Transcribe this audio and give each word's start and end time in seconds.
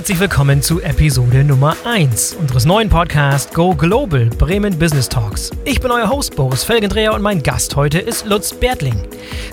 herzlich 0.00 0.18
willkommen 0.18 0.62
zu 0.62 0.80
Episode 0.80 1.44
Nummer 1.44 1.76
1 1.84 2.32
unseres 2.32 2.64
neuen 2.64 2.88
Podcasts 2.88 3.52
Go 3.52 3.74
Global 3.74 4.30
Bremen 4.38 4.78
Business 4.78 5.06
Talks. 5.06 5.50
Ich 5.66 5.78
bin 5.78 5.90
euer 5.90 6.08
Host 6.08 6.36
Boris 6.36 6.64
Felgendreher 6.64 7.12
und 7.12 7.20
mein 7.20 7.42
Gast 7.42 7.76
heute 7.76 7.98
ist 7.98 8.24
Lutz 8.24 8.54
Bertling, 8.54 8.98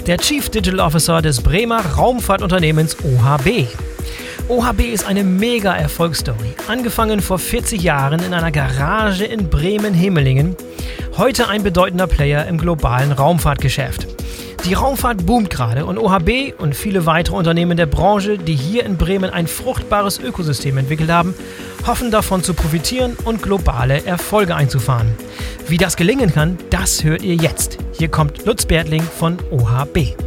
der 0.05 0.17
Chief 0.17 0.47
Digital 0.47 0.79
Officer 0.79 1.21
des 1.21 1.41
Bremer 1.41 1.81
Raumfahrtunternehmens 1.85 2.95
OHB. 3.03 3.67
OHB 4.47 4.79
ist 4.93 5.05
eine 5.05 5.25
mega 5.25 5.75
Erfolgsstory. 5.75 6.55
Angefangen 6.69 7.19
vor 7.19 7.39
40 7.39 7.81
Jahren 7.81 8.21
in 8.23 8.33
einer 8.33 8.53
Garage 8.53 9.25
in 9.25 9.49
Bremen-Hemelingen. 9.49 10.55
Heute 11.17 11.49
ein 11.49 11.61
bedeutender 11.61 12.07
Player 12.07 12.47
im 12.47 12.57
globalen 12.57 13.11
Raumfahrtgeschäft. 13.11 14.16
Die 14.67 14.73
Raumfahrt 14.73 15.25
boomt 15.25 15.49
gerade 15.49 15.85
und 15.85 15.97
OHB 15.97 16.53
und 16.57 16.75
viele 16.75 17.05
weitere 17.05 17.37
Unternehmen 17.37 17.77
der 17.77 17.85
Branche, 17.85 18.37
die 18.37 18.55
hier 18.55 18.85
in 18.85 18.97
Bremen 18.97 19.29
ein 19.29 19.47
fruchtbares 19.47 20.19
Ökosystem 20.19 20.77
entwickelt 20.77 21.09
haben, 21.09 21.33
hoffen 21.85 22.11
davon 22.11 22.43
zu 22.43 22.53
profitieren 22.53 23.15
und 23.23 23.41
globale 23.41 24.05
Erfolge 24.05 24.57
einzufahren. 24.57 25.15
Wie 25.69 25.77
das 25.77 25.95
gelingen 25.95 26.33
kann, 26.33 26.57
das 26.69 27.05
hört 27.05 27.21
ihr 27.21 27.35
jetzt. 27.35 27.77
Hier 27.93 28.09
kommt 28.09 28.45
Lutz 28.45 28.65
Bertling 28.65 29.03
von 29.03 29.37
OHB. 29.51 30.17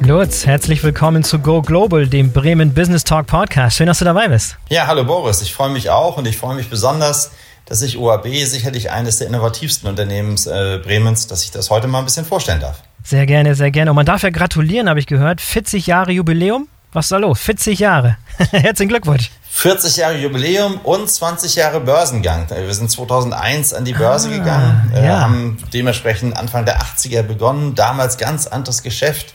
Lutz, 0.00 0.44
herzlich 0.44 0.84
willkommen 0.84 1.24
zu 1.24 1.38
Go 1.38 1.62
Global, 1.62 2.06
dem 2.06 2.30
Bremen 2.30 2.74
Business 2.74 3.04
Talk 3.04 3.26
Podcast. 3.26 3.78
Schön, 3.78 3.86
dass 3.86 4.00
du 4.00 4.04
dabei 4.04 4.28
bist. 4.28 4.58
Ja, 4.68 4.86
hallo 4.86 5.04
Boris. 5.04 5.40
Ich 5.40 5.54
freue 5.54 5.70
mich 5.70 5.88
auch 5.88 6.18
und 6.18 6.26
ich 6.26 6.36
freue 6.36 6.56
mich 6.56 6.68
besonders, 6.68 7.30
dass 7.72 7.80
ich 7.80 7.96
OAB 7.96 8.26
sicherlich 8.44 8.90
eines 8.90 9.16
der 9.16 9.28
innovativsten 9.28 9.88
Unternehmen 9.88 10.36
äh, 10.44 10.76
Bremens, 10.76 11.26
dass 11.26 11.42
ich 11.42 11.52
das 11.52 11.70
heute 11.70 11.88
mal 11.88 12.00
ein 12.00 12.04
bisschen 12.04 12.26
vorstellen 12.26 12.60
darf. 12.60 12.82
Sehr 13.02 13.24
gerne, 13.24 13.54
sehr 13.54 13.70
gerne. 13.70 13.92
Und 13.92 13.96
man 13.96 14.04
darf 14.04 14.22
ja 14.22 14.28
gratulieren, 14.28 14.90
habe 14.90 15.00
ich 15.00 15.06
gehört. 15.06 15.40
40 15.40 15.86
Jahre 15.86 16.12
Jubiläum. 16.12 16.68
Was 16.92 17.06
ist 17.06 17.12
da 17.12 17.16
los? 17.16 17.40
40 17.40 17.78
Jahre. 17.78 18.18
Herzlichen 18.50 18.90
Glückwunsch. 18.90 19.30
40 19.48 19.96
Jahre 19.96 20.18
Jubiläum 20.18 20.80
und 20.84 21.10
20 21.10 21.54
Jahre 21.54 21.80
Börsengang. 21.80 22.46
Wir 22.50 22.74
sind 22.74 22.90
2001 22.90 23.72
an 23.72 23.86
die 23.86 23.94
Börse 23.94 24.28
ah, 24.28 24.36
gegangen, 24.36 24.92
äh, 24.94 25.06
ja. 25.06 25.20
haben 25.22 25.56
dementsprechend 25.72 26.36
Anfang 26.36 26.66
der 26.66 26.78
80er 26.78 27.22
begonnen. 27.22 27.74
Damals 27.74 28.18
ganz 28.18 28.46
anderes 28.46 28.82
Geschäft. 28.82 29.32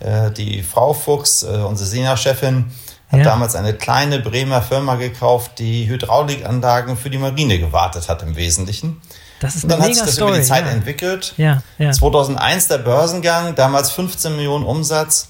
Äh, 0.00 0.30
die 0.32 0.62
Frau 0.62 0.92
Fuchs, 0.92 1.42
äh, 1.42 1.46
unsere 1.46 1.88
Senior-Chefin, 1.88 2.66
hat 3.08 3.20
ja. 3.20 3.24
damals 3.24 3.54
eine 3.54 3.74
kleine 3.74 4.18
Bremer 4.18 4.60
Firma 4.62 4.96
gekauft, 4.96 5.58
die 5.58 5.88
Hydraulikanlagen 5.88 6.96
für 6.96 7.10
die 7.10 7.18
Marine 7.18 7.58
gewartet 7.58 8.08
hat 8.08 8.22
im 8.22 8.36
Wesentlichen. 8.36 9.00
Das 9.40 9.54
ist 9.54 9.64
und 9.64 9.70
dann 9.70 9.80
hat 9.80 9.94
sich 9.94 10.02
das 10.02 10.14
Story, 10.14 10.32
über 10.32 10.40
die 10.40 10.46
Zeit 10.46 10.66
ja. 10.66 10.72
entwickelt. 10.72 11.34
Ja, 11.36 11.62
ja. 11.78 11.92
2001 11.92 12.68
der 12.68 12.78
Börsengang, 12.78 13.54
damals 13.54 13.90
15 13.92 14.36
Millionen 14.36 14.64
Umsatz. 14.64 15.28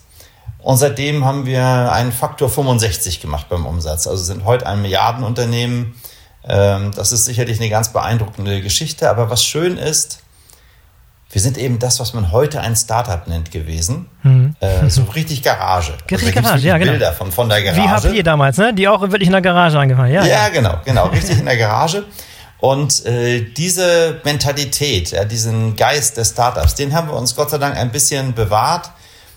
Und 0.58 0.76
seitdem 0.76 1.24
haben 1.24 1.46
wir 1.46 1.92
einen 1.92 2.10
Faktor 2.10 2.48
65 2.48 3.20
gemacht 3.20 3.48
beim 3.48 3.64
Umsatz. 3.64 4.06
Also 4.06 4.24
sind 4.24 4.44
heute 4.44 4.66
ein 4.66 4.82
Milliardenunternehmen. 4.82 5.94
Ähm, 6.44 6.90
das 6.96 7.12
ist 7.12 7.26
sicherlich 7.26 7.60
eine 7.60 7.68
ganz 7.68 7.92
beeindruckende 7.92 8.60
Geschichte. 8.60 9.08
Aber 9.08 9.30
was 9.30 9.44
schön 9.44 9.76
ist, 9.76 10.20
wir 11.30 11.40
sind 11.42 11.58
eben 11.58 11.78
das, 11.78 12.00
was 12.00 12.14
man 12.14 12.32
heute 12.32 12.60
ein 12.60 12.74
Startup 12.74 13.26
nennt 13.26 13.50
gewesen. 13.50 14.06
Mhm. 14.22 14.56
Äh, 14.60 14.88
so 14.88 15.02
richtig 15.02 15.42
Garage. 15.42 15.92
Richtig 16.10 16.36
also 16.36 16.48
Garage, 16.48 16.66
ja, 16.66 16.78
genau. 16.78 16.92
Bilder 16.92 17.12
von, 17.12 17.30
von 17.30 17.48
der 17.48 17.62
Garage. 17.62 17.82
Wie 17.82 17.88
habt 17.88 18.12
ihr 18.12 18.22
damals, 18.22 18.56
ne? 18.56 18.72
Die 18.72 18.88
auch 18.88 19.02
wirklich 19.02 19.26
in 19.26 19.32
der 19.32 19.42
Garage 19.42 19.78
angefangen, 19.78 20.12
ja. 20.12 20.24
Ja, 20.24 20.44
ja. 20.44 20.48
genau, 20.48 20.78
genau. 20.84 21.06
Richtig 21.12 21.38
in 21.38 21.44
der 21.44 21.58
Garage. 21.58 22.04
Und 22.60 23.04
äh, 23.06 23.42
diese 23.42 24.20
Mentalität, 24.24 25.10
ja, 25.12 25.24
diesen 25.24 25.76
Geist 25.76 26.16
des 26.16 26.30
Startups, 26.30 26.74
den 26.74 26.94
haben 26.94 27.08
wir 27.08 27.14
uns 27.14 27.36
Gott 27.36 27.50
sei 27.50 27.58
Dank 27.58 27.76
ein 27.76 27.92
bisschen 27.92 28.34
bewahrt, 28.34 28.90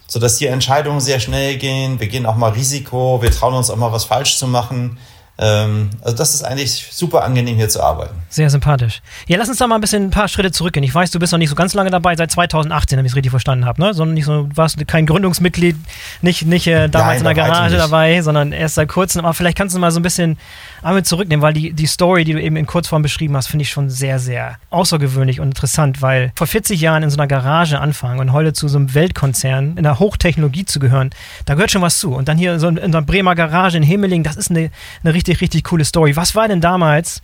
sodass 0.08 0.38
hier 0.38 0.52
Entscheidungen 0.52 1.02
sehr 1.02 1.20
schnell 1.20 1.58
gehen. 1.58 2.00
Wir 2.00 2.08
gehen 2.08 2.26
auch 2.26 2.36
mal 2.36 2.52
Risiko, 2.52 3.22
wir 3.22 3.32
trauen 3.32 3.54
uns 3.54 3.70
auch 3.70 3.76
mal 3.76 3.92
was 3.92 4.06
falsch 4.06 4.38
zu 4.38 4.48
machen. 4.48 4.98
Ähm, 5.44 5.90
also 6.02 6.16
das 6.16 6.36
ist 6.36 6.44
eigentlich 6.44 6.90
super 6.92 7.24
angenehm 7.24 7.56
hier 7.56 7.68
zu 7.68 7.82
arbeiten. 7.82 8.14
Sehr 8.30 8.52
sympathisch. 8.52 9.02
Ja, 9.28 9.40
lass 9.40 9.50
uns 9.50 9.58
da 9.58 9.66
mal 9.66 9.76
ein 9.76 9.82
bisschen 9.82 10.04
ein 10.04 10.10
paar 10.12 10.28
Schritte 10.28 10.52
zurückgehen. 10.52 10.84
Ich 10.84 10.94
weiß, 10.94 11.10
du 11.10 11.18
bist 11.18 11.32
noch 11.32 11.40
nicht 11.40 11.50
so 11.50 11.56
ganz 11.56 11.74
lange 11.74 11.90
dabei, 11.90 12.16
seit 12.16 12.30
2018, 12.30 13.00
wenn 13.00 13.06
ich 13.06 13.14
es 13.14 13.16
richtig 13.16 13.32
verstanden 13.32 13.66
habe, 13.66 13.82
ne? 13.82 13.96
Sondern 13.96 14.14
nicht 14.14 14.26
so, 14.26 14.44
du 14.44 14.56
warst 14.56 14.78
kein 14.88 15.08
Gründungsmitglied, 15.08 15.76
nicht, 16.22 16.46
nicht 16.46 16.68
äh, 16.68 16.88
damals 16.90 17.24
Nein, 17.24 17.32
in 17.32 17.36
der 17.36 17.48
Garage 17.48 17.78
dabei, 17.78 18.22
sondern 18.22 18.52
erst 18.52 18.76
seit 18.76 18.88
kurzem. 18.88 19.26
Aber 19.26 19.34
vielleicht 19.34 19.58
kannst 19.58 19.76
du 19.76 19.80
mal 19.80 19.90
so 19.90 20.00
ein 20.00 20.04
bisschen 20.04 20.38
einmal 20.82 21.04
zurücknehmen, 21.04 21.42
weil 21.42 21.54
die, 21.54 21.74
die 21.74 21.86
Story, 21.86 22.24
die 22.24 22.34
du 22.34 22.42
eben 22.42 22.56
in 22.56 22.66
Kurzform 22.66 23.02
beschrieben 23.02 23.36
hast, 23.36 23.48
finde 23.48 23.64
ich 23.64 23.70
schon 23.70 23.90
sehr, 23.90 24.20
sehr 24.20 24.58
außergewöhnlich 24.70 25.40
und 25.40 25.48
interessant, 25.48 26.02
weil 26.02 26.32
vor 26.36 26.48
40 26.48 26.80
Jahren 26.82 27.04
in 27.04 27.10
so 27.10 27.18
einer 27.18 27.28
Garage 27.28 27.80
anfangen 27.80 28.20
und 28.20 28.34
heute 28.34 28.54
zu 28.54 28.68
so 28.68 28.78
einem 28.78 28.94
Weltkonzern 28.94 29.78
in 29.78 29.84
der 29.84 30.00
Hochtechnologie 30.00 30.66
zu 30.66 30.80
gehören, 30.80 31.12
da 31.46 31.54
gehört 31.54 31.72
schon 31.72 31.82
was 31.82 32.00
zu. 32.00 32.14
Und 32.14 32.28
dann 32.28 32.38
hier 32.38 32.60
so 32.60 32.68
in 32.68 32.80
einer 32.80 33.02
Bremer 33.02 33.36
Garage 33.36 33.78
in 33.78 33.84
Himmeling, 33.84 34.24
das 34.24 34.38
ist 34.38 34.50
eine, 34.50 34.72
eine 35.04 35.14
richtig, 35.14 35.42
richtig 35.42 35.64
coole 35.64 35.86
Story. 35.86 36.16
Was 36.16 36.36
war 36.36 36.48
denn 36.48 36.62
damals, 36.62 37.22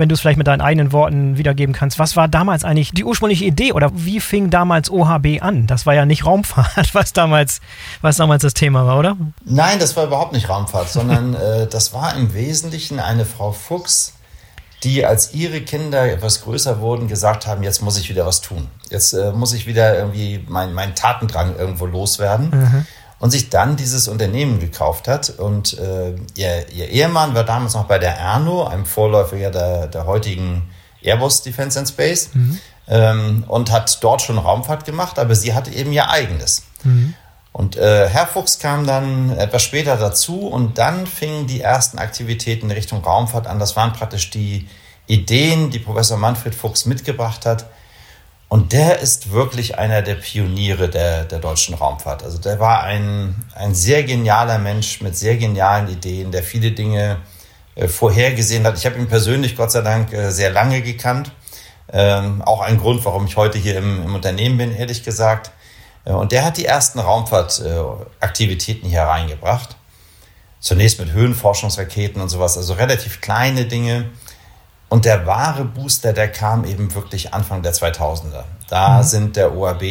wenn 0.00 0.08
du 0.08 0.14
es 0.14 0.20
vielleicht 0.20 0.38
mit 0.38 0.46
deinen 0.46 0.62
eigenen 0.62 0.92
Worten 0.92 1.38
wiedergeben 1.38 1.74
kannst, 1.74 1.98
was 1.98 2.16
war 2.16 2.26
damals 2.26 2.64
eigentlich 2.64 2.90
die 2.92 3.04
ursprüngliche 3.04 3.44
Idee 3.44 3.72
oder 3.72 3.90
wie 3.94 4.18
fing 4.18 4.50
damals 4.50 4.90
OHB 4.90 5.42
an? 5.42 5.66
Das 5.66 5.86
war 5.86 5.94
ja 5.94 6.06
nicht 6.06 6.26
Raumfahrt, 6.26 6.94
was 6.94 7.12
damals, 7.12 7.60
was 8.00 8.16
damals 8.16 8.42
das 8.42 8.54
Thema 8.54 8.86
war, 8.86 8.98
oder? 8.98 9.16
Nein, 9.44 9.78
das 9.78 9.96
war 9.96 10.04
überhaupt 10.04 10.32
nicht 10.32 10.48
Raumfahrt, 10.48 10.88
sondern 10.88 11.34
äh, 11.40 11.66
das 11.68 11.92
war 11.92 12.16
im 12.16 12.34
Wesentlichen 12.34 12.98
eine 12.98 13.24
Frau 13.24 13.52
Fuchs, 13.52 14.14
die 14.82 15.04
als 15.04 15.34
ihre 15.34 15.60
Kinder 15.60 16.10
etwas 16.10 16.40
größer 16.40 16.80
wurden, 16.80 17.06
gesagt 17.06 17.46
haben, 17.46 17.62
jetzt 17.62 17.82
muss 17.82 17.98
ich 17.98 18.08
wieder 18.08 18.24
was 18.24 18.40
tun. 18.40 18.68
Jetzt 18.88 19.12
äh, 19.12 19.30
muss 19.32 19.52
ich 19.52 19.66
wieder 19.66 19.96
irgendwie 19.96 20.42
meinen 20.48 20.72
mein 20.72 20.94
Tatendrang 20.94 21.56
irgendwo 21.56 21.86
loswerden. 21.86 22.50
Mhm 22.50 22.86
und 23.20 23.30
sich 23.30 23.50
dann 23.50 23.76
dieses 23.76 24.08
Unternehmen 24.08 24.58
gekauft 24.58 25.06
hat. 25.06 25.30
Und 25.30 25.78
äh, 25.78 26.14
ihr, 26.34 26.68
ihr, 26.70 26.88
Ehemann 26.88 27.34
war 27.34 27.44
damals 27.44 27.74
noch 27.74 27.84
bei 27.84 27.98
der 27.98 28.16
Erno, 28.16 28.64
einem 28.64 28.86
Vorläufer 28.86 29.36
der, 29.36 29.86
der 29.86 30.06
heutigen 30.06 30.70
Airbus 31.02 31.42
Defense 31.42 31.78
and 31.78 31.88
Space, 31.88 32.30
mhm. 32.32 32.58
ähm, 32.88 33.44
und 33.46 33.70
hat 33.70 34.02
dort 34.02 34.22
schon 34.22 34.38
Raumfahrt 34.38 34.84
gemacht, 34.84 35.18
aber 35.18 35.34
sie 35.34 35.54
hatte 35.54 35.70
eben 35.70 35.92
ihr 35.92 36.08
eigenes. 36.08 36.64
Mhm. 36.82 37.14
Und 37.52 37.76
äh, 37.76 38.08
Herr 38.08 38.26
Fuchs 38.26 38.58
kam 38.58 38.86
dann 38.86 39.36
etwas 39.36 39.62
später 39.62 39.96
dazu 39.96 40.46
und 40.46 40.78
dann 40.78 41.06
fingen 41.06 41.46
die 41.46 41.60
ersten 41.60 41.98
Aktivitäten 41.98 42.66
in 42.66 42.76
Richtung 42.76 43.02
Raumfahrt 43.04 43.46
an. 43.46 43.58
Das 43.58 43.76
waren 43.76 43.92
praktisch 43.92 44.30
die 44.30 44.68
Ideen, 45.06 45.70
die 45.70 45.80
Professor 45.80 46.16
Manfred 46.16 46.54
Fuchs 46.54 46.86
mitgebracht 46.86 47.44
hat, 47.44 47.66
und 48.50 48.72
der 48.72 48.98
ist 48.98 49.30
wirklich 49.30 49.78
einer 49.78 50.02
der 50.02 50.16
Pioniere 50.16 50.88
der, 50.88 51.24
der 51.24 51.38
deutschen 51.38 51.76
Raumfahrt. 51.76 52.24
Also 52.24 52.38
der 52.38 52.58
war 52.58 52.82
ein, 52.82 53.36
ein 53.54 53.76
sehr 53.76 54.02
genialer 54.02 54.58
Mensch 54.58 55.00
mit 55.00 55.16
sehr 55.16 55.36
genialen 55.36 55.88
Ideen, 55.88 56.32
der 56.32 56.42
viele 56.42 56.72
Dinge 56.72 57.18
äh, 57.76 57.86
vorhergesehen 57.86 58.66
hat. 58.66 58.76
Ich 58.76 58.84
habe 58.86 58.98
ihn 58.98 59.06
persönlich, 59.06 59.56
Gott 59.56 59.70
sei 59.70 59.82
Dank, 59.82 60.12
äh, 60.12 60.32
sehr 60.32 60.50
lange 60.50 60.82
gekannt. 60.82 61.30
Ähm, 61.92 62.42
auch 62.42 62.60
ein 62.60 62.78
Grund, 62.78 63.04
warum 63.04 63.26
ich 63.26 63.36
heute 63.36 63.56
hier 63.56 63.78
im, 63.78 64.02
im 64.02 64.16
Unternehmen 64.16 64.58
bin, 64.58 64.74
ehrlich 64.74 65.04
gesagt. 65.04 65.52
Äh, 66.04 66.10
und 66.10 66.32
der 66.32 66.44
hat 66.44 66.56
die 66.56 66.64
ersten 66.64 66.98
Raumfahrtaktivitäten 66.98 68.88
hier 68.88 69.02
reingebracht. 69.02 69.76
Zunächst 70.58 70.98
mit 70.98 71.12
Höhenforschungsraketen 71.12 72.20
und 72.20 72.28
sowas, 72.28 72.56
also 72.56 72.72
relativ 72.72 73.20
kleine 73.20 73.66
Dinge. 73.66 74.10
Und 74.90 75.04
der 75.04 75.24
wahre 75.24 75.64
Booster, 75.64 76.12
der 76.12 76.30
kam 76.30 76.64
eben 76.64 76.94
wirklich 76.94 77.32
Anfang 77.32 77.62
der 77.62 77.72
2000er. 77.72 78.42
Da 78.68 78.98
mhm. 78.98 79.02
sind 79.04 79.36
der 79.36 79.56
OAB 79.56 79.82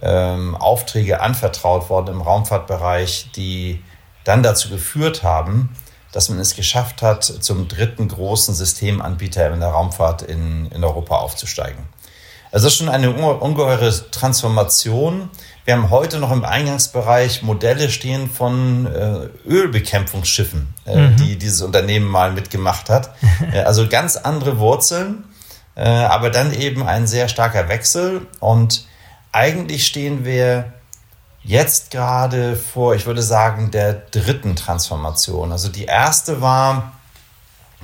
ähm, 0.00 0.54
Aufträge 0.54 1.20
anvertraut 1.20 1.90
worden 1.90 2.14
im 2.14 2.22
Raumfahrtbereich, 2.22 3.30
die 3.34 3.82
dann 4.22 4.42
dazu 4.42 4.70
geführt 4.70 5.24
haben, 5.24 5.76
dass 6.12 6.28
man 6.28 6.38
es 6.38 6.54
geschafft 6.54 7.02
hat, 7.02 7.24
zum 7.24 7.66
dritten 7.66 8.06
großen 8.06 8.54
Systemanbieter 8.54 9.52
in 9.52 9.58
der 9.58 9.70
Raumfahrt 9.70 10.22
in, 10.22 10.66
in 10.66 10.84
Europa 10.84 11.16
aufzusteigen. 11.16 11.82
Also 12.52 12.66
das 12.66 12.74
ist 12.74 12.78
schon 12.78 12.88
eine 12.88 13.10
ungeheure 13.10 13.92
Transformation. 14.12 15.28
Wir 15.64 15.74
haben 15.74 15.88
heute 15.88 16.18
noch 16.18 16.30
im 16.30 16.44
Eingangsbereich 16.44 17.42
Modelle 17.42 17.88
stehen 17.90 18.28
von 18.28 18.86
äh, 18.86 19.28
Ölbekämpfungsschiffen, 19.48 20.74
äh, 20.84 20.96
mhm. 20.96 21.16
die 21.16 21.38
dieses 21.38 21.62
Unternehmen 21.62 22.06
mal 22.06 22.32
mitgemacht 22.32 22.90
hat. 22.90 23.14
äh, 23.52 23.60
also 23.60 23.88
ganz 23.88 24.16
andere 24.16 24.58
Wurzeln, 24.58 25.24
äh, 25.74 25.88
aber 25.88 26.28
dann 26.28 26.52
eben 26.52 26.86
ein 26.86 27.06
sehr 27.06 27.28
starker 27.28 27.68
Wechsel. 27.70 28.26
Und 28.40 28.86
eigentlich 29.32 29.86
stehen 29.86 30.26
wir 30.26 30.74
jetzt 31.42 31.90
gerade 31.90 32.56
vor, 32.56 32.94
ich 32.94 33.06
würde 33.06 33.22
sagen, 33.22 33.70
der 33.70 33.94
dritten 33.94 34.56
Transformation. 34.56 35.50
Also 35.50 35.68
die 35.68 35.84
erste 35.86 36.42
war, 36.42 36.92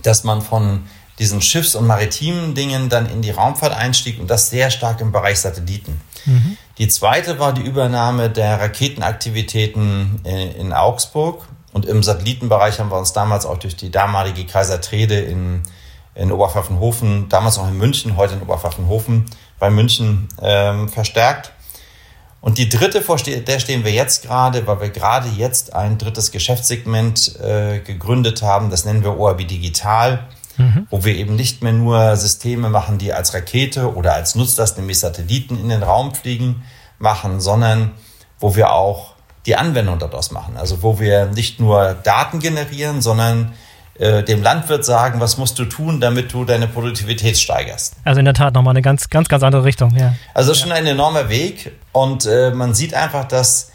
dass 0.03 0.23
man 0.23 0.43
von 0.43 0.87
diesen 1.19 1.43
Schiffs- 1.43 1.75
und 1.75 1.87
maritimen 1.87 2.55
Dingen 2.55 2.89
dann 2.89 3.07
in 3.07 3.21
die 3.21 3.31
Raumfahrt 3.31 3.75
einstieg 3.75 4.19
und 4.19 4.31
das 4.31 4.49
sehr 4.49 4.71
stark 4.71 5.03
im 5.03 5.13
Bereich 5.13 5.41
Satelliten. 5.41 6.01
Mhm. 6.25 6.57
Die 6.81 6.89
zweite 6.89 7.39
war 7.39 7.53
die 7.53 7.61
Übernahme 7.61 8.31
der 8.31 8.59
Raketenaktivitäten 8.59 10.19
in, 10.25 10.53
in, 10.53 10.73
Augsburg 10.73 11.47
und 11.75 11.85
im 11.85 12.03
Satellitenbereich 12.03 12.81
haben 12.81 12.91
wir 12.91 12.97
uns 12.97 13.13
damals 13.13 13.45
auch 13.45 13.59
durch 13.59 13.77
die 13.77 13.91
damalige 13.91 14.47
Kaiser 14.47 14.81
Trede 14.81 15.21
in, 15.21 15.63
in 16.15 16.33
Oberpfaffenhofen, 16.33 17.29
damals 17.29 17.59
noch 17.59 17.69
in 17.69 17.77
München, 17.77 18.17
heute 18.17 18.33
in 18.33 18.41
Oberpfaffenhofen 18.41 19.27
bei 19.59 19.69
München 19.69 20.29
ähm, 20.41 20.89
verstärkt. 20.89 21.53
Und 22.41 22.57
die 22.57 22.71
dritte, 22.71 23.03
vor 23.03 23.19
der 23.19 23.61
stehen 23.61 23.85
wir 23.85 23.93
jetzt 23.93 24.23
gerade, 24.23 24.67
weil 24.67 24.81
wir 24.81 24.89
gerade 24.89 25.29
jetzt 25.29 25.75
ein 25.75 25.99
drittes 25.99 26.33
Geschäftssegment 26.33 27.39
äh, 27.41 27.81
gegründet 27.81 28.41
haben. 28.41 28.71
Das 28.71 28.87
nennen 28.87 29.05
wir 29.05 29.21
OAB 29.21 29.47
Digital, 29.47 30.27
mhm. 30.61 30.87
wo 30.91 31.05
wir 31.05 31.15
eben 31.17 31.37
nicht 31.37 31.63
mehr 31.63 31.73
nur 31.73 32.17
Systeme 32.17 32.69
machen, 32.69 32.99
die 32.99 33.13
als 33.13 33.35
Rakete 33.35 33.95
oder 33.95 34.15
als 34.15 34.35
Nutzlast, 34.35 34.79
nämlich 34.79 34.99
Satelliten 34.99 35.59
in 35.59 35.69
den 35.69 35.83
Raum 35.83 36.15
fliegen, 36.15 36.63
machen, 36.99 37.41
sondern 37.41 37.93
wo 38.39 38.55
wir 38.57 38.73
auch 38.73 39.15
die 39.47 39.57
Anwendung 39.57 39.99
daraus 39.99 40.31
machen. 40.31 40.57
Also 40.57 40.83
wo 40.83 41.01
wir 41.01 41.27
nicht 41.27 41.61
nur 41.61 41.95
Daten 41.95 42.41
generieren, 42.41 43.01
sondern 43.01 43.53
äh, 44.01 44.23
dem 44.23 44.43
Landwirt 44.43 44.85
sagen, 44.85 45.21
was 45.21 45.37
musst 45.37 45.59
du 45.59 45.65
tun, 45.65 46.01
damit 46.01 46.33
du 46.33 46.45
deine 46.45 46.67
Produktivität 46.67 47.37
steigerst. 47.39 47.97
Also 48.05 48.19
in 48.19 48.25
der 48.25 48.35
Tat 48.35 48.55
nochmal 48.55 48.73
eine 48.73 48.83
ganz, 48.83 49.11
ganz, 49.11 49.29
ganz 49.29 49.43
andere 49.43 49.65
Richtung, 49.65 49.95
ja. 49.97 50.15
Also 50.35 50.55
schon 50.55 50.73
ein 50.73 50.87
enormer 50.87 51.29
Weg 51.29 51.73
und 51.93 52.27
äh, 52.27 52.51
man 52.51 52.75
sieht 52.75 52.95
einfach, 52.95 53.27
dass 53.27 53.73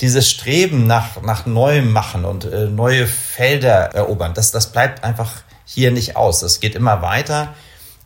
dieses 0.00 0.30
Streben 0.30 0.86
nach, 0.86 1.22
nach 1.22 1.46
neuem 1.46 1.92
Machen 1.92 2.24
und 2.24 2.44
äh, 2.44 2.66
neue 2.66 3.06
Felder 3.06 3.94
erobern, 3.94 4.34
das, 4.34 4.50
das 4.50 4.72
bleibt 4.72 5.04
einfach 5.04 5.30
hier 5.64 5.90
nicht 5.90 6.16
aus. 6.16 6.42
Es 6.42 6.60
geht 6.60 6.74
immer 6.74 7.02
weiter. 7.02 7.54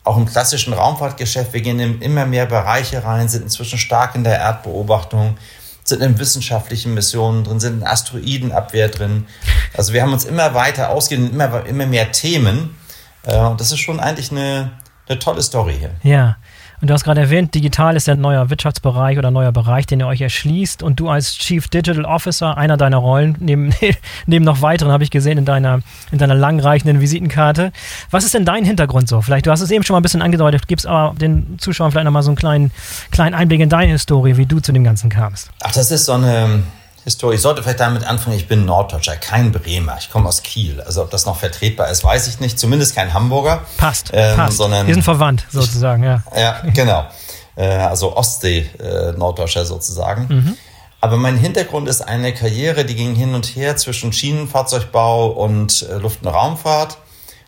Auch 0.03 0.17
im 0.17 0.25
klassischen 0.25 0.73
Raumfahrtgeschäft, 0.73 1.51
wir 1.53 1.61
gehen 1.61 1.79
in 1.79 2.01
immer 2.01 2.25
mehr 2.25 2.45
Bereiche 2.45 3.03
rein, 3.03 3.27
sind 3.27 3.43
inzwischen 3.43 3.77
stark 3.77 4.15
in 4.15 4.23
der 4.23 4.39
Erdbeobachtung, 4.39 5.37
sind 5.83 6.01
in 6.01 6.17
wissenschaftlichen 6.17 6.93
Missionen 6.93 7.43
drin, 7.43 7.59
sind 7.59 7.81
in 7.81 7.87
Asteroidenabwehr 7.87 8.87
drin. 8.87 9.27
Also 9.75 9.93
wir 9.93 10.01
haben 10.01 10.13
uns 10.13 10.23
immer 10.23 10.53
weiter 10.53 10.89
ausgehend, 10.89 11.33
immer, 11.33 11.65
immer 11.65 11.85
mehr 11.85 12.11
Themen. 12.11 12.77
Äh, 13.23 13.37
und 13.37 13.59
das 13.59 13.71
ist 13.71 13.79
schon 13.79 13.99
eigentlich 13.99 14.31
eine, 14.31 14.71
eine 15.07 15.19
tolle 15.19 15.41
Story 15.41 15.77
hier. 15.77 15.91
Ja. 16.03 16.37
Und 16.79 16.89
du 16.89 16.93
hast 16.93 17.03
gerade 17.03 17.21
erwähnt, 17.21 17.55
digital 17.55 17.95
ist 17.95 18.07
ein 18.07 18.21
neuer 18.21 18.51
Wirtschaftsbereich 18.51 19.17
oder 19.17 19.31
neuer 19.31 19.51
Bereich, 19.51 19.87
den 19.87 19.99
ihr 19.99 20.07
euch 20.07 20.21
erschließt. 20.21 20.83
Und 20.83 20.99
du 20.99 21.09
als 21.09 21.35
Chief 21.37 21.67
Digital 21.67 22.05
Officer, 22.05 22.55
einer 22.55 22.77
deiner 22.77 22.97
Rollen, 22.97 23.35
neben, 23.39 23.73
neben 24.27 24.45
noch 24.45 24.61
weiteren, 24.61 24.91
habe 24.91 25.03
ich 25.03 25.09
gesehen 25.09 25.39
in 25.39 25.45
deiner, 25.45 25.81
in 26.11 26.19
deiner 26.19 26.35
langreichenden 26.35 27.01
Visitenkarte. 27.01 27.71
Was 28.11 28.23
ist 28.25 28.35
denn 28.35 28.45
dein 28.45 28.63
Hintergrund 28.63 29.09
so? 29.09 29.21
Vielleicht, 29.21 29.47
du 29.47 29.51
hast 29.51 29.61
es 29.61 29.71
eben 29.71 29.83
schon 29.83 29.95
mal 29.95 30.01
ein 30.01 30.03
bisschen 30.03 30.21
angedeutet, 30.21 30.67
gibst 30.67 30.85
aber 30.85 31.15
den 31.15 31.57
Zuschauern 31.57 31.91
vielleicht 31.91 32.05
nochmal 32.05 32.23
so 32.23 32.29
einen 32.29 32.37
kleinen, 32.37 32.71
kleinen 33.09 33.33
Einblick 33.33 33.59
in 33.59 33.69
deine 33.69 33.93
Historie, 33.93 34.37
wie 34.37 34.45
du 34.45 34.59
zu 34.59 34.71
dem 34.71 34.83
Ganzen 34.83 35.09
kamst. 35.09 35.49
Ach, 35.63 35.71
das 35.71 35.89
ist 35.89 36.05
so 36.05 36.13
eine 36.13 36.61
Historie. 37.07 37.35
Ich 37.35 37.41
sollte 37.41 37.63
vielleicht 37.63 37.79
damit 37.79 38.03
anfangen, 38.03 38.35
ich 38.35 38.49
bin 38.49 38.65
Norddeutscher, 38.65 39.15
kein 39.15 39.53
Bremer. 39.53 39.95
Ich 39.97 40.11
komme 40.11 40.27
aus 40.27 40.43
Kiel. 40.43 40.81
Also 40.81 41.03
ob 41.03 41.09
das 41.09 41.25
noch 41.25 41.37
vertretbar 41.37 41.89
ist, 41.89 42.03
weiß 42.03 42.27
ich 42.27 42.41
nicht. 42.41 42.59
Zumindest 42.59 42.95
kein 42.95 43.13
Hamburger. 43.13 43.61
Passt, 43.77 44.11
ähm, 44.11 44.35
passt. 44.35 44.57
Sondern, 44.57 44.87
Wir 44.87 44.93
sind 44.93 45.03
verwandt, 45.03 45.45
sozusagen, 45.49 46.03
ja. 46.03 46.21
Ja, 46.37 46.61
genau. 46.73 47.07
Äh, 47.55 47.67
also 47.67 48.13
Ostsee-Norddeutscher 48.17 49.61
äh, 49.61 49.65
sozusagen. 49.65 50.27
Mhm. 50.27 50.57
Aber 50.99 51.15
mein 51.15 51.37
Hintergrund 51.37 51.87
ist 51.87 52.01
eine 52.01 52.33
Karriere, 52.33 52.83
die 52.83 52.95
ging 52.95 53.15
hin 53.15 53.35
und 53.35 53.45
her 53.55 53.77
zwischen 53.77 54.11
Schienenfahrzeugbau 54.11 55.27
und 55.27 55.87
äh, 55.89 55.99
Luft- 55.99 56.23
und 56.23 56.27
Raumfahrt. 56.27 56.97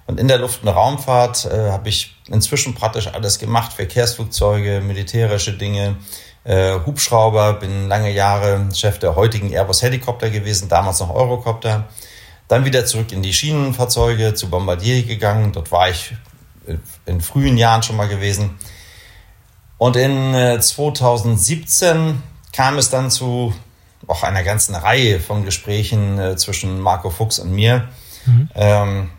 Und 0.07 0.21
in 0.21 0.29
der 0.29 0.38
Luft- 0.38 0.63
und 0.63 0.69
Raumfahrt 0.69 1.50
äh, 1.51 1.71
habe 1.71 1.89
ich 1.89 2.15
inzwischen 2.29 2.75
praktisch 2.75 3.07
alles 3.07 3.39
gemacht, 3.39 3.73
Verkehrsflugzeuge, 3.73 4.79
militärische 4.79 5.51
Dinge, 5.51 5.97
Hubschrauber, 6.45 7.53
bin 7.53 7.88
lange 7.88 8.12
Jahre 8.12 8.68
Chef 8.74 8.97
der 8.97 9.15
heutigen 9.15 9.51
Airbus 9.51 9.81
Helikopter 9.81 10.30
gewesen, 10.30 10.69
damals 10.69 11.00
noch 11.00 11.13
Eurocopter. 11.13 11.88
Dann 12.47 12.65
wieder 12.65 12.86
zurück 12.86 13.12
in 13.12 13.21
die 13.21 13.33
Schienenfahrzeuge 13.33 14.33
zu 14.33 14.50
Bombardier 14.50 15.03
gegangen. 15.03 15.51
Dort 15.51 15.71
war 15.71 15.89
ich 15.89 16.15
in 17.06 17.21
frühen 17.21 17.57
Jahren 17.57 17.83
schon 17.83 17.97
mal 17.97 18.07
gewesen. 18.07 18.57
Und 19.77 19.95
in 19.95 20.33
äh, 20.33 20.59
2017 20.59 22.21
kam 22.51 22.77
es 22.77 22.89
dann 22.89 23.12
zu 23.12 23.53
auch 24.07 24.24
einer 24.24 24.44
ganzen 24.44 24.75
Reihe 24.75 25.19
von 25.19 25.45
Gesprächen 25.45 26.19
äh, 26.19 26.35
zwischen 26.35 26.80
Marco 26.80 27.09
Fuchs 27.09 27.39
und 27.39 27.51
mir, 27.51 27.89
mhm. 28.25 28.50
ähm, 28.56 29.09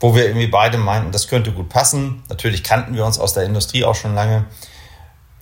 wo 0.00 0.14
wir 0.14 0.26
irgendwie 0.26 0.48
beide 0.48 0.78
meinten, 0.78 1.12
das 1.12 1.28
könnte 1.28 1.52
gut 1.52 1.68
passen. 1.68 2.22
Natürlich 2.28 2.62
kannten 2.62 2.94
wir 2.94 3.04
uns 3.04 3.18
aus 3.18 3.34
der 3.34 3.44
Industrie 3.44 3.84
auch 3.84 3.94
schon 3.94 4.14
lange. 4.14 4.44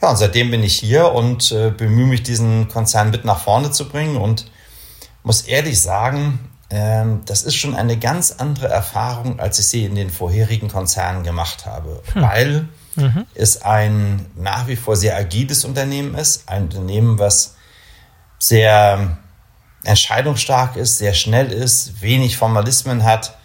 Ja, 0.04 0.10
und 0.10 0.18
seitdem 0.18 0.50
bin 0.50 0.62
ich 0.62 0.78
hier 0.78 1.12
und 1.12 1.50
äh, 1.50 1.70
bemühe 1.70 2.04
mich, 2.04 2.22
diesen 2.22 2.68
Konzern 2.68 3.10
mit 3.10 3.24
nach 3.24 3.38
vorne 3.38 3.70
zu 3.70 3.88
bringen 3.88 4.18
und 4.18 4.50
muss 5.22 5.40
ehrlich 5.40 5.80
sagen, 5.80 6.50
äh, 6.68 7.06
das 7.24 7.42
ist 7.42 7.54
schon 7.54 7.74
eine 7.74 7.98
ganz 7.98 8.32
andere 8.32 8.68
Erfahrung, 8.68 9.40
als 9.40 9.58
ich 9.58 9.66
sie 9.68 9.86
in 9.86 9.94
den 9.94 10.10
vorherigen 10.10 10.68
Konzernen 10.68 11.22
gemacht 11.22 11.64
habe, 11.64 12.02
hm. 12.12 12.22
weil 12.22 12.68
mhm. 12.96 13.24
es 13.34 13.62
ein 13.62 14.26
nach 14.36 14.66
wie 14.66 14.76
vor 14.76 14.94
sehr 14.94 15.16
agiles 15.16 15.64
Unternehmen 15.64 16.14
ist, 16.14 16.50
ein 16.50 16.64
Unternehmen, 16.64 17.18
was 17.18 17.54
sehr 18.38 19.16
entscheidungsstark 19.84 20.76
ist, 20.76 20.98
sehr 20.98 21.14
schnell 21.14 21.50
ist, 21.50 22.02
wenig 22.02 22.36
Formalismen 22.36 23.04
hat. 23.04 23.38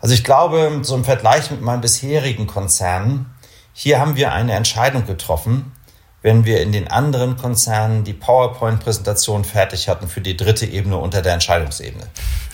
Also 0.00 0.14
ich 0.14 0.24
glaube, 0.24 0.80
so 0.80 0.94
im 0.96 1.04
Vergleich 1.04 1.50
mit 1.50 1.60
meinen 1.60 1.82
bisherigen 1.82 2.46
Konzernen, 2.46 3.33
hier 3.74 4.00
haben 4.00 4.16
wir 4.16 4.32
eine 4.32 4.52
Entscheidung 4.52 5.04
getroffen, 5.04 5.72
wenn 6.22 6.46
wir 6.46 6.62
in 6.62 6.72
den 6.72 6.88
anderen 6.88 7.36
Konzernen 7.36 8.04
die 8.04 8.14
PowerPoint-Präsentation 8.14 9.44
fertig 9.44 9.88
hatten 9.88 10.08
für 10.08 10.22
die 10.22 10.36
dritte 10.38 10.64
Ebene 10.64 10.96
unter 10.96 11.20
der 11.20 11.34
Entscheidungsebene. 11.34 12.06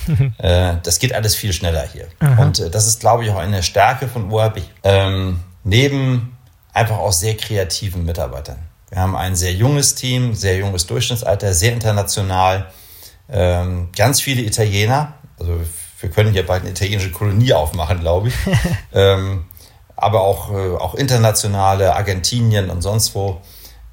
äh, 0.39 0.75
das 0.83 0.99
geht 0.99 1.15
alles 1.15 1.37
viel 1.37 1.53
schneller 1.53 1.87
hier. 1.87 2.09
Aha. 2.19 2.43
Und 2.43 2.59
äh, 2.59 2.71
das 2.71 2.89
ist, 2.89 3.01
glaube 3.01 3.25
ich, 3.25 3.31
auch 3.31 3.39
eine 3.39 3.63
Stärke 3.63 4.09
von 4.09 4.33
OAB. 4.33 4.61
Ähm, 4.83 5.41
neben 5.63 6.37
einfach 6.73 6.99
auch 6.99 7.13
sehr 7.13 7.37
kreativen 7.37 8.05
Mitarbeitern. 8.05 8.59
Wir 8.89 8.99
haben 8.99 9.15
ein 9.15 9.37
sehr 9.37 9.53
junges 9.53 9.95
Team, 9.95 10.35
sehr 10.35 10.57
junges 10.57 10.87
Durchschnittsalter, 10.87 11.55
sehr 11.55 11.73
international, 11.73 12.67
ähm, 13.29 13.91
ganz 13.95 14.21
viele 14.21 14.43
Italiener. 14.43 15.15
Also 15.39 15.61
wir 16.01 16.11
können 16.11 16.33
hier 16.33 16.45
bald 16.45 16.63
eine 16.63 16.71
italienische 16.71 17.13
Kolonie 17.13 17.53
aufmachen, 17.53 18.01
glaube 18.01 18.29
ich. 18.29 18.35
ähm, 18.95 19.45
aber 20.01 20.21
auch, 20.23 20.53
äh, 20.53 20.77
auch 20.77 20.95
internationale, 20.95 21.95
Argentinien 21.95 22.71
und 22.71 22.83
sonst 22.83 23.15
wo. 23.15 23.41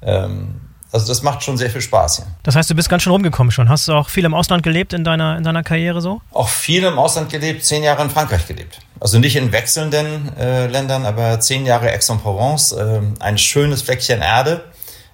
Ähm, 0.02 0.60
also 0.90 1.06
das 1.08 1.22
macht 1.22 1.42
schon 1.42 1.58
sehr 1.58 1.68
viel 1.68 1.82
Spaß 1.82 2.16
hier. 2.16 2.26
Das 2.42 2.56
heißt, 2.56 2.70
du 2.70 2.74
bist 2.74 2.88
ganz 2.88 3.02
schön 3.02 3.12
rumgekommen 3.12 3.50
schon. 3.50 3.68
Hast 3.68 3.88
du 3.88 3.92
auch 3.92 4.08
viel 4.08 4.24
im 4.24 4.32
Ausland 4.32 4.62
gelebt 4.62 4.94
in 4.94 5.04
deiner, 5.04 5.36
in 5.36 5.44
deiner 5.44 5.62
Karriere 5.62 6.00
so? 6.00 6.22
Auch 6.32 6.48
viel 6.48 6.82
im 6.82 6.98
Ausland 6.98 7.30
gelebt, 7.30 7.62
zehn 7.64 7.82
Jahre 7.82 8.02
in 8.02 8.10
Frankreich 8.10 8.46
gelebt. 8.46 8.80
Also 8.98 9.18
nicht 9.18 9.36
in 9.36 9.52
wechselnden 9.52 10.34
äh, 10.38 10.66
Ländern, 10.66 11.04
aber 11.04 11.40
zehn 11.40 11.66
Jahre 11.66 11.90
Aix-en-Provence, 11.90 12.72
äh, 12.72 13.00
ein 13.20 13.36
schönes 13.36 13.82
Fleckchen 13.82 14.22
Erde, 14.22 14.64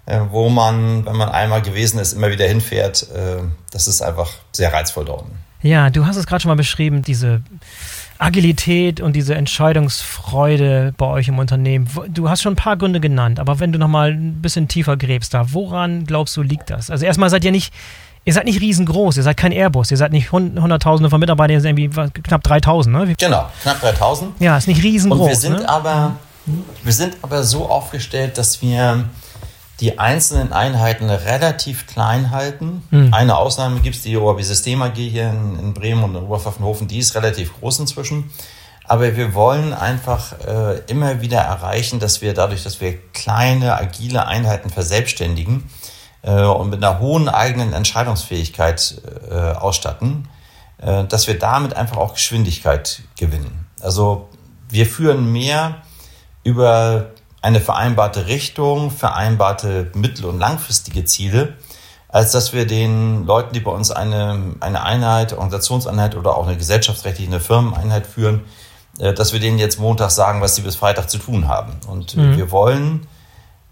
äh, 0.06 0.20
wo 0.30 0.48
man, 0.48 1.04
wenn 1.06 1.16
man 1.16 1.30
einmal 1.30 1.60
gewesen 1.60 1.98
ist, 1.98 2.12
immer 2.12 2.30
wieder 2.30 2.46
hinfährt. 2.46 3.08
Äh, 3.10 3.42
das 3.72 3.88
ist 3.88 4.00
einfach 4.00 4.30
sehr 4.52 4.72
reizvoll 4.72 5.06
dort. 5.06 5.24
Ja, 5.60 5.90
du 5.90 6.06
hast 6.06 6.16
es 6.16 6.26
gerade 6.26 6.42
schon 6.42 6.50
mal 6.50 6.56
beschrieben, 6.56 7.02
diese 7.02 7.42
Agilität 8.18 9.00
und 9.00 9.14
diese 9.14 9.34
Entscheidungsfreude 9.34 10.94
bei 10.96 11.06
euch 11.06 11.28
im 11.28 11.38
Unternehmen. 11.38 11.88
Du 12.08 12.28
hast 12.28 12.42
schon 12.42 12.52
ein 12.52 12.56
paar 12.56 12.76
Gründe 12.76 13.00
genannt, 13.00 13.40
aber 13.40 13.60
wenn 13.60 13.72
du 13.72 13.78
nochmal 13.78 14.12
ein 14.12 14.40
bisschen 14.40 14.68
tiefer 14.68 14.96
gräbst 14.96 15.34
da, 15.34 15.52
woran 15.52 16.04
glaubst 16.04 16.36
du 16.36 16.42
liegt 16.42 16.70
das? 16.70 16.90
Also 16.90 17.04
erstmal 17.04 17.30
seid 17.30 17.44
ihr 17.44 17.52
nicht, 17.52 17.74
ihr 18.24 18.32
seid 18.32 18.44
nicht 18.44 18.60
riesengroß, 18.60 19.16
ihr 19.16 19.22
seid 19.22 19.36
kein 19.36 19.52
Airbus, 19.52 19.90
ihr 19.90 19.96
seid 19.96 20.12
nicht 20.12 20.30
Hunderttausende 20.32 21.10
von 21.10 21.18
Mitarbeitern, 21.18 21.54
ihr 21.54 21.60
seid 21.60 21.78
irgendwie 21.78 22.20
knapp 22.22 22.42
3000, 22.42 22.96
ne? 22.96 23.14
Genau, 23.18 23.48
knapp 23.62 23.80
3000. 23.80 24.40
Ja, 24.40 24.56
ist 24.56 24.68
nicht 24.68 24.82
riesengroß. 24.82 25.20
Und 25.20 25.28
wir 25.28 25.36
sind 25.36 25.58
ne? 25.58 25.68
aber, 25.68 26.16
wir 26.82 26.92
sind 26.92 27.16
aber 27.22 27.42
so 27.42 27.68
aufgestellt, 27.68 28.38
dass 28.38 28.62
wir 28.62 29.04
die 29.80 29.98
einzelnen 29.98 30.52
Einheiten 30.52 31.10
relativ 31.10 31.86
klein 31.86 32.30
halten. 32.30 32.82
Mhm. 32.90 33.12
Eine 33.12 33.36
Ausnahme 33.36 33.80
gibt 33.80 33.96
es, 33.96 34.02
die 34.02 34.16
OAB 34.16 34.42
System 34.42 34.82
AG 34.82 34.94
hier 34.94 35.30
in, 35.30 35.58
in, 35.58 35.74
Bremen 35.74 36.04
und 36.04 36.14
in 36.14 36.22
Oberpfaffenhofen, 36.22 36.86
die 36.86 36.98
ist 36.98 37.14
relativ 37.14 37.58
groß 37.58 37.80
inzwischen. 37.80 38.30
Aber 38.86 39.16
wir 39.16 39.34
wollen 39.34 39.72
einfach 39.72 40.38
äh, 40.46 40.78
immer 40.88 41.22
wieder 41.22 41.38
erreichen, 41.38 41.98
dass 41.98 42.20
wir 42.20 42.34
dadurch, 42.34 42.62
dass 42.62 42.80
wir 42.80 42.98
kleine, 43.12 43.76
agile 43.76 44.26
Einheiten 44.26 44.70
verselbstständigen 44.70 45.64
äh, 46.22 46.42
und 46.42 46.70
mit 46.70 46.84
einer 46.84 47.00
hohen 47.00 47.28
eigenen 47.28 47.72
Entscheidungsfähigkeit 47.72 49.02
äh, 49.30 49.34
ausstatten, 49.34 50.28
äh, 50.78 51.04
dass 51.04 51.26
wir 51.26 51.38
damit 51.38 51.74
einfach 51.74 51.96
auch 51.96 52.14
Geschwindigkeit 52.14 53.02
gewinnen. 53.18 53.66
Also 53.80 54.28
wir 54.68 54.86
führen 54.86 55.32
mehr 55.32 55.82
über 56.44 57.10
eine 57.44 57.60
vereinbarte 57.60 58.26
Richtung, 58.26 58.90
vereinbarte 58.90 59.90
mittel- 59.94 60.24
und 60.24 60.38
langfristige 60.38 61.04
Ziele, 61.04 61.52
als 62.08 62.32
dass 62.32 62.54
wir 62.54 62.66
den 62.66 63.26
Leuten, 63.26 63.52
die 63.52 63.60
bei 63.60 63.70
uns 63.70 63.90
eine, 63.90 64.54
eine 64.60 64.82
Einheit, 64.82 65.34
Organisationseinheit 65.34 66.16
oder 66.16 66.38
auch 66.38 66.46
eine 66.46 66.56
gesellschaftsrechtliche 66.56 67.30
eine 67.30 67.40
Firmeneinheit 67.40 68.06
führen, 68.06 68.44
äh, 68.98 69.12
dass 69.12 69.34
wir 69.34 69.40
denen 69.40 69.58
jetzt 69.58 69.78
Montag 69.78 70.10
sagen, 70.10 70.40
was 70.40 70.54
sie 70.54 70.62
bis 70.62 70.76
Freitag 70.76 71.10
zu 71.10 71.18
tun 71.18 71.46
haben. 71.46 71.74
Und 71.86 72.16
mhm. 72.16 72.34
wir 72.38 72.50
wollen, 72.50 73.06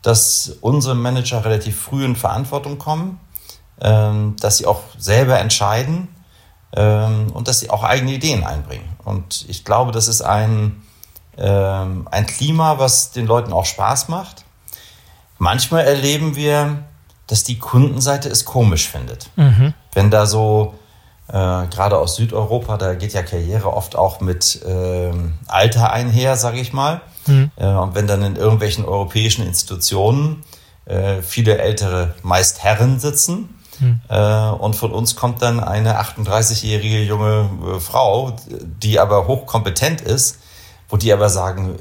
dass 0.02 0.58
unsere 0.60 0.94
Manager 0.94 1.42
relativ 1.42 1.80
früh 1.80 2.04
in 2.04 2.14
Verantwortung 2.14 2.76
kommen, 2.76 3.20
ähm, 3.80 4.36
dass 4.38 4.58
sie 4.58 4.66
auch 4.66 4.82
selber 4.98 5.38
entscheiden 5.38 6.08
ähm, 6.76 7.30
und 7.32 7.48
dass 7.48 7.60
sie 7.60 7.70
auch 7.70 7.84
eigene 7.84 8.12
Ideen 8.12 8.44
einbringen. 8.44 8.90
Und 9.02 9.46
ich 9.48 9.64
glaube, 9.64 9.92
das 9.92 10.08
ist 10.08 10.20
ein, 10.20 10.82
ähm, 11.38 12.08
ein 12.10 12.26
Klima, 12.26 12.78
was 12.78 13.12
den 13.12 13.26
Leuten 13.26 13.52
auch 13.52 13.64
Spaß 13.64 14.08
macht. 14.08 14.44
Manchmal 15.38 15.84
erleben 15.84 16.36
wir, 16.36 16.84
dass 17.26 17.44
die 17.44 17.58
Kundenseite 17.58 18.28
es 18.28 18.44
komisch 18.44 18.88
findet. 18.88 19.30
Mhm. 19.36 19.74
Wenn 19.94 20.10
da 20.10 20.26
so, 20.26 20.74
äh, 21.28 21.32
gerade 21.32 21.98
aus 21.98 22.16
Südeuropa, 22.16 22.76
da 22.76 22.94
geht 22.94 23.14
ja 23.14 23.22
Karriere 23.22 23.72
oft 23.72 23.96
auch 23.96 24.20
mit 24.20 24.62
äh, 24.62 25.10
Alter 25.46 25.92
einher, 25.92 26.36
sage 26.36 26.60
ich 26.60 26.72
mal. 26.72 27.00
Mhm. 27.26 27.50
Äh, 27.56 27.66
und 27.66 27.94
wenn 27.94 28.06
dann 28.06 28.22
in 28.22 28.36
irgendwelchen 28.36 28.84
europäischen 28.84 29.46
Institutionen 29.46 30.44
äh, 30.84 31.22
viele 31.22 31.58
ältere, 31.58 32.14
meist 32.22 32.62
Herren 32.62 33.00
sitzen, 33.00 33.48
mhm. 33.80 34.00
und 34.60 34.76
von 34.76 34.92
uns 34.92 35.16
kommt 35.16 35.42
dann 35.42 35.58
eine 35.58 36.00
38-jährige 36.00 37.02
junge 37.02 37.48
äh, 37.66 37.80
Frau, 37.80 38.36
die 38.50 39.00
aber 39.00 39.26
hochkompetent 39.26 40.02
ist, 40.02 40.38
wo 40.92 40.99
die 40.99 41.11
aber 41.11 41.30
sagen, 41.30 41.78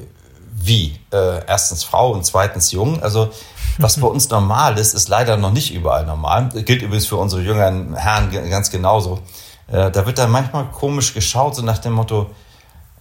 wie? 0.53 0.97
Äh, 1.11 1.45
erstens 1.45 1.83
Frau 1.83 2.11
und 2.13 2.25
zweitens 2.25 2.71
jung. 2.71 3.03
Also 3.03 3.29
was 3.77 3.99
bei 3.99 4.07
uns 4.07 4.29
normal 4.29 4.77
ist, 4.77 4.93
ist 4.93 5.09
leider 5.09 5.35
noch 5.35 5.51
nicht 5.51 5.73
überall 5.73 6.05
normal. 6.05 6.49
Das 6.53 6.63
gilt 6.63 6.81
übrigens 6.81 7.07
für 7.07 7.17
unsere 7.17 7.41
jüngeren 7.41 7.93
Herren 7.93 8.31
ganz 8.49 8.71
genauso. 8.71 9.19
Äh, 9.67 9.91
da 9.91 10.05
wird 10.05 10.17
dann 10.17 10.31
manchmal 10.31 10.65
komisch 10.71 11.13
geschaut, 11.13 11.55
so 11.55 11.61
nach 11.61 11.79
dem 11.79 11.91
Motto, 11.91 12.29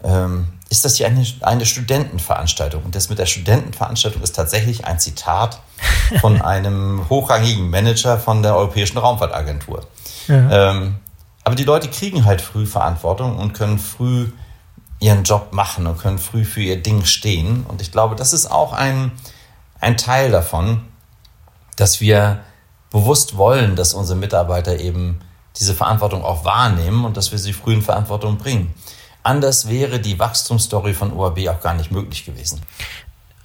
ähm, 0.02 0.48
ist 0.68 0.84
das 0.84 0.96
hier 0.96 1.06
eine, 1.06 1.24
eine 1.42 1.64
Studentenveranstaltung? 1.64 2.82
Und 2.82 2.96
das 2.96 3.08
mit 3.08 3.20
der 3.20 3.26
Studentenveranstaltung 3.26 4.20
ist 4.22 4.34
tatsächlich 4.34 4.86
ein 4.86 4.98
Zitat 4.98 5.60
von 6.20 6.42
einem 6.42 7.08
hochrangigen 7.08 7.70
Manager 7.70 8.18
von 8.18 8.42
der 8.42 8.56
Europäischen 8.56 8.98
Raumfahrtagentur. 8.98 9.86
Ja. 10.26 10.70
Ähm, 10.70 10.96
aber 11.44 11.54
die 11.54 11.64
Leute 11.64 11.88
kriegen 11.88 12.24
halt 12.24 12.40
früh 12.40 12.66
Verantwortung 12.66 13.38
und 13.38 13.52
können 13.52 13.78
früh 13.78 14.30
ihren 15.00 15.24
Job 15.24 15.52
machen 15.52 15.86
und 15.86 15.98
können 15.98 16.18
früh 16.18 16.44
für 16.44 16.60
ihr 16.60 16.82
Ding 16.82 17.04
stehen. 17.04 17.64
Und 17.66 17.80
ich 17.80 17.90
glaube, 17.90 18.16
das 18.16 18.32
ist 18.32 18.50
auch 18.50 18.72
ein, 18.72 19.12
ein 19.80 19.96
Teil 19.96 20.30
davon, 20.30 20.82
dass 21.76 22.00
wir 22.00 22.40
bewusst 22.90 23.36
wollen, 23.36 23.76
dass 23.76 23.94
unsere 23.94 24.18
Mitarbeiter 24.18 24.78
eben 24.78 25.20
diese 25.58 25.74
Verantwortung 25.74 26.22
auch 26.22 26.44
wahrnehmen 26.44 27.04
und 27.04 27.16
dass 27.16 27.32
wir 27.32 27.38
sie 27.38 27.52
früh 27.52 27.74
in 27.74 27.82
Verantwortung 27.82 28.36
bringen. 28.36 28.74
Anders 29.22 29.68
wäre 29.68 30.00
die 30.00 30.18
Wachstumsstory 30.18 30.94
von 30.94 31.12
OAB 31.12 31.48
auch 31.48 31.60
gar 31.60 31.74
nicht 31.74 31.90
möglich 31.90 32.24
gewesen 32.24 32.62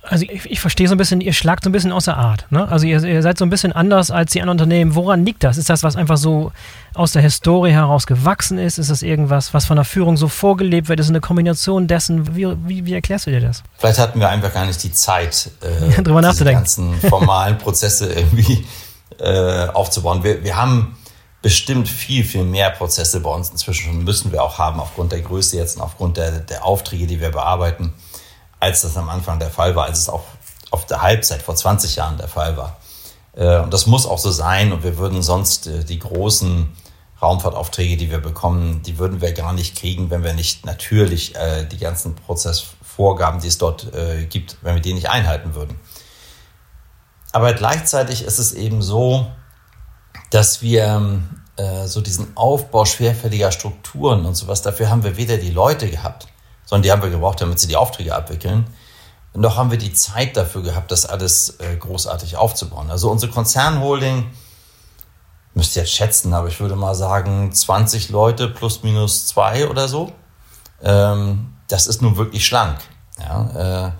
also 0.07 0.25
ich, 0.27 0.45
ich, 0.45 0.59
verstehe 0.59 0.87
so 0.87 0.95
ein 0.95 0.97
bisschen, 0.97 1.21
ihr 1.21 1.33
schlagt 1.33 1.63
so 1.63 1.69
ein 1.69 1.73
bisschen 1.73 1.91
außer 1.91 2.15
Art. 2.15 2.45
Ne? 2.51 2.67
Also 2.67 2.85
ihr, 2.85 3.03
ihr, 3.03 3.21
seid 3.21 3.37
so 3.37 3.45
ein 3.45 3.49
bisschen 3.49 3.71
anders 3.71 4.11
als 4.11 4.31
die 4.31 4.41
anderen 4.41 4.59
Unternehmen. 4.59 4.95
Woran 4.95 5.25
liegt 5.25 5.43
das? 5.43 5.57
Ist 5.57 5.69
das, 5.69 5.83
was 5.83 5.95
einfach 5.95 6.17
so 6.17 6.51
aus 6.93 7.11
der 7.11 7.21
Historie 7.21 7.71
heraus 7.71 8.07
gewachsen 8.07 8.57
ist? 8.57 8.77
Ist 8.77 8.89
das 8.89 9.01
irgendwas, 9.01 9.53
was 9.53 9.65
von 9.65 9.75
der 9.75 9.85
Führung 9.85 10.17
so 10.17 10.27
vorgelebt 10.27 10.89
wird? 10.89 10.99
Ist 10.99 11.07
es 11.07 11.11
eine 11.11 11.21
Kombination 11.21 11.87
dessen? 11.87 12.35
Wie, 12.35 12.47
wie, 12.65 12.85
wie, 12.85 12.93
erklärst 12.93 13.27
du 13.27 13.31
dir 13.31 13.41
das? 13.41 13.63
Vielleicht 13.77 13.99
hatten 13.99 14.19
wir 14.19 14.29
einfach 14.29 14.53
gar 14.53 14.65
nicht 14.65 14.81
die 14.83 14.91
Zeit, 14.91 15.51
äh, 15.61 16.01
drüber 16.01 16.21
nachzudenken. 16.21 16.63
die 16.63 16.91
ganzen 16.91 17.09
formalen 17.09 17.57
Prozesse 17.57 18.11
irgendwie 18.13 18.65
äh, 19.19 19.67
aufzubauen. 19.67 20.23
Wir, 20.23 20.43
wir 20.43 20.55
haben 20.55 20.95
bestimmt 21.41 21.87
viel, 21.87 22.23
viel 22.23 22.43
mehr 22.43 22.71
Prozesse 22.71 23.19
bei 23.19 23.29
uns 23.29 23.51
inzwischen 23.51 23.85
schon 23.85 24.03
müssen 24.03 24.31
wir 24.31 24.41
auch 24.41 24.57
haben, 24.57 24.79
aufgrund 24.79 25.11
der 25.11 25.21
Größe 25.21 25.57
jetzt 25.57 25.75
und 25.77 25.83
aufgrund 25.83 26.17
der, 26.17 26.31
der 26.31 26.65
Aufträge, 26.65 27.05
die 27.05 27.21
wir 27.21 27.29
bearbeiten 27.29 27.93
als 28.59 28.81
das 28.81 28.97
am 28.97 29.09
Anfang 29.09 29.39
der 29.39 29.49
Fall 29.49 29.75
war, 29.75 29.85
als 29.85 29.99
es 29.99 30.09
auch 30.09 30.23
auf 30.71 30.85
der 30.85 31.01
Halbzeit 31.01 31.41
vor 31.41 31.55
20 31.55 31.95
Jahren 31.95 32.17
der 32.17 32.27
Fall 32.27 32.57
war. 32.57 32.77
Äh, 33.35 33.59
und 33.59 33.73
das 33.73 33.85
muss 33.85 34.05
auch 34.05 34.17
so 34.17 34.31
sein 34.31 34.71
und 34.71 34.83
wir 34.83 34.97
würden 34.97 35.21
sonst 35.21 35.67
äh, 35.67 35.83
die 35.83 35.99
großen 35.99 36.69
Raumfahrtaufträge, 37.21 37.97
die 37.97 38.11
wir 38.11 38.19
bekommen, 38.19 38.81
die 38.83 38.97
würden 38.97 39.21
wir 39.21 39.31
gar 39.31 39.53
nicht 39.53 39.77
kriegen, 39.77 40.09
wenn 40.09 40.23
wir 40.23 40.33
nicht 40.33 40.65
natürlich 40.65 41.35
äh, 41.35 41.65
die 41.65 41.77
ganzen 41.77 42.15
Prozessvorgaben, 42.15 43.39
die 43.39 43.47
es 43.47 43.57
dort 43.57 43.87
gibt, 44.29 44.57
wenn 44.61 44.75
wir 44.75 44.81
die 44.81 44.93
nicht 44.93 45.09
einhalten 45.09 45.55
würden. 45.55 45.79
Aber 47.31 47.53
gleichzeitig 47.53 48.23
ist 48.23 48.37
es 48.37 48.53
eben 48.53 48.81
so, 48.81 49.27
dass 50.31 50.61
wir 50.61 51.21
so 51.85 52.01
diesen 52.01 52.35
Aufbau 52.35 52.85
schwerfälliger 52.85 53.51
Strukturen 53.51 54.25
und 54.25 54.35
sowas, 54.35 54.61
dafür 54.61 54.89
haben 54.89 55.03
wir 55.03 55.17
weder 55.17 55.37
die 55.37 55.51
Leute 55.51 55.89
gehabt, 55.89 56.27
sondern 56.65 56.83
die 56.83 56.91
haben 56.91 57.01
wir 57.01 57.09
gebraucht, 57.09 57.41
damit 57.41 57.59
sie 57.59 57.67
die 57.67 57.75
Aufträge 57.75 58.15
abwickeln. 58.15 58.65
noch 59.33 59.57
haben 59.57 59.71
wir 59.71 59.77
die 59.77 59.93
Zeit 59.93 60.35
dafür 60.37 60.63
gehabt, 60.63 60.91
das 60.91 61.05
alles 61.05 61.59
äh, 61.59 61.75
großartig 61.77 62.37
aufzubauen. 62.37 62.89
Also 62.89 63.09
unsere 63.09 63.31
Konzernholding, 63.31 64.25
müsst 65.55 65.75
ihr 65.75 65.83
jetzt 65.83 65.93
schätzen, 65.93 66.33
aber 66.33 66.49
ich 66.49 66.59
würde 66.59 66.75
mal 66.75 66.95
sagen 66.95 67.51
20 67.51 68.09
Leute 68.09 68.49
plus 68.49 68.83
minus 68.83 69.27
zwei 69.27 69.67
oder 69.67 69.87
so. 69.87 70.11
Ähm, 70.83 71.53
das 71.67 71.87
ist 71.87 72.01
nun 72.01 72.17
wirklich 72.17 72.45
schlank. 72.45 72.77
Äh, 73.19 73.91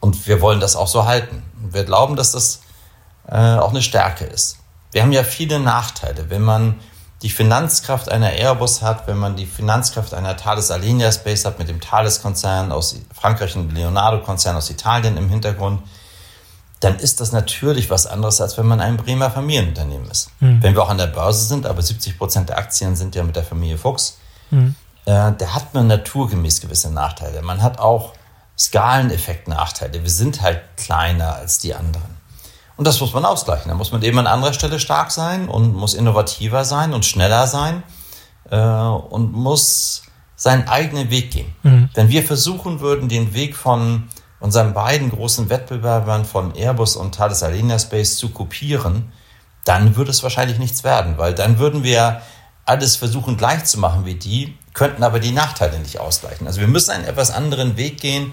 und 0.00 0.26
wir 0.26 0.40
wollen 0.40 0.60
das 0.60 0.76
auch 0.76 0.88
so 0.88 1.04
halten. 1.04 1.42
Wir 1.70 1.84
glauben, 1.84 2.16
dass 2.16 2.32
das 2.32 2.60
äh, 3.26 3.56
auch 3.56 3.70
eine 3.70 3.82
Stärke 3.82 4.24
ist. 4.24 4.58
Wir 4.92 5.02
haben 5.02 5.12
ja 5.12 5.24
viele 5.24 5.58
Nachteile. 5.58 6.30
Wenn 6.30 6.42
man 6.42 6.80
die 7.22 7.30
Finanzkraft 7.30 8.10
einer 8.10 8.32
Airbus 8.32 8.82
hat, 8.82 9.06
wenn 9.06 9.16
man 9.16 9.36
die 9.36 9.46
Finanzkraft 9.46 10.12
einer 10.12 10.36
Thales 10.36 10.70
Alenia 10.70 11.12
Space 11.12 11.44
hat 11.44 11.58
mit 11.58 11.68
dem 11.68 11.80
Thales-Konzern 11.80 12.72
aus 12.72 12.96
Frankreich 13.14 13.56
und 13.56 13.72
Leonardo-Konzern 13.72 14.56
aus 14.56 14.70
Italien 14.70 15.16
im 15.16 15.28
Hintergrund, 15.28 15.82
dann 16.80 16.98
ist 16.98 17.20
das 17.20 17.30
natürlich 17.30 17.90
was 17.90 18.08
anderes, 18.08 18.40
als 18.40 18.58
wenn 18.58 18.66
man 18.66 18.80
ein 18.80 18.96
Bremer 18.96 19.30
Familienunternehmen 19.30 20.10
ist. 20.10 20.30
Mhm. 20.40 20.62
Wenn 20.62 20.74
wir 20.74 20.82
auch 20.82 20.88
an 20.88 20.98
der 20.98 21.06
Börse 21.06 21.44
sind, 21.46 21.64
aber 21.64 21.80
70 21.80 22.18
Prozent 22.18 22.48
der 22.48 22.58
Aktien 22.58 22.96
sind 22.96 23.14
ja 23.14 23.22
mit 23.22 23.36
der 23.36 23.44
Familie 23.44 23.78
Fuchs, 23.78 24.18
mhm. 24.50 24.74
äh, 25.04 25.30
da 25.38 25.54
hat 25.54 25.74
man 25.74 25.86
naturgemäß 25.86 26.60
gewisse 26.60 26.90
Nachteile. 26.90 27.40
Man 27.42 27.62
hat 27.62 27.78
auch 27.78 28.14
Skaleneffekt-Nachteile. 28.58 30.02
Wir 30.02 30.10
sind 30.10 30.42
halt 30.42 30.60
kleiner 30.76 31.36
als 31.36 31.58
die 31.58 31.72
anderen. 31.72 32.11
Und 32.76 32.86
das 32.86 33.00
muss 33.00 33.12
man 33.12 33.24
ausgleichen. 33.24 33.68
Da 33.68 33.74
muss 33.74 33.92
man 33.92 34.02
eben 34.02 34.18
an 34.18 34.26
anderer 34.26 34.52
Stelle 34.52 34.78
stark 34.80 35.10
sein 35.10 35.48
und 35.48 35.74
muss 35.74 35.94
innovativer 35.94 36.64
sein 36.64 36.94
und 36.94 37.04
schneller 37.04 37.46
sein 37.46 37.82
äh, 38.50 38.56
und 38.58 39.32
muss 39.32 40.02
seinen 40.36 40.66
eigenen 40.68 41.10
Weg 41.10 41.30
gehen. 41.30 41.54
Mhm. 41.62 41.90
Wenn 41.94 42.08
wir 42.08 42.22
versuchen 42.22 42.80
würden, 42.80 43.08
den 43.08 43.34
Weg 43.34 43.54
von 43.56 44.08
unseren 44.40 44.74
beiden 44.74 45.10
großen 45.10 45.50
Wettbewerbern 45.50 46.24
von 46.24 46.54
Airbus 46.56 46.96
und 46.96 47.14
Thales 47.14 47.42
Alenia 47.42 47.78
Space 47.78 48.16
zu 48.16 48.30
kopieren, 48.30 49.12
dann 49.64 49.94
würde 49.94 50.10
es 50.10 50.22
wahrscheinlich 50.24 50.58
nichts 50.58 50.82
werden, 50.82 51.16
weil 51.16 51.34
dann 51.34 51.58
würden 51.58 51.84
wir 51.84 52.22
alles 52.64 52.96
versuchen 52.96 53.36
gleich 53.36 53.64
zu 53.64 53.78
machen 53.78 54.04
wie 54.04 54.14
die, 54.14 54.56
könnten 54.74 55.02
aber 55.04 55.20
die 55.20 55.32
Nachteile 55.32 55.78
nicht 55.78 56.00
ausgleichen. 56.00 56.46
Also 56.46 56.60
wir 56.60 56.68
müssen 56.68 56.90
einen 56.90 57.04
etwas 57.04 57.30
anderen 57.30 57.76
Weg 57.76 58.00
gehen, 58.00 58.32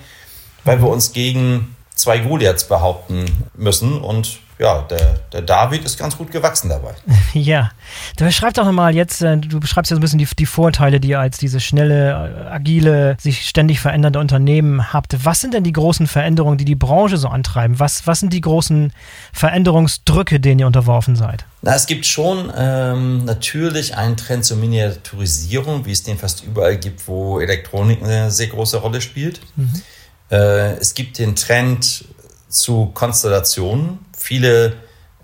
weil 0.64 0.82
wir 0.82 0.90
uns 0.90 1.14
gegen 1.14 1.76
zwei 2.00 2.20
Goliaths 2.20 2.64
behaupten 2.64 3.26
müssen. 3.56 4.02
Und 4.02 4.40
ja, 4.60 4.82
der, 4.82 5.20
der 5.32 5.42
David 5.42 5.86
ist 5.86 5.98
ganz 5.98 6.18
gut 6.18 6.32
gewachsen 6.32 6.70
dabei. 6.70 6.94
Ja, 7.34 7.70
du 8.18 8.26
beschreibst 8.26 8.60
auch 8.60 8.66
nochmal 8.66 8.96
jetzt, 8.96 9.22
äh, 9.22 9.38
du 9.38 9.60
beschreibst 9.60 9.92
ja 9.92 9.96
so 9.96 10.00
ein 10.00 10.02
bisschen 10.02 10.18
die, 10.18 10.28
die 10.38 10.46
Vorteile, 10.48 11.00
die 11.00 11.10
ihr 11.10 11.20
als 11.20 11.38
diese 11.38 11.60
schnelle, 11.60 12.10
äh, 12.10 12.50
agile, 12.50 13.16
sich 13.20 13.48
ständig 13.48 13.80
verändernde 13.80 14.20
Unternehmen 14.20 14.92
habt. 14.92 15.16
Was 15.24 15.40
sind 15.40 15.54
denn 15.54 15.64
die 15.64 15.72
großen 15.72 16.08
Veränderungen, 16.08 16.58
die 16.58 16.66
die 16.66 16.76
Branche 16.76 17.18
so 17.18 17.28
antreiben? 17.28 17.80
Was, 17.80 18.08
was 18.08 18.20
sind 18.20 18.34
die 18.34 18.42
großen 18.42 18.92
Veränderungsdrücke, 19.32 20.40
denen 20.40 20.60
ihr 20.60 20.68
unterworfen 20.68 21.16
seid? 21.16 21.46
Na, 21.62 21.76
es 21.76 21.86
gibt 21.86 22.06
schon 22.06 22.52
ähm, 22.58 23.26
natürlich 23.26 23.96
einen 23.96 24.18
Trend 24.18 24.44
zur 24.44 24.58
Miniaturisierung, 24.58 25.86
wie 25.86 25.92
es 25.92 26.04
den 26.04 26.18
fast 26.18 26.44
überall 26.44 26.78
gibt, 26.78 27.08
wo 27.08 27.40
Elektronik 27.40 28.04
eine 28.04 28.32
sehr 28.32 28.48
große 28.48 28.78
Rolle 28.78 29.02
spielt. 29.02 29.40
Mhm. 29.56 29.82
Äh, 30.32 30.74
es 30.78 30.94
gibt 30.94 31.18
den 31.18 31.36
Trend 31.36 32.06
zu 32.50 32.88
Konstellationen. 32.88 34.00
Viele 34.18 34.74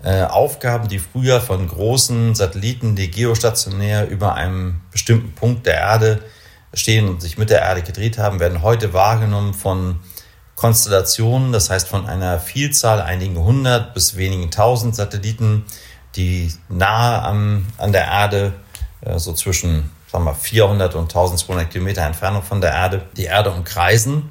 äh, 0.02 0.22
Aufgaben, 0.22 0.88
die 0.88 0.98
früher 0.98 1.40
von 1.40 1.66
großen 1.66 2.34
Satelliten, 2.34 2.96
die 2.96 3.10
geostationär 3.10 4.08
über 4.08 4.34
einem 4.34 4.80
bestimmten 4.90 5.32
Punkt 5.34 5.66
der 5.66 5.76
Erde 5.76 6.22
stehen 6.74 7.08
und 7.08 7.22
sich 7.22 7.38
mit 7.38 7.50
der 7.50 7.60
Erde 7.60 7.82
gedreht 7.82 8.18
haben, 8.18 8.40
werden 8.40 8.62
heute 8.62 8.92
wahrgenommen 8.92 9.54
von 9.54 10.00
Konstellationen, 10.54 11.52
das 11.52 11.70
heißt 11.70 11.88
von 11.88 12.06
einer 12.06 12.38
Vielzahl, 12.38 13.00
einigen 13.00 13.38
hundert 13.38 13.94
bis 13.94 14.16
wenigen 14.16 14.50
tausend 14.50 14.96
Satelliten, 14.96 15.64
die 16.16 16.52
nahe 16.68 17.22
am, 17.22 17.66
an 17.76 17.92
der 17.92 18.06
Erde, 18.06 18.54
äh, 19.02 19.18
so 19.18 19.32
zwischen 19.32 19.90
sagen 20.10 20.24
wir, 20.24 20.34
400 20.34 20.94
und 20.94 21.04
1200 21.04 21.70
Kilometer 21.70 22.02
Entfernung 22.02 22.42
von 22.42 22.60
der 22.60 22.72
Erde, 22.72 23.02
die 23.16 23.24
Erde 23.24 23.50
umkreisen. 23.50 24.30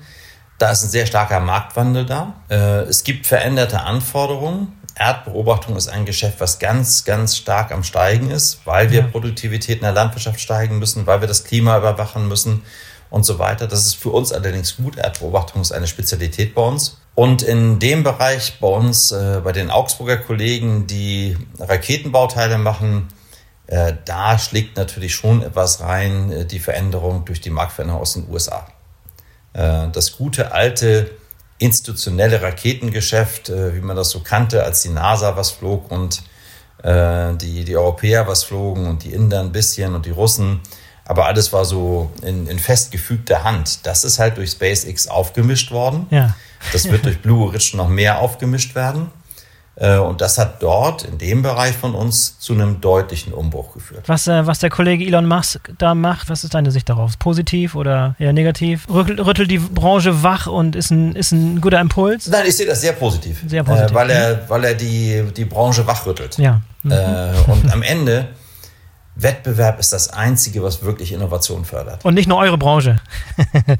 Da 0.58 0.72
ist 0.72 0.84
ein 0.84 0.90
sehr 0.90 1.06
starker 1.06 1.40
Marktwandel 1.42 2.06
da. 2.06 2.34
Äh, 2.50 2.84
es 2.84 3.04
gibt 3.04 3.28
veränderte 3.28 3.82
Anforderungen. 3.82 4.80
Erdbeobachtung 4.98 5.76
ist 5.76 5.90
ein 5.90 6.06
Geschäft, 6.06 6.40
was 6.40 6.60
ganz, 6.60 7.04
ganz 7.04 7.36
stark 7.36 7.74
am 7.74 7.84
Steigen 7.84 8.32
ist, 8.32 8.62
weil 8.66 8.92
wir 8.92 9.02
ja. 9.02 9.08
Produktivität 9.08 9.78
in 9.78 9.84
der 9.84 9.92
Landwirtschaft 9.92 10.40
steigen 10.40 10.80
müssen, 10.80 11.06
weil 11.06 11.20
wir 11.20 11.28
das 11.28 11.44
Klima 11.44 11.78
überwachen 11.78 12.30
müssen 12.30 12.62
und 13.10 13.26
so 13.26 13.38
weiter. 13.38 13.68
Das 13.68 13.86
ist 13.86 13.96
für 13.96 14.12
uns 14.12 14.32
allerdings 14.32 14.78
gut. 14.78 14.98
Erdbeobachtung 14.98 15.62
ist 15.62 15.74
eine 15.74 15.88
Spezialität 15.88 16.56
bei 16.56 16.62
uns. 16.62 17.02
Und 17.14 17.42
in 17.42 17.80
dem 17.80 18.04
Bereich 18.04 18.60
bei 18.62 18.68
uns, 18.68 19.12
äh, 19.12 19.42
bei 19.44 19.52
den 19.52 19.70
Augsburger 19.70 20.18
Kollegen, 20.18 20.88
die 20.88 21.38
Raketenbauteile 21.60 22.58
machen, 22.58 23.10
äh, 23.68 23.94
da 24.06 24.40
schlägt 24.40 24.78
natürlich 24.78 25.16
schon 25.16 25.42
etwas 25.42 25.82
rein, 25.82 26.48
die 26.50 26.60
Veränderung 26.60 27.26
durch 27.26 27.42
die 27.42 27.50
Marktveränderung 27.50 28.02
aus 28.02 28.14
den 28.14 28.30
USA. 28.30 28.66
Äh, 29.56 29.90
das 29.92 30.18
gute 30.18 30.52
alte 30.52 31.10
institutionelle 31.58 32.42
Raketengeschäft, 32.42 33.50
äh, 33.50 33.76
wie 33.76 33.82
man 33.82 33.96
das 33.96 34.10
so 34.10 34.20
kannte, 34.20 34.64
als 34.64 34.82
die 34.82 34.90
NASA 34.90 35.38
was 35.38 35.52
flog 35.52 35.90
und 35.90 36.22
äh, 36.84 37.34
die, 37.36 37.64
die 37.64 37.78
Europäer 37.78 38.28
was 38.28 38.44
flogen 38.44 38.88
und 38.88 39.04
die 39.04 39.14
Inder 39.14 39.40
ein 39.40 39.52
bisschen 39.52 39.96
und 39.96 40.06
die 40.06 40.12
Russen. 40.12 40.60
Aber 41.06 41.28
alles 41.28 41.54
war 41.54 41.66
so 41.66 42.12
in, 42.24 42.48
in 42.48 42.60
festgefügter 42.60 43.44
Hand. 43.44 43.86
Das 43.86 44.04
ist 44.04 44.20
halt 44.20 44.38
durch 44.38 44.52
SpaceX 44.52 45.08
aufgemischt 45.08 45.72
worden. 45.72 46.08
Ja. 46.10 46.36
Das 46.74 46.90
wird 46.90 47.06
durch 47.06 47.22
Blue 47.22 47.46
Origin 47.46 47.78
noch 47.78 47.90
mehr 47.90 48.20
aufgemischt 48.20 48.76
werden. 48.76 49.12
Äh, 49.77 49.98
und 49.98 50.22
das 50.22 50.38
hat 50.38 50.63
dort 50.63 51.03
in 51.03 51.17
dem 51.17 51.41
Bereich 51.41 51.75
von 51.75 51.96
uns 51.96 52.39
zu 52.39 52.53
einem 52.53 52.79
deutlichen 52.79 53.34
Umbruch 53.34 53.74
geführt. 53.74 54.03
Was, 54.08 54.27
äh, 54.27 54.48
was 54.48 54.60
der 54.60 54.70
Kollege 54.70 55.05
Elon 55.05 55.25
Musk 55.25 55.72
da 55.77 55.94
macht, 55.94 56.29
was 56.29 56.46
ist 56.46 56.53
deine 56.53 56.72
Sicht 56.72 56.88
darauf? 56.88 57.20
Positiv 57.20 57.75
oder 57.75 58.15
eher 58.17 58.32
negativ? 58.32 58.88
Rüttelt, 58.89 59.20
rüttelt 59.25 59.51
die 59.51 59.60
Branche 59.60 60.24
wach 60.24 60.48
und 60.48 60.77
ist 60.77 60.91
ein, 60.91 61.13
ist 61.15 61.34
ein 61.34 61.60
guter 61.60 61.82
Impuls? 61.82 62.27
Nein, 62.27 62.46
ich 62.48 62.55
sehe 62.55 62.65
das 62.65 62.79
sehr 62.82 62.94
positiv. 62.94 63.44
Sehr 63.48 63.63
positiv. 63.63 63.91
Äh, 63.91 63.96
weil, 63.96 64.10
er, 64.10 64.50
weil 64.50 64.63
er 64.63 64.74
die, 64.75 65.24
die 65.36 65.46
Branche 65.46 65.86
wachrüttelt. 65.86 66.38
Ja. 66.38 66.62
Mhm. 66.84 66.91
Äh, 66.91 67.32
und 67.48 67.72
am 67.72 67.82
Ende, 67.82 68.29
Wettbewerb 69.15 69.79
ist 69.79 69.91
das 69.91 70.10
Einzige, 70.10 70.63
was 70.63 70.84
wirklich 70.84 71.12
Innovation 71.12 71.65
fördert. 71.65 72.03
Und 72.05 72.13
nicht 72.13 72.27
nur 72.27 72.38
eure 72.38 72.58
Branche. 72.58 72.98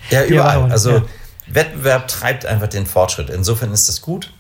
ja, 0.10 0.24
überall. 0.28 0.72
Also 0.72 0.92
ja. 0.92 1.04
Wettbewerb 1.48 2.08
treibt 2.08 2.46
einfach 2.46 2.68
den 2.68 2.86
Fortschritt. 2.86 3.30
Insofern 3.30 3.72
ist 3.72 3.88
das 3.88 4.02
gut. 4.02 4.32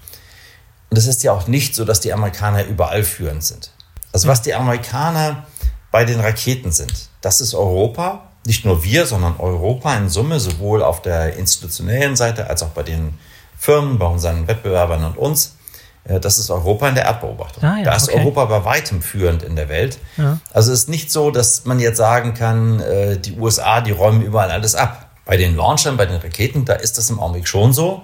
Und 0.89 0.98
es 0.98 1.08
ist 1.08 1.24
ja 1.24 1.32
auch 1.34 1.48
nicht 1.48 1.75
so, 1.75 1.86
dass 1.86 2.00
die 2.00 2.13
Amerikaner 2.13 2.65
überall 2.65 3.04
führend 3.04 3.44
sind. 3.44 3.72
Also 4.13 4.27
was 4.27 4.42
die 4.42 4.54
Amerikaner 4.54 5.46
bei 5.92 6.06
den 6.06 6.20
Raketen 6.20 6.72
sind, 6.72 7.10
das 7.22 7.42
ist 7.42 7.54
Europa, 7.54 8.30
nicht 8.46 8.63
nur 8.63 8.84
wir, 8.84 9.06
sondern 9.06 9.36
Europa 9.39 9.96
in 9.98 10.10
Summe, 10.10 10.39
sowohl 10.39 10.84
auf 10.84 11.01
der 11.01 11.36
institutionellen 11.36 12.15
Seite 12.15 12.50
als 12.50 12.63
auch 12.63 12.70
bei 12.70 12.84
den 12.84 13.18
Firmen, 13.58 13.98
bei 13.98 14.06
unseren 14.06 14.48
Wettbewerbern 14.48 15.04
und 15.04 15.18
uns. 15.18 15.56
Äh, 16.04 16.20
das 16.20 16.38
ist 16.38 16.50
Europa 16.50 16.88
in 16.88 16.96
der 16.96 17.06
Erdbeobachtung. 17.06 17.63
Ah, 17.63 17.77
ja, 17.77 17.84
da 17.86 17.96
ist 17.96 18.10
okay. 18.10 18.20
Europa 18.20 18.46
bei 18.46 18.65
weitem 18.65 19.01
führend 19.01 19.44
in 19.44 19.56
der 19.56 19.70
Welt. 19.70 19.98
Ja. 20.18 20.39
Also 20.54 20.72
es 20.72 20.82
ist 20.82 20.89
nicht 20.89 21.12
so, 21.12 21.32
dass 21.32 21.65
man 21.65 21.80
jetzt 21.80 21.98
sagen 21.98 22.34
kann, 22.34 22.80
äh, 22.80 23.18
die 23.18 23.34
USA, 23.38 23.82
die 23.82 23.92
räumen 23.92 24.22
überall 24.22 24.51
alles 24.51 24.75
ab. 24.75 25.10
Bei 25.25 25.38
den 25.38 25.56
Launchern, 25.56 25.98
bei 25.98 26.06
den 26.06 26.22
Raketen, 26.22 26.65
da 26.65 26.74
ist 26.74 26.98
das 26.98 27.10
im 27.10 27.20
Augenblick 27.20 27.48
schon 27.48 27.74
so. 27.74 28.04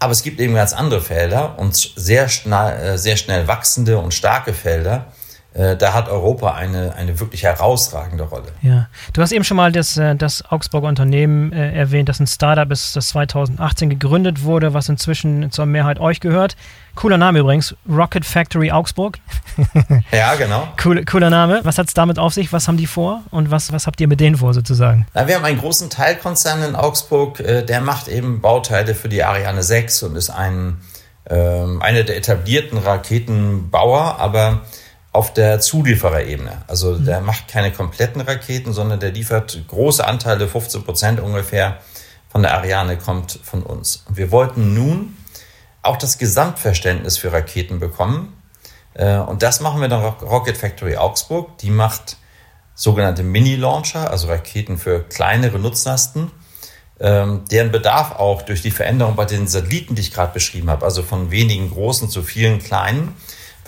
Aber 0.00 0.12
es 0.12 0.22
gibt 0.22 0.40
eben 0.40 0.54
ganz 0.54 0.72
andere 0.72 1.02
Felder 1.02 1.58
und 1.58 1.76
sehr 1.76 2.28
schnell, 2.28 2.94
äh, 2.94 2.98
sehr 2.98 3.16
schnell 3.16 3.46
wachsende 3.46 3.98
und 3.98 4.14
starke 4.14 4.54
Felder. 4.54 5.12
Äh, 5.52 5.76
da 5.76 5.94
hat 5.94 6.08
Europa 6.08 6.54
eine, 6.54 6.94
eine 6.94 7.18
wirklich 7.18 7.42
herausragende 7.42 8.24
Rolle. 8.24 8.46
Ja, 8.62 8.88
du 9.12 9.20
hast 9.20 9.32
eben 9.32 9.44
schon 9.44 9.56
mal 9.56 9.72
das, 9.72 9.96
äh, 9.96 10.14
das 10.14 10.44
Augsburger 10.48 10.86
Unternehmen 10.86 11.52
erwähnt, 11.52 12.08
das 12.08 12.20
ein 12.20 12.26
Startup 12.26 12.70
ist, 12.70 12.94
das 12.94 13.08
2018 13.08 13.90
gegründet 13.90 14.44
wurde, 14.44 14.74
was 14.74 14.88
inzwischen 14.88 15.50
zur 15.50 15.66
Mehrheit 15.66 15.98
euch 15.98 16.20
gehört. 16.20 16.56
Cooler 16.94 17.18
Name 17.18 17.40
übrigens, 17.40 17.74
Rocket 17.88 18.24
Factory 18.24 18.70
Augsburg. 18.70 19.18
ja, 20.12 20.34
genau. 20.34 20.68
Cool, 20.84 21.04
cooler 21.04 21.30
Name. 21.30 21.60
Was 21.64 21.78
hat 21.78 21.88
es 21.88 21.94
damit 21.94 22.18
auf 22.18 22.34
sich? 22.34 22.52
Was 22.52 22.68
haben 22.68 22.76
die 22.76 22.86
vor 22.86 23.22
und 23.30 23.50
was, 23.50 23.72
was 23.72 23.86
habt 23.86 24.00
ihr 24.00 24.08
mit 24.08 24.20
denen 24.20 24.36
vor 24.36 24.54
sozusagen? 24.54 25.06
Na, 25.14 25.26
wir 25.26 25.36
haben 25.36 25.44
einen 25.44 25.58
großen 25.58 25.90
Teilkonzern 25.90 26.62
in 26.62 26.76
Augsburg, 26.76 27.40
äh, 27.40 27.62
der 27.62 27.80
macht 27.80 28.08
eben 28.08 28.40
Bauteile 28.40 28.94
für 28.94 29.08
die 29.08 29.24
Ariane 29.24 29.62
6 29.62 30.02
und 30.04 30.16
ist 30.16 30.30
ein, 30.30 30.80
äh, 31.24 31.34
einer 31.34 32.04
der 32.04 32.16
etablierten 32.16 32.78
Raketenbauer, 32.78 34.16
aber 34.18 34.62
auf 35.12 35.32
der 35.34 35.60
Zuliefererebene. 35.60 36.62
Also 36.66 36.92
mhm. 36.92 37.04
der 37.04 37.20
macht 37.20 37.48
keine 37.48 37.72
kompletten 37.72 38.20
Raketen, 38.20 38.72
sondern 38.72 39.00
der 39.00 39.10
liefert 39.10 39.62
große 39.68 40.06
Anteile, 40.06 40.48
15 40.48 40.84
Prozent 40.84 41.20
ungefähr 41.20 41.78
von 42.28 42.42
der 42.42 42.54
Ariane 42.54 42.96
kommt 42.96 43.40
von 43.42 43.62
uns. 43.62 44.04
Und 44.08 44.16
wir 44.16 44.30
wollten 44.30 44.74
nun 44.74 45.16
auch 45.82 45.96
das 45.96 46.18
Gesamtverständnis 46.18 47.18
für 47.18 47.32
Raketen 47.32 47.80
bekommen. 47.80 48.40
Äh, 48.94 49.16
und 49.16 49.42
das 49.42 49.60
machen 49.60 49.80
wir 49.80 49.88
dann 49.88 50.04
Rocket 50.04 50.56
Factory 50.56 50.96
Augsburg. 50.96 51.58
Die 51.58 51.70
macht 51.70 52.16
sogenannte 52.74 53.22
Mini-Launcher, 53.22 54.10
also 54.10 54.28
Raketen 54.28 54.78
für 54.78 55.02
kleinere 55.02 55.58
Nutzlasten, 55.58 56.30
ähm, 57.00 57.44
deren 57.50 57.72
Bedarf 57.72 58.12
auch 58.12 58.42
durch 58.42 58.62
die 58.62 58.70
Veränderung 58.70 59.16
bei 59.16 59.24
den 59.24 59.48
Satelliten, 59.48 59.96
die 59.96 60.02
ich 60.02 60.14
gerade 60.14 60.32
beschrieben 60.32 60.70
habe, 60.70 60.84
also 60.84 61.02
von 61.02 61.30
wenigen 61.30 61.70
großen 61.70 62.08
zu 62.08 62.22
vielen 62.22 62.58
kleinen, 62.58 63.14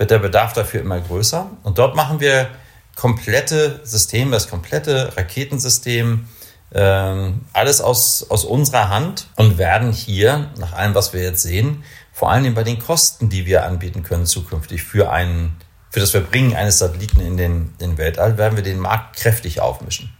wird 0.03 0.11
der 0.11 0.19
Bedarf 0.19 0.53
dafür 0.53 0.81
immer 0.81 1.01
größer. 1.01 1.49
Und 1.63 1.79
dort 1.79 1.95
machen 1.95 2.19
wir 2.19 2.49
komplette 2.97 3.79
Systeme, 3.85 4.33
das 4.33 4.49
komplette 4.49 5.17
Raketensystem, 5.17 6.27
ähm, 6.75 7.43
alles 7.53 7.81
aus, 7.81 8.27
aus 8.29 8.45
unserer 8.45 8.89
Hand 8.89 9.29
und 9.37 9.59
werden 9.59 9.93
hier, 9.93 10.51
nach 10.59 10.73
allem, 10.73 10.97
was 10.97 11.13
wir 11.13 11.23
jetzt 11.23 11.43
sehen, 11.43 11.85
vor 12.13 12.33
allem 12.33 12.53
bei 12.53 12.65
den 12.65 12.81
Kosten, 12.81 13.29
die 13.29 13.47
wir 13.47 13.65
anbieten 13.65 14.03
können 14.03 14.27
zukünftig 14.27 14.83
für 14.83 15.13
einen, 15.13 15.57
für 15.91 16.01
das 16.01 16.11
Verbringen 16.11 16.57
eines 16.57 16.79
Satelliten 16.79 17.21
in 17.21 17.37
den, 17.37 17.79
den 17.79 17.97
Weltall, 17.97 18.39
werden 18.39 18.57
wir 18.57 18.65
den 18.65 18.81
Markt 18.81 19.15
kräftig 19.15 19.61
aufmischen. 19.61 20.11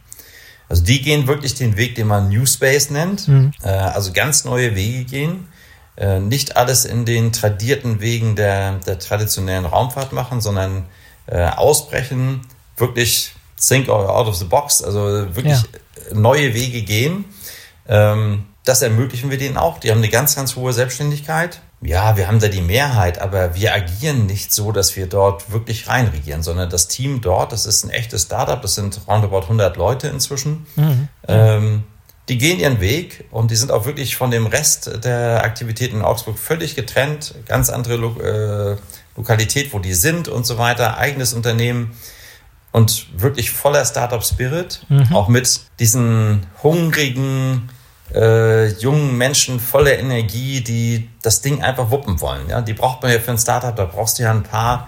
Also 0.69 0.81
die 0.81 1.01
gehen 1.01 1.27
wirklich 1.27 1.55
den 1.55 1.75
Weg, 1.75 1.95
den 1.95 2.07
man 2.07 2.29
New 2.29 2.45
Space 2.45 2.89
nennt, 2.89 3.27
mhm. 3.27 3.51
äh, 3.63 3.67
also 3.67 4.13
ganz 4.13 4.45
neue 4.45 4.77
Wege 4.77 5.03
gehen. 5.03 5.49
Äh, 5.95 6.19
nicht 6.19 6.57
alles 6.57 6.85
in 6.85 7.05
den 7.05 7.31
tradierten 7.31 8.01
Wegen 8.01 8.35
der, 8.35 8.79
der 8.79 8.99
traditionellen 8.99 9.65
Raumfahrt 9.65 10.11
machen, 10.11 10.41
sondern 10.41 10.85
äh, 11.27 11.45
ausbrechen, 11.45 12.41
wirklich 12.77 13.33
think 13.59 13.89
out 13.89 14.27
of 14.27 14.35
the 14.35 14.45
box, 14.45 14.81
also 14.81 15.35
wirklich 15.35 15.61
ja. 15.61 16.13
neue 16.13 16.53
Wege 16.53 16.81
gehen. 16.81 17.25
Ähm, 17.87 18.45
das 18.65 18.81
ermöglichen 18.81 19.29
wir 19.29 19.37
denen 19.37 19.57
auch. 19.57 19.79
Die 19.79 19.91
haben 19.91 19.97
eine 19.99 20.09
ganz, 20.09 20.35
ganz 20.35 20.55
hohe 20.55 20.73
Selbstständigkeit 20.73 21.61
ja, 21.85 22.17
wir 22.17 22.27
haben 22.27 22.39
da 22.39 22.47
die 22.47 22.61
Mehrheit, 22.61 23.19
aber 23.19 23.55
wir 23.55 23.73
agieren 23.73 24.25
nicht 24.25 24.53
so, 24.53 24.71
dass 24.71 24.95
wir 24.95 25.07
dort 25.07 25.51
wirklich 25.51 25.87
reinregieren, 25.87 26.41
sondern 26.41 26.69
das 26.69 26.87
Team 26.87 27.21
dort, 27.21 27.51
das 27.51 27.65
ist 27.65 27.83
ein 27.83 27.89
echtes 27.89 28.23
Startup, 28.23 28.61
das 28.61 28.75
sind 28.75 28.99
roundabout 29.07 29.41
100 29.41 29.75
Leute 29.77 30.07
inzwischen. 30.07 30.65
Mhm. 30.75 31.07
Ähm, 31.27 31.83
die 32.29 32.37
gehen 32.37 32.59
ihren 32.59 32.79
Weg 32.79 33.25
und 33.31 33.51
die 33.51 33.55
sind 33.55 33.71
auch 33.71 33.85
wirklich 33.85 34.15
von 34.15 34.31
dem 34.31 34.45
Rest 34.45 35.03
der 35.03 35.43
Aktivitäten 35.43 35.97
in 35.97 36.01
Augsburg 36.01 36.39
völlig 36.39 36.75
getrennt, 36.75 37.35
ganz 37.45 37.69
andere 37.69 37.97
Lo 37.97 38.19
äh, 38.19 38.77
Lokalität, 39.15 39.73
wo 39.73 39.79
die 39.79 39.93
sind 39.93 40.27
und 40.27 40.45
so 40.45 40.57
weiter, 40.57 40.97
eigenes 40.97 41.33
Unternehmen 41.33 41.95
und 42.71 43.07
wirklich 43.21 43.51
voller 43.51 43.85
Startup-Spirit, 43.85 44.85
mhm. 44.89 45.15
auch 45.15 45.27
mit 45.27 45.61
diesen 45.79 46.47
hungrigen, 46.63 47.69
äh, 48.13 48.69
jungen 48.79 49.15
Menschen 49.15 49.59
voller 49.59 49.99
Energie, 49.99 50.61
die 50.61 51.09
das 51.21 51.41
Ding 51.41 51.61
einfach 51.61 51.91
wuppen 51.91 52.19
wollen. 52.21 52.49
Ja? 52.49 52.61
Die 52.61 52.73
braucht 52.73 53.03
man 53.03 53.11
ja 53.11 53.19
für 53.19 53.31
ein 53.31 53.37
Startup, 53.37 53.75
da 53.75 53.85
brauchst 53.85 54.17
du 54.17 54.23
ja 54.23 54.31
ein 54.31 54.43
paar, 54.43 54.87